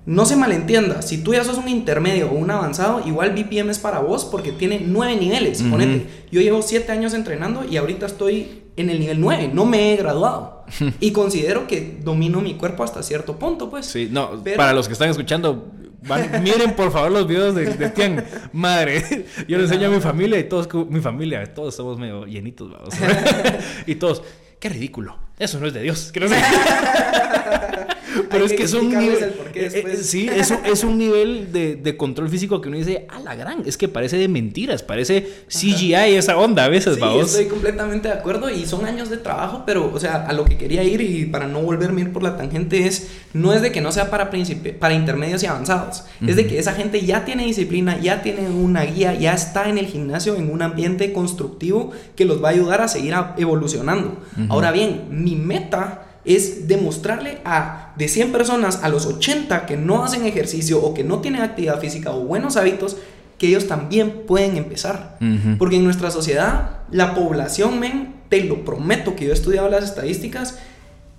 no 0.07 0.25
se 0.25 0.37
malentienda, 0.37 1.03
si 1.03 1.19
tú 1.19 1.35
ya 1.35 1.43
sos 1.43 1.59
un 1.59 1.69
intermedio 1.69 2.31
o 2.31 2.35
un 2.35 2.51
avanzado, 2.51 3.03
igual 3.07 3.33
BPM 3.33 3.71
es 3.71 3.81
para 3.81 3.99
vos 3.99 4.25
porque 4.25 4.53
tiene 4.53 4.81
nueve 4.87 5.17
niveles. 5.17 5.61
Ujú. 5.61 5.71
Ponete, 5.71 6.07
yo 6.31 6.41
llevo 6.41 6.63
siete 6.63 6.93
años 6.93 7.13
entrenando 7.13 7.65
y 7.65 7.77
ahorita 7.77 8.07
estoy 8.07 8.63
en 8.77 8.91
el 8.91 9.01
nivel 9.01 9.21
9, 9.21 9.51
no 9.53 9.65
me 9.65 9.93
he 9.93 9.97
graduado. 9.97 10.65
y 11.01 11.11
considero 11.11 11.67
que 11.67 11.99
domino 12.05 12.41
mi 12.41 12.55
cuerpo 12.55 12.85
hasta 12.85 13.03
cierto 13.03 13.37
punto, 13.37 13.69
pues. 13.69 13.87
Sí, 13.87 14.09
no, 14.11 14.31
Pero- 14.45 14.57
para 14.57 14.73
los 14.73 14.87
que 14.87 14.93
están 14.93 15.11
escuchando, 15.11 15.73
van- 16.07 16.43
miren 16.43 16.75
por 16.75 16.91
favor 16.93 17.11
los 17.13 17.27
videos 17.27 17.55
de, 17.55 17.67
de 17.75 17.91
Tian. 17.91 18.25
Madre, 18.53 19.27
yo 19.49 19.57
le 19.59 19.65
enseño 19.65 19.89
a 19.89 19.91
mi 19.91 20.01
familia 20.01 20.39
y 20.39 20.45
todos, 20.45 20.69
mi 20.89 21.01
familia, 21.01 21.45
todos 21.55 21.75
somos 21.75 21.99
medio 21.99 22.27
llenitos, 22.27 22.71
vamos. 22.73 22.95
y 23.87 23.95
todos, 23.97 24.23
qué 24.61 24.69
ridículo, 24.69 25.17
eso 25.39 25.59
no 25.61 25.67
es 25.67 25.75
de 25.75 25.83
Dios. 25.83 26.11
que 26.13 26.21
no 26.21 26.29
sé. 26.29 26.37
Pero 28.31 28.45
es 28.45 28.53
que 28.53 28.59
que 28.59 28.63
es 28.65 28.75
un 28.75 28.89
nivel. 28.89 29.19
eh, 29.55 29.85
eh, 29.87 29.97
sí, 30.03 30.29
es 30.33 30.51
es 30.65 30.85
un 30.85 30.99
nivel 30.99 31.53
de, 31.53 31.77
de 31.77 31.97
control 31.97 32.29
físico 32.29 32.61
que 32.61 32.69
uno 32.69 32.79
dice, 32.79 33.07
a 33.09 33.21
la 33.21 33.35
gran, 33.35 33.63
es 33.67 33.77
que 33.77 33.89
parece 33.89 34.17
de 34.19 34.29
mentiras, 34.29 34.83
parece 34.83 35.27
CGI 35.49 35.95
esa 36.17 36.37
onda 36.37 36.65
a 36.65 36.69
veces, 36.69 36.95
Sí, 36.97 37.01
vamos. 37.01 37.31
estoy 37.31 37.47
completamente 37.47 38.09
de 38.09 38.15
acuerdo 38.15 38.51
y 38.51 38.67
son 38.67 38.85
años 38.87 39.11
de 39.11 39.17
trabajo, 39.19 39.63
pero, 39.67 39.91
o 39.93 40.01
sea, 40.01 40.27
a 40.27 40.33
lo 40.33 40.45
que 40.45 40.57
quería 40.57 40.83
ir 40.83 41.01
y 41.01 41.27
para 41.27 41.47
no 41.47 41.61
volverme 41.63 42.03
a 42.03 42.05
ir 42.07 42.13
por 42.13 42.23
la 42.23 42.37
tangente 42.37 42.87
es, 42.87 43.09
no 43.33 43.53
es 43.53 43.63
de 43.63 43.73
que 43.73 43.81
no 43.81 43.93
sea 43.93 44.11
para, 44.11 44.31
para 44.79 44.95
intermedios 44.95 45.43
y 45.43 45.47
avanzados, 45.47 46.05
es 46.27 46.37
de 46.37 46.47
que 46.47 46.59
esa 46.59 46.73
gente 46.75 47.01
ya 47.05 47.25
tiene 47.25 47.45
disciplina, 47.45 47.99
ya 48.01 48.23
tiene 48.23 48.49
una 48.49 48.83
guía, 48.85 49.15
ya 49.15 49.35
está 49.35 49.69
en 49.69 49.79
el 49.79 49.87
gimnasio 49.87 50.37
en 50.37 50.51
un 50.51 50.63
ambiente 50.63 51.13
constructivo 51.13 51.93
que 52.15 52.25
los 52.25 52.43
va 52.43 52.49
a 52.49 52.53
ayudar 52.53 52.81
a 52.81 52.89
seguir 52.89 53.15
a- 53.15 53.35
evolucionando. 53.39 54.21
Ahora 54.49 54.71
bien, 54.73 55.07
mi 55.11 55.37
meta 55.37 56.06
es 56.27 56.67
demostrarle 56.67 57.39
a 57.45 57.93
de 57.97 58.09
100 58.09 58.33
personas 58.33 58.81
a 58.83 58.89
los 58.89 59.07
80 59.07 59.65
que 59.65 59.77
no 59.77 60.05
hacen 60.05 60.27
ejercicio 60.27 60.83
o 60.83 60.93
que 60.93 61.05
no 61.05 61.21
tienen 61.21 61.43
actividad 61.43 61.81
física 61.81 62.11
o 62.11 62.21
buenos 62.21 62.57
hábitos 62.57 62.97
que 63.39 63.49
ellos 63.49 63.69
también 63.69 64.23
pueden 64.27 64.57
empezar. 64.57 65.19
Porque 65.59 65.77
en 65.77 65.85
nuestra 65.85 66.11
sociedad, 66.11 66.81
la 66.91 67.15
población, 67.15 67.79
men, 67.79 68.15
te 68.29 68.43
lo 68.45 68.65
prometo 68.65 69.15
que 69.15 69.27
yo 69.27 69.31
he 69.31 69.35
estudiado 69.35 69.69
las 69.69 69.85
estadísticas, 69.85 70.59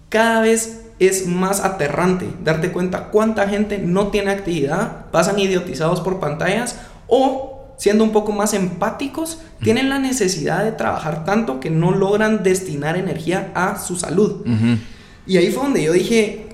cada 0.10 0.42
vez 0.42 0.84
es 1.00 1.28
más 1.28 1.64
aterrante 1.64 2.28
darte 2.44 2.72
cuenta 2.72 3.10
cuánta 3.10 3.48
gente 3.48 3.78
no 3.78 4.08
tiene 4.08 4.32
actividad, 4.32 5.06
pasan 5.12 5.38
idiotizados 5.38 6.02
por 6.02 6.20
pantallas 6.20 6.80
o, 7.08 7.68
siendo 7.78 8.04
un 8.04 8.12
poco 8.12 8.32
más 8.32 8.54
empáticos, 8.54 9.40
tienen 9.62 9.90
la 9.90 10.00
necesidad 10.00 10.64
de 10.64 10.72
trabajar 10.72 11.24
tanto 11.24 11.60
que 11.60 11.70
no 11.70 11.92
logran 11.92 12.42
destinar 12.42 12.98
energía 12.98 13.52
a 13.54 13.78
su 13.80 13.96
salud. 13.96 14.42
Ujú. 14.42 14.78
Y 15.28 15.38
ahí 15.38 15.52
fue 15.52 15.64
donde 15.64 15.84
yo 15.84 15.94
dije, 15.94 16.46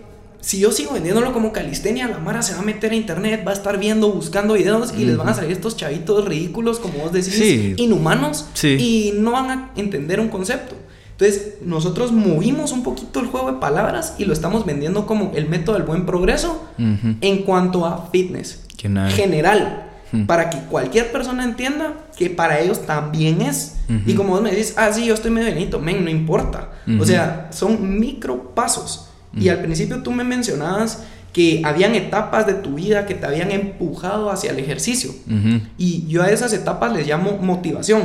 si 0.41 0.59
yo 0.59 0.71
sigo 0.71 0.93
vendiéndolo 0.93 1.31
como 1.31 1.51
calistenia, 1.53 2.07
la 2.07 2.19
Mara 2.19 2.41
se 2.41 2.53
va 2.53 2.59
a 2.59 2.63
meter 2.63 2.91
a 2.91 2.95
internet, 2.95 3.43
va 3.47 3.51
a 3.51 3.53
estar 3.53 3.77
viendo, 3.79 4.11
buscando 4.11 4.55
videos 4.55 4.93
y 4.97 5.05
les 5.05 5.15
van 5.17 5.29
a 5.29 5.33
salir 5.33 5.51
estos 5.51 5.77
chavitos 5.77 6.25
ridículos, 6.25 6.79
como 6.79 6.97
vos 6.99 7.11
decís, 7.13 7.33
Sí. 7.35 7.75
inhumanos, 7.77 8.47
Sí. 8.53 8.77
y 8.79 9.13
no 9.19 9.31
van 9.31 9.49
a 9.51 9.71
entender 9.75 10.19
un 10.19 10.29
concepto. 10.29 10.75
Entonces, 11.11 11.55
nosotros 11.63 12.11
movimos 12.11 12.71
un 12.71 12.81
poquito 12.83 13.19
el 13.19 13.27
juego 13.27 13.51
de 13.53 13.59
palabras 13.59 14.15
y 14.17 14.25
lo 14.25 14.33
estamos 14.33 14.65
vendiendo 14.65 15.05
como 15.05 15.31
el 15.35 15.47
método 15.47 15.75
del 15.75 15.83
buen 15.83 16.05
progreso 16.07 16.63
en 16.77 17.43
cuanto 17.43 17.85
a 17.85 18.09
fitness 18.11 18.63
general. 19.11 19.91
Para 20.27 20.49
que 20.49 20.59
cualquier 20.59 21.11
persona 21.11 21.43
entienda 21.43 21.93
que 22.15 22.29
para 22.29 22.59
ellos 22.59 22.85
también 22.85 23.41
es. 23.41 23.77
Y 24.05 24.13
como 24.13 24.29
vos 24.29 24.41
me 24.41 24.51
decís, 24.51 24.75
ah, 24.77 24.91
sí, 24.93 25.05
yo 25.05 25.13
estoy 25.13 25.31
medio 25.31 25.49
llenito, 25.49 25.79
men, 25.79 26.03
no 26.03 26.09
importa. 26.09 26.69
Ujú. 26.87 27.01
O 27.01 27.05
sea, 27.05 27.49
son 27.51 27.99
micro 27.99 28.53
pasos. 28.53 29.09
Y 29.35 29.49
al 29.49 29.61
principio 29.61 30.03
tú 30.03 30.11
me 30.11 30.23
mencionabas 30.23 31.03
que 31.33 31.63
habían 31.65 31.95
etapas 31.95 32.45
de 32.45 32.53
tu 32.53 32.75
vida 32.75 33.07
que 33.07 33.15
te 33.15 33.25
habían 33.25 33.49
empujado 33.49 34.29
hacia 34.29 34.51
el 34.51 34.59
ejercicio. 34.59 35.11
Y 35.77 36.05
yo 36.07 36.21
a 36.21 36.29
esas 36.29 36.53
etapas 36.53 36.93
les 36.93 37.07
llamo 37.07 37.37
motivación. 37.39 38.03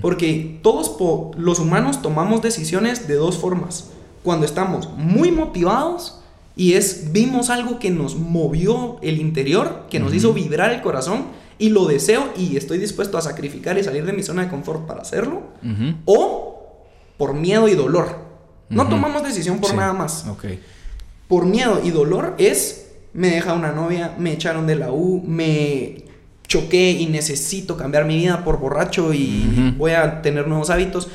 Porque 0.00 0.58
todos 0.62 0.96
los 1.36 1.58
humanos 1.58 2.00
tomamos 2.00 2.40
decisiones 2.40 3.06
de 3.06 3.14
dos 3.14 3.36
formas. 3.36 3.90
Cuando 4.22 4.46
estamos 4.46 4.88
muy 4.96 5.30
motivados 5.30 6.17
y 6.58 6.74
es 6.74 7.12
vimos 7.12 7.48
algo 7.48 7.78
que 7.78 7.90
nos 7.90 8.16
movió 8.16 8.98
el 9.00 9.18
interior, 9.20 9.86
que 9.88 10.00
nos 10.00 10.12
hizo 10.12 10.34
vibrar 10.34 10.72
el 10.72 10.82
corazón 10.82 11.26
y 11.56 11.70
lo 11.70 11.86
deseo 11.86 12.28
y 12.36 12.56
estoy 12.56 12.78
dispuesto 12.78 13.16
a 13.16 13.22
sacrificar 13.22 13.78
y 13.78 13.84
salir 13.84 14.04
de 14.04 14.12
mi 14.12 14.24
zona 14.24 14.42
de 14.42 14.48
confort 14.50 14.84
para 14.84 15.02
hacerlo. 15.02 15.44
O 16.04 16.84
por 17.16 17.32
miedo 17.34 17.68
y 17.68 17.74
dolor. 17.74 18.26
No 18.68 18.88
tomamos 18.88 19.22
decisión 19.22 19.60
por 19.60 19.70
Sí. 19.70 19.76
nada 19.76 19.92
más. 19.92 20.26
Por 21.28 21.46
miedo 21.46 21.80
y 21.84 21.90
dolor 21.90 22.34
es 22.38 22.90
me 23.14 23.30
deja 23.30 23.54
una 23.54 23.72
novia, 23.72 24.16
me 24.18 24.32
echaron 24.32 24.66
de 24.66 24.74
la 24.76 24.90
U, 24.90 25.22
me 25.24 26.04
choqué 26.48 26.90
y 26.90 27.06
necesito 27.06 27.76
cambiar 27.76 28.04
mi 28.04 28.16
vida 28.16 28.44
por 28.44 28.58
borracho 28.58 29.14
y 29.14 29.74
voy 29.76 29.92
a 29.92 30.22
tener 30.22 30.48
nuevos 30.48 30.70
hábitos. 30.70 31.08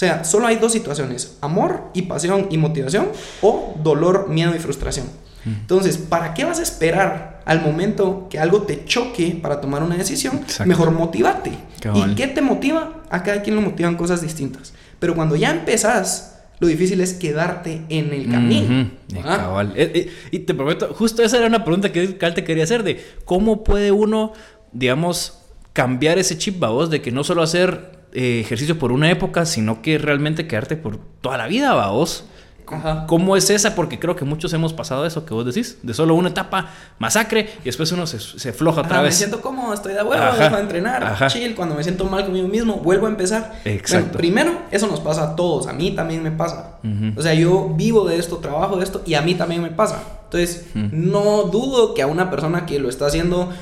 O 0.00 0.02
sea, 0.02 0.24
solo 0.24 0.46
hay 0.46 0.56
dos 0.56 0.72
situaciones, 0.72 1.36
amor 1.42 1.90
y 1.92 2.00
pasión 2.00 2.46
y 2.48 2.56
motivación 2.56 3.08
o 3.42 3.74
dolor, 3.82 4.30
miedo 4.30 4.56
y 4.56 4.58
frustración. 4.58 5.04
Entonces, 5.44 5.98
¿para 5.98 6.32
qué 6.32 6.46
vas 6.46 6.58
a 6.58 6.62
esperar 6.62 7.42
al 7.44 7.60
momento 7.60 8.26
que 8.30 8.38
algo 8.38 8.62
te 8.62 8.86
choque 8.86 9.38
para 9.42 9.60
tomar 9.60 9.82
una 9.82 9.98
decisión? 9.98 10.38
Exacto. 10.38 10.64
Mejor 10.64 10.92
motivate. 10.92 11.52
Cabal. 11.80 12.12
¿Y 12.12 12.14
qué 12.14 12.28
te 12.28 12.40
motiva? 12.40 13.02
A 13.10 13.22
cada 13.22 13.42
quien 13.42 13.56
lo 13.56 13.60
motivan 13.60 13.96
cosas 13.98 14.22
distintas. 14.22 14.72
Pero 14.98 15.14
cuando 15.14 15.36
ya 15.36 15.50
empezás, 15.50 16.38
lo 16.60 16.66
difícil 16.66 17.02
es 17.02 17.12
quedarte 17.12 17.82
en 17.90 18.14
el 18.14 18.30
camino. 18.30 18.90
Cabal. 19.22 19.74
Eh, 19.76 19.92
eh, 19.94 20.12
y 20.30 20.38
te 20.38 20.54
prometo, 20.54 20.94
justo 20.94 21.22
esa 21.22 21.36
era 21.36 21.46
una 21.46 21.62
pregunta 21.62 21.92
que 21.92 22.16
Cal 22.16 22.32
te 22.32 22.42
quería 22.42 22.64
hacer 22.64 22.84
de 22.84 23.04
cómo 23.26 23.64
puede 23.64 23.92
uno, 23.92 24.32
digamos, 24.72 25.42
cambiar 25.74 26.18
ese 26.18 26.38
chip, 26.38 26.58
babos, 26.58 26.88
de 26.88 27.02
que 27.02 27.12
no 27.12 27.22
solo 27.22 27.42
hacer 27.42 27.99
eh, 28.12 28.40
ejercicio 28.40 28.78
por 28.78 28.92
una 28.92 29.10
época, 29.10 29.46
sino 29.46 29.82
que 29.82 29.98
realmente 29.98 30.46
quedarte 30.46 30.76
por 30.76 30.98
toda 31.20 31.38
la 31.38 31.46
vida, 31.46 31.74
babos. 31.74 32.24
Ajá. 32.66 33.04
¿Cómo 33.08 33.36
es 33.36 33.50
esa? 33.50 33.74
Porque 33.74 33.98
creo 33.98 34.14
que 34.14 34.24
muchos 34.24 34.52
hemos 34.52 34.72
pasado 34.72 35.04
eso 35.04 35.24
que 35.24 35.34
vos 35.34 35.44
decís, 35.44 35.78
de 35.82 35.92
solo 35.92 36.14
una 36.14 36.28
etapa, 36.28 36.70
masacre, 37.00 37.50
y 37.62 37.64
después 37.64 37.90
uno 37.90 38.06
se, 38.06 38.20
se 38.20 38.52
floja 38.52 38.82
otra 38.82 38.96
Ajá, 38.96 39.02
vez. 39.02 39.14
Me 39.14 39.18
siento 39.18 39.40
cómodo, 39.40 39.74
estoy 39.74 39.94
de 39.94 40.02
huevo, 40.02 40.36
dejo 40.38 40.54
de 40.54 40.62
entrenar, 40.62 41.02
ajá. 41.02 41.26
chill. 41.26 41.56
Cuando 41.56 41.74
me 41.74 41.82
siento 41.82 42.04
mal 42.04 42.24
conmigo 42.24 42.46
mismo, 42.46 42.76
vuelvo 42.76 43.06
a 43.06 43.10
empezar. 43.10 43.60
Exacto. 43.64 44.06
Bueno, 44.06 44.18
primero, 44.18 44.62
eso 44.70 44.86
nos 44.86 45.00
pasa 45.00 45.24
a 45.24 45.36
todos. 45.36 45.66
A 45.66 45.72
mí 45.72 45.90
también 45.92 46.22
me 46.22 46.30
pasa. 46.30 46.78
O 47.16 47.22
sea, 47.22 47.34
yo 47.34 47.70
vivo 47.74 48.08
de 48.08 48.18
esto, 48.18 48.36
trabajo 48.36 48.76
de 48.76 48.84
esto 48.84 49.02
y 49.04 49.14
a 49.14 49.22
mí 49.22 49.34
también 49.34 49.62
me 49.62 49.70
pasa. 49.70 50.04
Entonces, 50.24 50.66
no 50.74 51.42
dudo 51.44 51.94
que 51.94 52.02
a 52.02 52.06
una 52.06 52.30
persona 52.30 52.66
que 52.66 52.78
lo 52.78 52.88
está 52.88 53.06
haciendo 53.06 53.52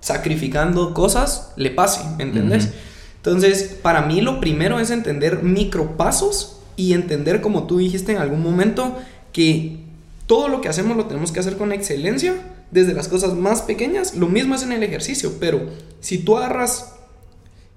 sacrificando 0.00 0.94
cosas 0.94 1.52
le 1.56 1.70
pase, 1.70 2.00
¿me 2.16 2.22
entendés? 2.24 2.72
Entonces, 3.18 3.76
para 3.82 4.02
mí 4.02 4.20
lo 4.20 4.40
primero 4.40 4.80
es 4.80 4.90
entender 4.90 5.42
micropasos 5.42 6.60
y 6.76 6.92
entender, 6.92 7.40
como 7.40 7.66
tú 7.66 7.78
dijiste 7.78 8.12
en 8.12 8.18
algún 8.18 8.42
momento, 8.42 8.96
que 9.32 9.80
todo 10.26 10.48
lo 10.48 10.60
que 10.60 10.68
hacemos 10.68 10.96
lo 10.96 11.06
tenemos 11.06 11.32
que 11.32 11.40
hacer 11.40 11.56
con 11.56 11.72
excelencia, 11.72 12.34
desde 12.70 12.94
las 12.94 13.08
cosas 13.08 13.34
más 13.34 13.62
pequeñas. 13.62 14.14
Lo 14.14 14.28
mismo 14.28 14.54
es 14.54 14.62
en 14.62 14.72
el 14.72 14.82
ejercicio, 14.82 15.34
pero 15.40 15.62
si 16.00 16.18
tú 16.18 16.36
agarras 16.36 16.94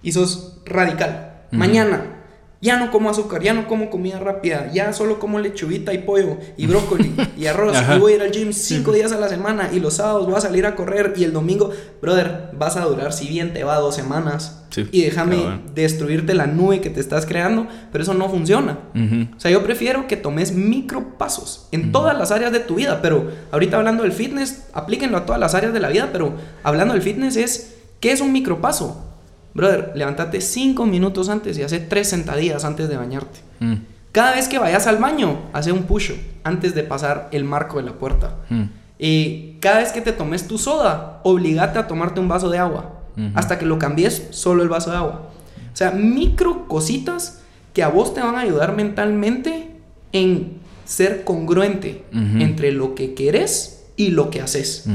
y 0.03 0.11
sos 0.11 0.57
radical, 0.65 1.43
mañana 1.51 2.20
ya 2.61 2.77
no 2.77 2.91
como 2.91 3.09
azúcar, 3.09 3.41
ya 3.41 3.53
no 3.53 3.67
como 3.67 3.89
comida 3.89 4.19
rápida, 4.19 4.71
ya 4.71 4.93
solo 4.93 5.19
como 5.19 5.39
lechuguita 5.39 5.93
y 5.93 5.99
pollo 5.99 6.37
y 6.57 6.67
brócoli 6.67 7.13
y 7.37 7.47
arroz 7.47 7.75
y 7.95 7.99
voy 7.99 8.13
a 8.13 8.15
ir 8.17 8.21
al 8.21 8.31
gym 8.31 8.53
cinco 8.53 8.91
días 8.91 9.11
a 9.11 9.19
la 9.19 9.27
semana 9.27 9.69
y 9.73 9.79
los 9.79 9.95
sábados 9.95 10.27
voy 10.27 10.35
a 10.35 10.41
salir 10.41 10.65
a 10.65 10.75
correr 10.75 11.13
y 11.17 11.23
el 11.23 11.33
domingo, 11.33 11.71
brother, 12.01 12.51
vas 12.53 12.77
a 12.77 12.85
durar 12.85 13.13
si 13.13 13.27
bien 13.27 13.53
te 13.53 13.63
va 13.63 13.77
dos 13.77 13.95
semanas 13.95 14.59
Sí, 14.71 14.87
y 14.91 15.01
déjame 15.01 15.59
destruirte 15.75 16.33
la 16.33 16.47
nube 16.47 16.79
que 16.79 16.89
te 16.89 17.01
estás 17.01 17.25
creando, 17.25 17.67
pero 17.91 18.03
eso 18.03 18.13
no 18.13 18.29
funciona. 18.29 18.79
Ujú. 18.95 19.35
O 19.35 19.39
sea, 19.39 19.51
yo 19.51 19.63
prefiero 19.63 20.07
que 20.07 20.15
tomes 20.15 20.53
micropasos 20.53 21.67
en 21.73 21.91
todas 21.91 22.17
las 22.17 22.31
áreas 22.31 22.53
de 22.53 22.61
tu 22.61 22.75
vida, 22.75 23.01
pero 23.01 23.29
ahorita 23.51 23.75
hablando 23.75 24.03
del 24.03 24.13
fitness, 24.13 24.67
aplíquenlo 24.71 25.17
a 25.17 25.25
todas 25.25 25.41
las 25.41 25.55
áreas 25.55 25.73
de 25.73 25.81
la 25.81 25.89
vida, 25.89 26.11
pero 26.13 26.35
hablando 26.63 26.93
del 26.93 27.03
fitness 27.03 27.35
es, 27.35 27.75
¿qué 27.99 28.13
es 28.13 28.21
un 28.21 28.31
micropaso? 28.31 29.10
Brother, 29.53 29.91
levántate 29.95 30.41
cinco 30.41 30.85
minutos 30.85 31.29
antes 31.29 31.57
y 31.57 31.63
hace 31.63 31.79
tres 31.79 32.09
sentadillas 32.09 32.63
antes 32.63 32.89
de 32.89 32.97
bañarte. 32.97 33.39
Mm. 33.59 33.75
Cada 34.11 34.35
vez 34.35 34.47
que 34.47 34.59
vayas 34.59 34.87
al 34.87 34.97
baño, 34.97 35.39
hace 35.53 35.71
un 35.71 35.83
push 35.83 36.11
antes 36.43 36.75
de 36.75 36.83
pasar 36.83 37.29
el 37.31 37.43
marco 37.43 37.77
de 37.77 37.83
la 37.83 37.93
puerta. 37.93 38.37
Mm. 38.49 38.63
Y 38.99 39.57
cada 39.59 39.79
vez 39.79 39.91
que 39.91 40.01
te 40.01 40.11
tomes 40.11 40.47
tu 40.47 40.57
soda, 40.57 41.21
obligate 41.23 41.79
a 41.79 41.87
tomarte 41.87 42.19
un 42.19 42.27
vaso 42.27 42.49
de 42.49 42.59
agua. 42.59 42.97
Hasta 43.35 43.59
que 43.59 43.65
lo 43.65 43.77
cambies, 43.77 44.29
solo 44.31 44.63
el 44.63 44.69
vaso 44.69 44.89
de 44.89 44.97
agua. 44.97 45.29
O 45.71 45.75
sea, 45.75 45.91
micro 45.91 46.67
cositas 46.67 47.41
que 47.73 47.83
a 47.83 47.87
vos 47.87 48.13
te 48.13 48.21
van 48.21 48.35
a 48.35 48.39
ayudar 48.39 48.75
mentalmente 48.75 49.69
en 50.11 50.59
ser 50.85 51.23
congruente 51.23 52.03
entre 52.11 52.71
lo 52.71 52.95
que 52.95 53.13
querés 53.13 53.83
y 53.95 54.09
lo 54.09 54.29
que 54.29 54.41
haces. 54.41 54.85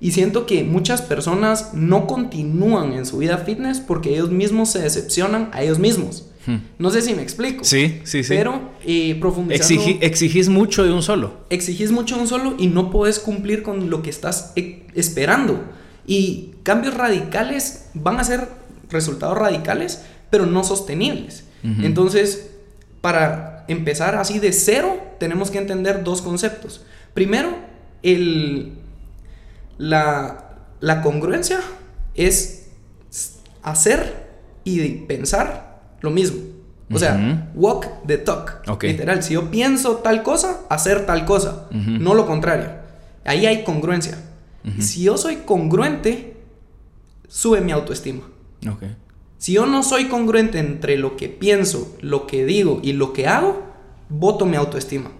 Y 0.00 0.12
siento 0.12 0.46
que 0.46 0.64
muchas 0.64 1.02
personas 1.02 1.74
no 1.74 2.06
continúan 2.06 2.92
en 2.94 3.04
su 3.04 3.18
vida 3.18 3.38
fitness 3.38 3.80
porque 3.80 4.10
ellos 4.14 4.30
mismos 4.30 4.70
se 4.70 4.78
decepcionan 4.80 5.50
a 5.52 5.62
ellos 5.62 5.78
mismos. 5.78 6.26
Mm. 6.46 6.56
No 6.78 6.90
sé 6.90 7.02
si 7.02 7.12
me 7.14 7.20
explico. 7.22 7.64
Sí, 7.64 8.00
sí, 8.04 8.22
sí. 8.24 8.28
Pero 8.34 8.70
eh, 8.86 9.18
profundizando 9.20 9.74
Exigi- 9.82 9.98
exigís 10.00 10.48
mucho 10.48 10.84
de 10.84 10.92
un 10.92 11.02
solo. 11.02 11.44
exigís 11.50 11.92
mucho 11.92 12.14
de 12.16 12.22
un 12.22 12.28
solo 12.28 12.54
y 12.58 12.68
no 12.68 12.90
puedes 12.90 13.18
cumplir 13.18 13.62
con 13.62 13.90
lo 13.90 14.00
que 14.02 14.08
estás 14.08 14.52
e- 14.56 14.86
esperando. 14.94 15.62
Y 16.06 16.52
cambios 16.62 16.94
radicales 16.94 17.90
van 17.92 18.18
a 18.20 18.24
ser 18.24 18.48
resultados 18.88 19.36
radicales, 19.36 20.00
pero 20.30 20.46
no 20.46 20.64
sostenibles. 20.64 21.44
Entonces, 21.62 22.52
para 23.02 23.66
empezar 23.68 24.14
así 24.14 24.38
de 24.38 24.52
cero, 24.54 24.96
tenemos 25.18 25.50
que 25.50 25.58
entender 25.58 26.02
dos 26.04 26.22
conceptos. 26.22 26.80
Primero, 27.12 27.50
el, 28.02 28.72
la, 29.80 30.56
la 30.80 31.00
congruencia 31.00 31.58
es 32.14 32.68
hacer 33.62 34.28
y 34.62 34.80
pensar 35.06 35.80
lo 36.02 36.10
mismo. 36.10 36.38
O 36.92 36.98
sea, 36.98 37.50
walk 37.54 37.86
the 38.06 38.18
talk. 38.18 38.62
Ok. 38.68 38.82
Literal, 38.84 39.22
si 39.22 39.34
yo 39.34 39.50
pienso 39.50 39.96
tal 39.96 40.22
cosa, 40.22 40.60
hacer 40.68 41.06
tal 41.06 41.24
cosa. 41.24 41.68
No 41.70 42.14
lo 42.14 42.26
contrario. 42.26 42.68
Ahí 43.24 43.46
hay 43.46 43.64
congruencia. 43.64 44.18
Si 44.78 45.04
yo 45.04 45.16
soy 45.16 45.36
congruente, 45.36 46.36
sube 47.28 47.60
mi 47.60 47.72
autoestima. 47.72 48.22
Ok. 48.68 48.82
Si 49.38 49.52
yo 49.54 49.64
no 49.64 49.82
soy 49.82 50.08
congruente 50.08 50.58
entre 50.58 50.98
lo 50.98 51.16
que 51.16 51.28
pienso, 51.28 51.96
lo 52.02 52.26
que 52.26 52.44
digo 52.44 52.80
y 52.82 52.92
lo 52.92 53.14
que 53.14 53.26
hago, 53.26 53.62
voto 54.10 54.44
mi 54.44 54.56
autoestima. 54.56 55.10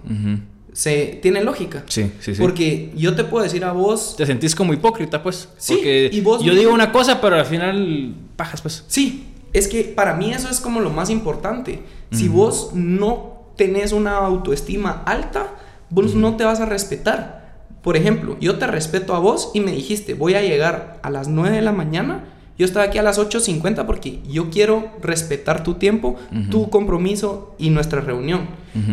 Se, 0.72 1.18
tiene 1.22 1.42
lógica. 1.42 1.84
Sí, 1.86 2.12
sí, 2.20 2.34
sí. 2.34 2.40
Porque 2.40 2.92
yo 2.96 3.14
te 3.14 3.24
puedo 3.24 3.42
decir 3.44 3.64
a 3.64 3.72
vos, 3.72 4.14
Te 4.16 4.26
sentís 4.26 4.54
como 4.54 4.72
hipócrita, 4.72 5.22
pues. 5.22 5.48
Sí, 5.58 5.74
Porque 5.74 6.10
y 6.12 6.20
vos 6.20 6.40
yo 6.40 6.46
mismo- 6.52 6.60
digo 6.60 6.72
una 6.74 6.92
cosa, 6.92 7.20
pero 7.20 7.36
al 7.36 7.46
final 7.46 8.14
pajas, 8.36 8.62
pues. 8.62 8.84
sí, 8.86 9.26
es 9.52 9.66
que 9.68 9.82
para 9.84 10.14
mí 10.14 10.32
eso 10.32 10.48
es 10.48 10.60
como 10.60 10.80
lo 10.80 10.90
más 10.90 11.10
importante. 11.10 11.82
Si 12.12 12.28
vos 12.28 12.70
no 12.74 13.52
tenés 13.56 13.92
una 13.92 14.16
autoestima 14.18 15.02
alta, 15.06 15.48
vos 15.90 16.14
no 16.14 16.36
te 16.36 16.44
vas 16.44 16.60
a 16.60 16.66
respetar. 16.66 17.40
Por 17.82 17.96
ejemplo, 17.96 18.36
yo 18.40 18.58
te 18.58 18.66
respeto 18.66 19.14
a 19.14 19.18
vos 19.18 19.50
y 19.54 19.60
me 19.60 19.72
dijiste, 19.72 20.14
voy 20.14 20.34
a 20.34 20.42
llegar 20.42 20.98
a 21.02 21.10
las 21.10 21.28
9 21.28 21.56
de 21.56 21.62
la 21.62 21.72
mañana. 21.72 22.24
Yo 22.58 22.66
estaba 22.66 22.84
aquí 22.84 22.98
a 22.98 23.02
las 23.02 23.18
8.50 23.18 23.86
porque 23.86 24.20
yo 24.28 24.50
quiero 24.50 24.90
respetar 25.00 25.62
tu 25.64 25.74
tiempo, 25.74 26.16
tu 26.50 26.68
compromiso 26.68 27.54
y 27.58 27.70
nuestra 27.70 28.02
reunión. 28.02 28.48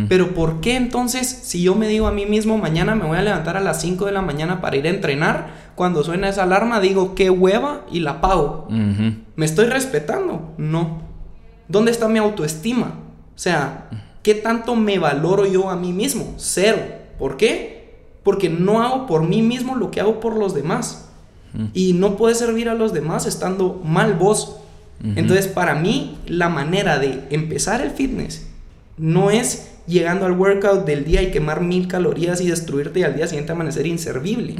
Pero 0.08 0.34
¿por 0.34 0.60
qué 0.60 0.76
entonces 0.76 1.28
si 1.28 1.62
yo 1.62 1.74
me 1.74 1.86
digo 1.86 2.06
a 2.06 2.12
mí 2.12 2.24
mismo 2.24 2.56
mañana 2.56 2.94
me 2.94 3.04
voy 3.04 3.18
a 3.18 3.22
levantar 3.22 3.56
a 3.56 3.60
las 3.60 3.80
5 3.82 4.06
de 4.06 4.12
la 4.12 4.22
mañana 4.22 4.60
para 4.60 4.76
ir 4.76 4.86
a 4.86 4.90
entrenar, 4.90 5.50
cuando 5.74 6.02
suena 6.02 6.28
esa 6.28 6.44
alarma 6.44 6.80
digo 6.80 7.14
qué 7.14 7.30
hueva 7.30 7.82
y 7.92 8.00
la 8.00 8.12
apago? 8.12 8.68
Ujú. 8.68 9.16
¿Me 9.36 9.44
estoy 9.44 9.66
respetando? 9.66 10.54
No. 10.56 11.02
¿Dónde 11.68 11.90
está 11.90 12.08
mi 12.08 12.18
autoestima? 12.18 12.94
O 13.34 13.38
sea, 13.38 13.90
¿qué 14.22 14.34
tanto 14.34 14.74
me 14.76 14.98
valoro 14.98 15.46
yo 15.46 15.68
a 15.68 15.76
mí 15.76 15.92
mismo? 15.92 16.34
Cero. 16.38 16.78
¿Por 17.18 17.36
qué? 17.36 17.98
Porque 18.22 18.48
no 18.48 18.82
hago 18.82 19.06
por 19.06 19.22
mí 19.22 19.42
mismo 19.42 19.76
lo 19.76 19.90
que 19.90 20.00
hago 20.00 20.20
por 20.20 20.36
los 20.36 20.54
demás. 20.54 21.07
Y 21.74 21.92
no 21.92 22.16
puedes 22.16 22.38
servir 22.38 22.68
a 22.68 22.74
los 22.74 22.92
demás 22.92 23.26
estando 23.26 23.80
mal 23.84 24.14
vos. 24.14 24.56
Entonces, 25.02 25.46
para 25.46 25.74
mí, 25.74 26.18
la 26.26 26.48
manera 26.48 26.98
de 26.98 27.24
empezar 27.30 27.80
el 27.80 27.90
fitness 27.90 28.46
no 28.96 29.30
es 29.30 29.68
llegando 29.86 30.26
al 30.26 30.32
workout 30.32 30.84
del 30.84 31.04
día 31.04 31.22
y 31.22 31.30
quemar 31.30 31.62
mil 31.62 31.88
calorías 31.88 32.40
y 32.40 32.48
destruirte 32.48 33.00
y 33.00 33.02
al 33.04 33.16
día 33.16 33.26
siguiente 33.26 33.52
amanecer 33.52 33.86
inservible. 33.86 34.54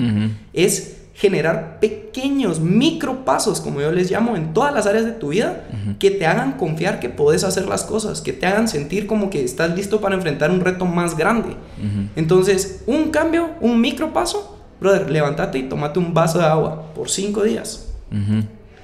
Es 0.53 0.97
generar 1.15 1.81
pequeños 1.81 2.61
micropasos, 2.61 3.61
como 3.61 3.81
yo 3.81 3.91
les 3.91 4.09
llamo, 4.09 4.37
en 4.37 4.55
todas 4.55 4.73
las 4.73 4.87
áreas 4.87 5.05
de 5.05 5.11
tu 5.11 5.31
vida, 5.31 5.65
que 5.99 6.13
te 6.13 6.27
hagan 6.27 6.53
confiar 6.53 7.01
que 7.01 7.09
puedes 7.09 7.43
hacer 7.45 7.67
las 7.67 7.83
cosas, 7.83 8.21
que 8.21 8.33
te 8.33 8.47
hagan 8.47 8.69
sentir 8.69 9.07
como 9.07 9.29
que 9.29 9.43
estás 9.43 9.75
listo 9.75 10.01
para 10.01 10.15
enfrentar 10.15 10.51
un 10.51 10.61
reto 10.61 10.87
más 10.87 11.17
grande. 11.17 11.57
Entonces, 12.17 12.83
un 12.87 13.11
cambio, 13.11 13.51
un 13.61 13.81
micropaso, 13.81 14.58
brother, 14.81 15.11
levántate 15.11 15.59
y 15.59 15.63
tomate 15.69 15.99
un 15.99 16.15
vaso 16.15 16.39
de 16.39 16.45
agua 16.47 16.93
por 16.95 17.11
cinco 17.11 17.43
días. 17.43 17.87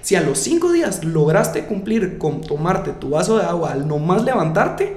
Si 0.03 0.17
a 0.17 0.21
los 0.21 0.39
cinco 0.39 0.71
días 0.73 1.03
lograste 1.05 1.65
cumplir 1.65 2.19
con 2.19 2.43
tomarte 2.43 2.91
tu 2.93 3.11
vaso 3.11 3.39
de 3.39 3.45
agua 3.45 3.73
al 3.73 3.89
nomás 3.89 4.23
levantarte, 4.23 4.97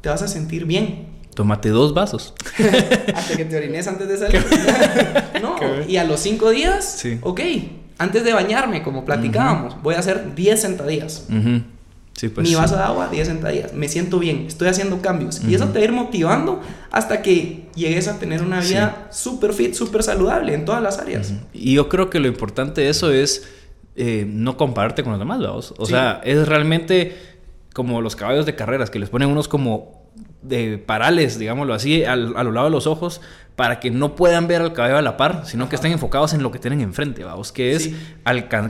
te 0.00 0.08
vas 0.08 0.22
a 0.22 0.28
sentir 0.28 0.66
bien. 0.66 1.06
Tómate 1.34 1.68
dos 1.70 1.92
vasos. 1.94 2.32
Hasta 3.14 3.36
que 3.36 3.44
te 3.44 3.56
orines 3.56 3.86
antes 3.88 4.08
de 4.08 4.16
salir. 4.16 4.44
no, 5.42 5.56
y 5.86 5.96
a 5.96 6.04
los 6.04 6.20
cinco 6.20 6.50
días, 6.50 6.84
Sí. 6.98 7.18
ok, 7.22 7.40
antes 7.98 8.24
de 8.24 8.32
bañarme, 8.32 8.82
como 8.82 9.04
platicábamos, 9.04 9.82
voy 9.82 9.96
a 9.96 9.98
hacer 9.98 10.34
10 10.34 10.60
sentadillas. 10.60 11.26
Ujú. 11.28 11.62
Sí, 12.16 12.28
pues. 12.30 12.44
Mi 12.46 12.50
sí. 12.54 12.56
vaso 12.56 12.76
de 12.76 12.82
agua, 12.82 13.08
10 13.10 13.26
sentadillas. 13.28 13.74
Me 13.74 13.88
siento 13.88 14.18
bien, 14.18 14.46
estoy 14.46 14.68
haciendo 14.68 15.02
cambios. 15.02 15.42
Y 15.44 15.54
eso 15.54 15.66
te 15.66 15.74
va 15.74 15.80
a 15.80 15.84
ir 15.84 15.92
motivando 15.92 16.60
hasta 16.90 17.20
que 17.20 17.66
llegues 17.74 18.08
a 18.08 18.18
tener 18.18 18.42
una 18.42 18.60
vida 18.60 19.08
súper 19.10 19.52
fit, 19.52 19.74
súper 19.74 20.02
saludable 20.02 20.54
en 20.54 20.64
todas 20.64 20.82
las 20.82 20.98
áreas. 20.98 21.34
Y 21.52 21.74
yo 21.74 21.88
creo 21.90 22.08
que 22.08 22.18
lo 22.18 22.26
importante 22.28 22.80
de 22.80 22.88
eso 22.88 23.10
es 23.12 23.46
eh, 23.96 24.26
no 24.28 24.56
compararte 24.56 25.02
con 25.02 25.12
los 25.12 25.18
demás, 25.18 25.40
vamos. 25.40 25.74
O 25.76 25.84
sea, 25.86 26.20
es 26.24 26.48
realmente 26.48 27.16
como 27.74 28.00
los 28.00 28.16
caballos 28.16 28.46
de 28.46 28.54
carreras, 28.54 28.88
que 28.90 28.98
les 28.98 29.10
ponen 29.10 29.28
unos 29.28 29.46
como 29.48 30.06
de 30.40 30.78
parales, 30.78 31.38
digámoslo 31.38 31.74
así, 31.74 32.04
al- 32.04 32.34
a 32.36 32.42
lo 32.44 32.52
lado 32.52 32.68
de 32.68 32.70
los 32.70 32.86
ojos, 32.86 33.20
para 33.56 33.80
que 33.80 33.90
no 33.90 34.14
puedan 34.14 34.46
ver 34.48 34.62
al 34.62 34.72
caballo 34.72 34.96
a 34.96 35.02
la 35.02 35.16
par, 35.18 35.42
sino 35.44 35.68
que 35.68 35.76
estén 35.76 35.92
enfocados 35.92 36.32
en 36.34 36.42
lo 36.42 36.50
que 36.50 36.58
tienen 36.58 36.80
enfrente, 36.80 37.24
vamos, 37.24 37.52
que 37.52 37.72
es 37.74 37.84
Sí. 37.84 37.96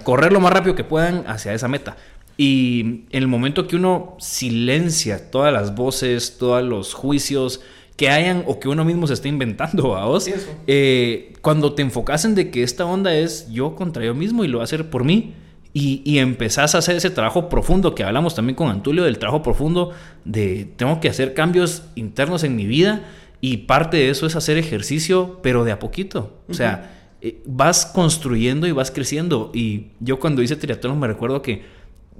correr 0.05 0.33
lo 0.33 0.41
más 0.41 0.53
rápido 0.53 0.75
que 0.75 0.83
puedan 0.85 1.25
hacia 1.29 1.53
esa 1.55 1.69
meta. 1.69 1.97
Y 2.37 2.81
en 2.81 3.07
el 3.23 3.29
momento 3.29 3.67
que 3.67 3.77
uno 3.77 4.17
silencia 4.19 5.31
todas 5.31 5.53
las 5.53 5.75
voces, 5.75 6.37
todos 6.39 6.63
los 6.63 6.95
juicios 6.95 7.61
que 7.97 8.11
hayan 8.11 8.45
o 8.47 8.61
que 8.61 8.69
uno 8.69 8.85
mismo 8.85 9.07
se 9.07 9.15
esté 9.15 9.29
inventando, 9.29 10.17
eso. 10.19 10.37
eh, 10.67 11.33
cuando 11.41 11.73
te 11.73 11.83
enfocas 11.83 12.25
en 12.27 12.35
de 12.35 12.51
que 12.51 12.63
esta 12.63 12.85
onda 12.85 13.15
es 13.15 13.51
yo 13.51 13.75
contra 13.75 14.05
yo 14.05 14.15
mismo 14.15 14.45
y 14.45 14.49
lo 14.49 14.59
voy 14.59 14.63
a 14.63 14.65
hacer 14.65 14.91
por 14.91 15.05
mí 15.05 15.33
y, 15.73 16.03
y 16.05 16.19
empezás 16.19 16.75
a 16.75 16.79
hacer 16.79 16.97
ese 16.97 17.11
trabajo 17.11 17.49
profundo 17.49 17.95
que 17.95 18.05
hablamos 18.05 18.35
también 18.35 18.55
con 18.55 18.69
Antulio 18.69 19.05
del 19.05 19.19
trabajo 19.19 19.43
profundo 19.43 19.93
de 20.25 20.69
tengo 20.77 21.01
que 21.01 21.09
hacer 21.09 21.33
cambios 21.33 21.85
internos 21.95 22.45
en 22.45 22.55
mi 22.57 22.67
vida 22.67 23.05
y 23.41 23.59
parte 23.59 23.97
de 23.97 24.11
eso 24.11 24.27
es 24.27 24.37
hacer 24.37 24.59
ejercicio 24.59 25.41
pero 25.43 25.65
de 25.65 25.73
a 25.73 25.79
poquito. 25.79 26.39
O 26.49 26.55
sea 26.55 26.93
eh, 27.23 27.43
vas 27.47 27.87
construyendo 27.87 28.67
y 28.67 28.73
vas 28.73 28.91
creciendo. 28.91 29.51
Y 29.55 29.89
yo 30.01 30.21
cuando 30.21 30.43
hice 30.43 30.57
triatlón 30.57 31.01
me 31.01 31.07
recuerdo 31.07 31.43
que 31.43 31.65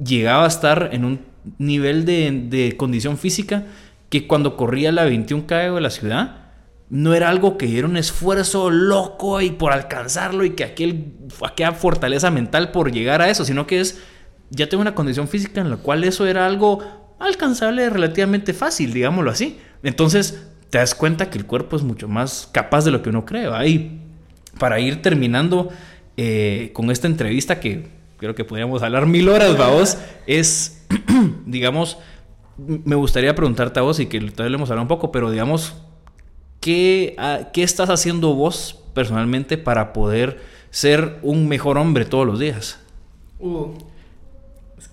llegaba 0.03 0.45
a 0.45 0.49
estar 0.49 0.91
en 0.93 1.05
un 1.05 1.21
nivel 1.59 2.05
de, 2.05 2.75
condición 2.77 3.19
física 3.19 3.65
que 4.09 4.27
cuando 4.27 4.57
corría 4.57 4.93
la 4.93 5.09
21K 5.09 5.75
de 5.75 5.81
la 5.81 5.91
ciudad 5.91 6.37
no 6.89 7.15
era 7.15 7.29
algo 7.29 7.59
que 7.59 7.79
era 7.79 7.89
un 7.89 7.97
esfuerzo 7.97 8.71
loco 8.71 9.41
y 9.41 9.51
por 9.51 9.73
alcanzarlo 9.73 10.45
y 10.45 10.51
que 10.51 10.65
aquel, 10.65 11.13
aquella 11.45 11.73
fortaleza 11.73 12.31
mental 12.31 12.71
por 12.71 12.93
llegar 12.93 13.23
a 13.23 13.29
eso, 13.29 13.45
sino 13.45 13.67
que 13.67 13.81
es, 13.81 14.01
ya 14.51 14.69
tengo 14.69 14.83
una 14.83 14.95
condición 14.95 15.27
física 15.27 15.61
en 15.61 15.71
la 15.71 15.79
cual 15.79 16.05
eso 16.05 16.27
era 16.27 16.47
algo 16.47 16.81
alcanzable 17.19 17.91
relativamente 17.91 18.53
fácil, 18.55 18.93
digámoslo 18.93 19.33
así. 19.33 19.59
Entonces 19.83 20.47
te 20.71 20.79
das 20.79 20.95
cuenta 20.95 21.29
que 21.29 21.39
el 21.39 21.47
cuerpo 21.47 21.77
es 21.77 21.83
mucho 21.83 22.07
más 22.07 22.49
capaz 22.53 22.85
de 22.85 22.93
lo 22.93 23.03
que 23.03 23.09
uno 23.09 23.25
cree. 23.25 23.49
¿va? 23.49 23.67
Y 23.67 24.01
para 24.59 24.79
ir 24.79 25.03
terminando 25.03 25.71
eh, 26.17 26.71
con 26.73 26.91
esta 26.91 27.09
entrevista 27.09 27.59
que 27.59 27.96
creo 28.17 28.35
que 28.35 28.45
podríamos 28.45 28.83
hablar 28.83 29.07
mil 29.07 29.29
horas, 29.29 29.57
vamos, 29.57 29.99
es, 30.27 30.85
digamos, 31.47 31.99
me 32.57 32.97
gustaría 32.97 33.35
preguntarte 33.35 33.81
a 33.81 33.83
vos 33.83 34.01
y 34.01 34.07
que 34.07 34.21
todavía 34.21 34.51
le 34.51 34.57
hemos 34.57 34.71
hablado 34.71 34.83
un 34.83 34.89
poco, 34.89 35.13
pero 35.13 35.31
digamos, 35.31 35.75
¿qué, 36.61 37.15
ah, 37.19 37.51
¿qué 37.53 37.63
estás 37.63 37.91
haciendo 37.91 38.35
vos 38.35 38.83
personalmente 38.95 39.59
para 39.59 39.93
poder 39.93 40.41
ser 40.71 41.19
un 41.23 41.49
mejor 41.49 41.79
hombre 41.79 42.05
todos 42.05 42.27
los 42.27 42.39
días? 42.39 42.79
Uh, 43.39 43.73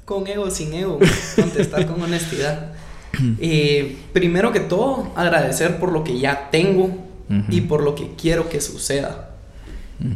con 0.05 0.27
ego, 0.27 0.49
sin 0.51 0.73
ego, 0.73 0.99
contestar 1.35 1.87
con 1.87 2.01
honestidad. 2.01 2.73
Eh, 3.39 3.95
primero 4.11 4.51
que 4.51 4.59
todo, 4.59 5.11
agradecer 5.15 5.77
por 5.77 5.91
lo 5.91 6.03
que 6.03 6.17
ya 6.17 6.49
tengo 6.49 6.89
y 7.47 7.61
por 7.61 7.83
lo 7.83 7.93
que 7.93 8.15
quiero 8.15 8.49
que 8.49 8.59
suceda. 8.59 9.32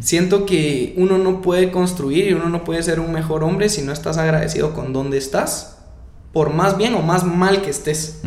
Siento 0.01 0.45
que 0.45 0.93
uno 0.97 1.17
no 1.17 1.41
puede 1.41 1.71
construir 1.71 2.27
y 2.27 2.33
uno 2.33 2.49
no 2.49 2.63
puede 2.63 2.83
ser 2.83 2.99
un 2.99 3.13
mejor 3.13 3.43
hombre 3.43 3.69
si 3.69 3.81
no 3.81 3.93
estás 3.93 4.17
agradecido 4.17 4.73
con 4.73 4.91
dónde 4.91 5.17
estás, 5.17 5.77
por 6.33 6.53
más 6.53 6.77
bien 6.77 6.93
o 6.95 7.01
más 7.01 7.23
mal 7.23 7.61
que 7.61 7.69
estés. 7.69 8.21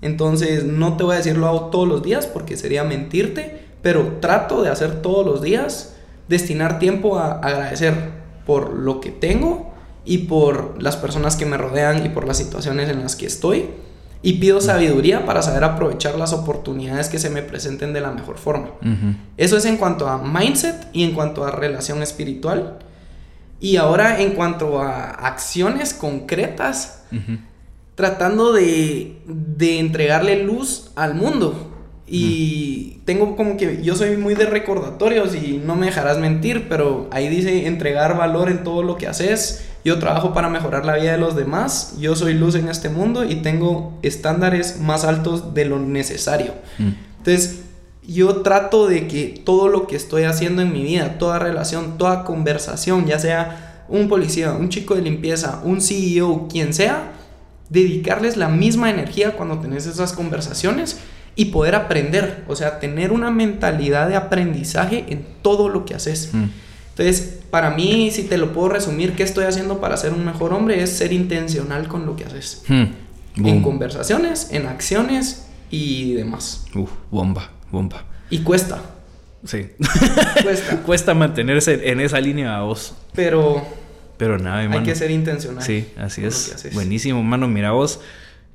Entonces, 0.00 0.64
no 0.64 0.96
te 0.96 1.04
voy 1.04 1.14
a 1.14 1.18
decir 1.18 1.36
lo 1.36 1.46
hago 1.46 1.66
todos 1.66 1.86
los 1.86 2.02
días 2.02 2.26
porque 2.26 2.56
sería 2.56 2.84
mentirte, 2.84 3.64
pero 3.82 4.18
trato 4.20 4.62
de 4.62 4.70
hacer 4.70 5.02
todos 5.02 5.26
los 5.26 5.42
días, 5.42 5.94
destinar 6.28 6.78
tiempo 6.78 7.18
a 7.18 7.32
agradecer 7.32 7.94
por 8.46 8.72
lo 8.72 9.00
que 9.00 9.10
tengo 9.10 9.72
y 10.04 10.18
por 10.18 10.82
las 10.82 10.96
personas 10.96 11.36
que 11.36 11.46
me 11.46 11.56
rodean 11.56 12.04
y 12.04 12.08
por 12.08 12.26
las 12.26 12.38
situaciones 12.38 12.88
en 12.88 13.00
las 13.00 13.16
que 13.16 13.26
estoy. 13.26 13.66
Y 14.26 14.38
pido 14.38 14.62
sabiduría 14.62 15.26
para 15.26 15.42
saber 15.42 15.64
aprovechar 15.64 16.14
las 16.14 16.32
oportunidades 16.32 17.10
que 17.10 17.18
se 17.18 17.28
me 17.28 17.42
presenten 17.42 17.92
de 17.92 18.00
la 18.00 18.10
mejor 18.10 18.38
forma. 18.38 18.70
Eso 19.36 19.58
es 19.58 19.66
en 19.66 19.76
cuanto 19.76 20.08
a 20.08 20.16
mindset 20.16 20.88
y 20.94 21.04
en 21.04 21.12
cuanto 21.12 21.44
a 21.44 21.50
relación 21.50 22.02
espiritual. 22.02 22.78
Y 23.60 23.76
ahora 23.76 24.22
en 24.22 24.30
cuanto 24.30 24.80
a 24.80 25.10
acciones 25.10 25.92
concretas, 25.92 27.04
tratando 27.96 28.54
de, 28.54 29.20
de 29.26 29.78
entregarle 29.78 30.42
luz 30.42 30.90
al 30.96 31.14
mundo. 31.14 31.72
Y 32.06 33.02
tengo 33.04 33.36
como 33.36 33.58
que 33.58 33.82
yo 33.82 33.94
soy 33.94 34.16
muy 34.16 34.34
de 34.34 34.46
recordatorios 34.46 35.34
y 35.34 35.60
no 35.62 35.76
me 35.76 35.84
dejarás 35.84 36.18
mentir, 36.18 36.70
pero 36.70 37.08
ahí 37.10 37.28
dice 37.28 37.66
entregar 37.66 38.16
valor 38.16 38.48
en 38.48 38.64
todo 38.64 38.82
lo 38.82 38.96
que 38.96 39.06
haces. 39.06 39.66
Yo 39.84 39.98
trabajo 39.98 40.32
para 40.32 40.48
mejorar 40.48 40.86
la 40.86 40.96
vida 40.96 41.12
de 41.12 41.18
los 41.18 41.36
demás. 41.36 41.94
Yo 41.98 42.16
soy 42.16 42.34
luz 42.34 42.54
en 42.54 42.68
este 42.68 42.88
mundo 42.88 43.24
y 43.24 43.36
tengo 43.36 43.98
estándares 44.02 44.80
más 44.80 45.04
altos 45.04 45.52
de 45.52 45.66
lo 45.66 45.78
necesario. 45.78 46.54
Mm. 46.78 46.88
Entonces, 47.18 47.60
yo 48.06 48.36
trato 48.42 48.86
de 48.86 49.06
que 49.08 49.42
todo 49.44 49.68
lo 49.68 49.86
que 49.86 49.96
estoy 49.96 50.24
haciendo 50.24 50.62
en 50.62 50.72
mi 50.72 50.82
vida, 50.82 51.18
toda 51.18 51.38
relación, 51.38 51.98
toda 51.98 52.24
conversación, 52.24 53.06
ya 53.06 53.18
sea 53.18 53.84
un 53.88 54.08
policía, 54.08 54.52
un 54.52 54.68
chico 54.70 54.94
de 54.94 55.02
limpieza, 55.02 55.60
un 55.64 55.80
CEO, 55.80 56.48
quien 56.48 56.72
sea, 56.72 57.12
dedicarles 57.68 58.36
la 58.36 58.48
misma 58.48 58.90
energía 58.90 59.36
cuando 59.36 59.58
tenés 59.58 59.86
esas 59.86 60.12
conversaciones 60.12 60.98
y 61.36 61.46
poder 61.46 61.74
aprender, 61.74 62.44
o 62.48 62.56
sea, 62.56 62.78
tener 62.78 63.12
una 63.12 63.30
mentalidad 63.30 64.08
de 64.08 64.16
aprendizaje 64.16 65.04
en 65.08 65.26
todo 65.42 65.68
lo 65.68 65.84
que 65.84 65.94
haces. 65.94 66.30
Mm. 66.32 66.44
Entonces, 66.96 67.40
para 67.50 67.70
mí, 67.70 68.10
si 68.12 68.22
te 68.22 68.38
lo 68.38 68.52
puedo 68.52 68.68
resumir, 68.68 69.14
¿qué 69.16 69.24
estoy 69.24 69.44
haciendo 69.46 69.80
para 69.80 69.96
ser 69.96 70.12
un 70.12 70.24
mejor 70.24 70.52
hombre? 70.52 70.80
Es 70.82 70.90
ser 70.90 71.12
intencional 71.12 71.88
con 71.88 72.06
lo 72.06 72.14
que 72.14 72.24
haces. 72.24 72.62
Mm. 72.68 72.84
En 73.46 73.62
conversaciones, 73.62 74.48
en 74.52 74.66
acciones 74.66 75.46
y 75.70 76.14
demás. 76.14 76.66
Uf, 76.74 76.90
bomba, 77.10 77.50
bomba. 77.72 78.04
Y 78.30 78.38
cuesta, 78.40 78.80
Sí. 79.44 79.66
cuesta. 80.42 80.80
Cuesta 80.86 81.14
mantenerse 81.14 81.90
en 81.90 82.00
esa 82.00 82.20
línea 82.20 82.56
a 82.56 82.62
vos. 82.62 82.94
Pero 83.14 83.62
Pero 84.16 84.38
nada, 84.38 84.58
hay 84.58 84.64
hermano. 84.66 84.84
que 84.86 84.94
ser 84.94 85.10
intencional. 85.10 85.62
Sí, 85.64 85.88
así 85.98 86.24
es. 86.24 86.70
Buenísimo, 86.72 87.18
hermano. 87.18 87.48
Mira 87.48 87.72
vos. 87.72 88.00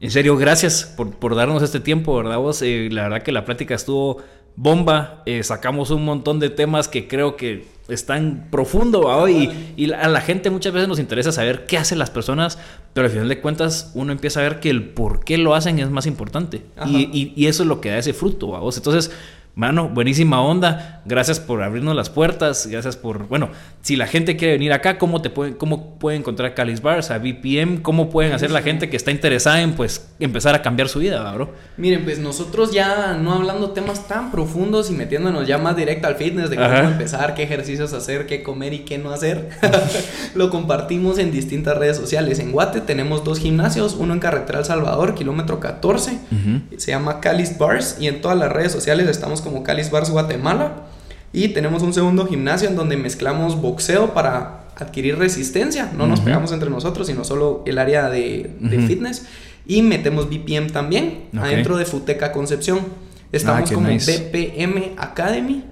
En 0.01 0.11
serio, 0.11 0.37
gracias 0.37 0.85
por, 0.85 1.11
por 1.11 1.35
darnos 1.35 1.61
este 1.61 1.81
tiempo, 1.81 2.15
¿verdad 2.15 2.37
vos? 2.37 2.61
Eh, 2.61 2.87
la 2.89 3.03
verdad 3.03 3.21
que 3.21 3.33
la 3.33 3.43
plática 3.45 3.75
estuvo 3.75 4.23
bomba. 4.61 5.23
Eh, 5.25 5.41
sacamos 5.43 5.89
un 5.89 6.03
montón 6.05 6.39
de 6.39 6.49
temas 6.49 6.87
que 6.87 7.07
creo 7.07 7.35
que 7.37 7.65
están 7.87 8.47
profundo 8.51 9.09
y, 9.27 9.49
y 9.75 9.91
a 9.91 10.07
la 10.09 10.21
gente 10.21 10.49
muchas 10.51 10.73
veces 10.73 10.87
nos 10.87 10.99
interesa 10.99 11.31
saber 11.31 11.65
qué 11.65 11.77
hacen 11.77 11.97
las 11.97 12.11
personas, 12.11 12.59
pero 12.93 13.05
al 13.07 13.11
final 13.11 13.27
de 13.29 13.39
cuentas 13.41 13.91
uno 13.95 14.11
empieza 14.11 14.41
a 14.41 14.43
ver 14.43 14.59
que 14.59 14.69
el 14.69 14.83
por 14.89 15.23
qué 15.23 15.37
lo 15.39 15.55
hacen 15.55 15.79
es 15.79 15.89
más 15.89 16.05
importante. 16.05 16.61
Y, 16.85 17.09
y- 17.11 17.33
y 17.35 17.47
eso 17.47 17.63
es 17.63 17.69
lo 17.69 17.81
que 17.81 17.89
da 17.89 17.97
ese 17.97 18.13
fruto, 18.13 18.49
¿va 18.49 18.59
vos? 18.59 18.77
Entonces, 18.77 19.11
mano, 19.55 19.89
buenísima 19.89 20.41
onda. 20.41 21.01
Gracias 21.05 21.39
por 21.39 21.61
abrirnos 21.63 21.95
las 21.95 22.09
puertas. 22.09 22.67
Gracias 22.67 22.95
por, 22.95 23.27
bueno, 23.27 23.49
si 23.81 23.95
la 23.95 24.07
gente 24.07 24.37
quiere 24.37 24.53
venir 24.53 24.71
acá, 24.73 24.97
¿cómo 24.97 25.21
te 25.21 25.29
pueden, 25.29 25.55
cómo 25.55 25.97
pueden 25.99 26.21
encontrar 26.21 26.53
Calis 26.53 26.81
Bars, 26.81 27.11
a 27.11 27.17
BPM? 27.17 27.81
¿Cómo 27.81 28.09
pueden 28.09 28.31
hacer 28.33 28.51
la 28.51 28.61
gente 28.61 28.89
que 28.89 28.95
está 28.97 29.11
interesada 29.11 29.61
en, 29.61 29.73
pues, 29.73 30.07
empezar 30.19 30.55
a 30.55 30.61
cambiar 30.61 30.87
su 30.87 30.99
vida, 30.99 31.21
¿va, 31.23 31.33
bro? 31.33 31.53
Miren, 31.77 32.03
pues 32.03 32.19
nosotros 32.19 32.71
ya 32.71 33.17
no 33.19 33.33
hablando 33.33 33.71
temas 33.71 34.07
tan 34.07 34.31
profundos 34.31 34.89
y 34.91 34.93
metiéndonos 34.93 35.47
ya 35.47 35.57
más 35.57 35.75
directo 35.75 36.07
al 36.07 36.15
fitness 36.15 36.49
de 36.49 36.55
cómo 36.55 36.67
Ajá. 36.67 36.83
empezar, 36.87 37.33
qué 37.35 37.43
ejercicios 37.43 37.91
hacer, 37.93 38.27
qué 38.27 38.43
comer 38.43 38.73
y 38.73 38.79
qué 38.79 38.97
no 38.97 39.11
hacer, 39.11 39.49
lo 40.35 40.49
compartimos 40.49 41.17
en 41.17 41.31
distintas 41.31 41.77
redes 41.77 41.97
sociales. 41.97 42.39
En 42.39 42.51
Guate 42.51 42.81
tenemos 42.81 43.23
dos 43.23 43.39
gimnasios, 43.39 43.95
uno 43.97 44.13
en 44.13 44.19
Carretera 44.19 44.59
El 44.59 44.65
Salvador, 44.65 45.15
kilómetro 45.15 45.59
14, 45.59 46.11
Ujú. 46.11 46.77
se 46.77 46.91
llama 46.91 47.19
Calis 47.19 47.57
Bars 47.57 47.97
y 47.99 48.07
en 48.07 48.21
todas 48.21 48.37
las 48.37 48.51
redes 48.51 48.71
sociales 48.71 49.07
estamos 49.07 49.38
como 49.41 49.63
Calis 49.63 49.91
Bars 49.91 50.09
Guatemala. 50.09 50.87
Y 51.31 51.49
tenemos 51.49 51.83
un 51.83 51.93
segundo 51.93 52.25
gimnasio 52.25 52.67
en 52.67 52.75
donde 52.75 52.97
mezclamos 52.97 53.61
boxeo 53.61 54.13
para 54.13 54.65
adquirir 54.75 55.17
resistencia. 55.17 55.91
No 55.95 56.07
nos 56.07 56.21
pegamos 56.21 56.51
entre 56.51 56.69
nosotros, 56.69 57.07
sino 57.07 57.23
solo 57.23 57.63
el 57.65 57.77
área 57.77 58.09
de, 58.09 58.51
fitness. 58.87 59.25
Y 59.67 59.81
metemos 59.81 60.29
BPM 60.29 60.71
también 60.71 61.25
adentro 61.37 61.77
de 61.77 61.85
Futeca 61.85 62.31
Concepción. 62.31 62.79
Estamos 63.31 63.61
Ah, 63.61 63.65
qué 63.69 63.75
como 63.75 63.87
nice. 63.87 64.29
BPM 64.31 64.95
Academy. 64.97 65.63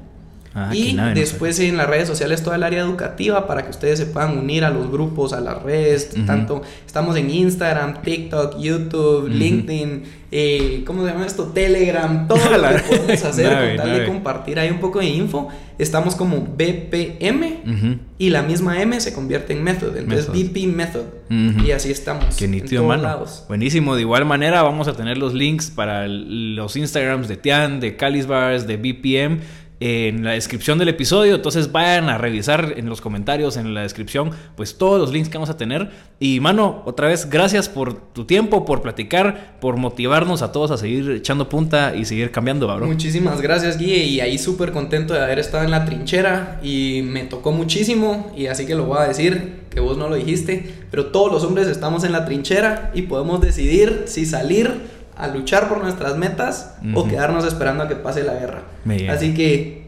Ah, 0.59 0.71
y 0.73 0.97
después 1.13 1.59
en 1.59 1.77
las 1.77 1.85
redes 1.85 2.07
sociales 2.07 2.41
toda 2.41 2.55
el 2.55 2.63
área 2.63 2.81
educativa 2.81 3.45
para 3.45 3.63
que 3.63 3.69
ustedes 3.69 3.99
se 3.99 4.07
puedan 4.07 4.39
unir 4.39 4.65
a 4.65 4.71
los 4.71 4.89
grupos, 4.89 5.31
a 5.31 5.39
las 5.39 5.61
redes, 5.61 6.09
tanto 6.25 6.63
estamos 6.83 7.15
en 7.15 7.29
Instagram, 7.29 8.01
TikTok, 8.01 8.57
YouTube, 8.59 9.27
LinkedIn, 9.27 10.03
eh, 10.31 10.81
¿cómo 10.83 11.05
se 11.05 11.11
llama 11.11 11.27
esto? 11.27 11.43
Telegram, 11.53 12.27
todo 12.27 12.39
lo 12.39 12.69
que 12.69 12.79
podemos 12.81 13.23
hacer 13.23 13.77
con 13.77 13.85
tal 13.85 13.99
de 13.99 14.05
compartir 14.07 14.57
ahí 14.57 14.71
un 14.71 14.79
poco 14.79 14.97
de 14.97 15.05
info. 15.05 15.47
Estamos 15.77 16.15
como 16.15 16.37
BPM 16.39 17.99
y 18.17 18.31
la 18.31 18.41
misma 18.41 18.81
M 18.81 18.99
se 18.99 19.13
convierte 19.13 19.53
en 19.53 19.63
Method, 19.63 19.95
entonces 19.95 20.27
BP 20.27 20.73
Method 20.73 21.03
y 21.29 21.69
así 21.69 21.91
estamos. 21.91 22.35
Qué 22.35 22.47
nítido, 22.47 22.83
mano. 22.83 23.25
Buenísimo, 23.47 23.93
de 23.93 24.01
igual 24.01 24.25
manera 24.25 24.63
vamos 24.63 24.87
a 24.87 24.93
tener 24.93 25.19
los 25.19 25.35
links 25.35 25.69
para 25.69 26.07
los 26.07 26.75
Instagrams 26.75 27.27
de 27.27 27.37
Tian, 27.37 27.79
de 27.79 27.95
Calisbars, 27.95 28.65
de 28.65 28.77
BPM 28.77 29.41
en 29.79 30.23
la 30.23 30.31
descripción 30.31 30.77
del 30.77 30.89
episodio. 30.89 31.35
Entonces 31.35 31.71
vayan 31.71 32.09
a 32.09 32.17
revisar 32.17 32.73
en 32.77 32.87
los 32.89 33.01
comentarios, 33.01 33.57
en 33.57 33.73
la 33.73 33.81
descripción, 33.81 34.31
pues 34.55 34.77
todos 34.77 34.99
los 34.99 35.11
links 35.11 35.29
que 35.29 35.37
vamos 35.37 35.49
a 35.49 35.57
tener. 35.57 35.89
Y 36.19 36.39
mano, 36.39 36.81
otra 36.85 37.07
vez, 37.07 37.29
gracias 37.29 37.69
por 37.69 37.95
tu 38.13 38.25
tiempo, 38.25 38.65
por 38.65 38.81
platicar, 38.81 39.57
por 39.59 39.77
motivarnos 39.77 40.41
a 40.41 40.51
todos 40.51 40.71
a 40.71 40.77
seguir 40.77 41.09
echando 41.11 41.49
punta 41.49 41.95
y 41.95 42.05
seguir 42.05 42.31
cambiando, 42.31 42.67
bro. 42.67 42.87
Muchísimas 42.87 43.41
gracias, 43.41 43.77
Guille. 43.77 44.03
Y 44.03 44.19
ahí 44.19 44.37
súper 44.37 44.71
contento 44.71 45.13
de 45.13 45.21
haber 45.21 45.39
estado 45.39 45.63
en 45.63 45.71
la 45.71 45.85
trinchera. 45.85 46.59
Y 46.63 47.01
me 47.03 47.23
tocó 47.25 47.51
muchísimo. 47.51 48.31
Y 48.35 48.47
así 48.47 48.65
que 48.65 48.75
lo 48.75 48.85
voy 48.85 48.97
a 48.99 49.07
decir, 49.07 49.67
que 49.69 49.79
vos 49.79 49.97
no 49.97 50.09
lo 50.09 50.15
dijiste. 50.15 50.73
Pero 50.89 51.07
todos 51.07 51.31
los 51.31 51.43
hombres 51.43 51.67
estamos 51.67 52.03
en 52.03 52.11
la 52.11 52.25
trinchera 52.25 52.91
y 52.95 53.03
podemos 53.03 53.41
decidir 53.41 54.03
si 54.07 54.25
salir 54.25 54.96
a 55.17 55.27
luchar 55.27 55.67
por 55.67 55.81
nuestras 55.81 56.15
metas 56.17 56.75
o 56.93 57.07
quedarnos 57.07 57.45
esperando 57.45 57.83
a 57.83 57.87
que 57.87 57.95
pase 57.95 58.23
la 58.23 58.33
guerra. 58.33 58.61
Así 59.09 59.33
que, 59.33 59.83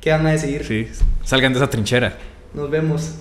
¿qué 0.00 0.10
van 0.10 0.26
a 0.26 0.32
decidir? 0.32 0.64
Sí, 0.64 0.88
salgan 1.24 1.52
de 1.52 1.58
esa 1.58 1.70
trinchera. 1.70 2.12
Nos 2.52 2.70
vemos. 2.70 3.14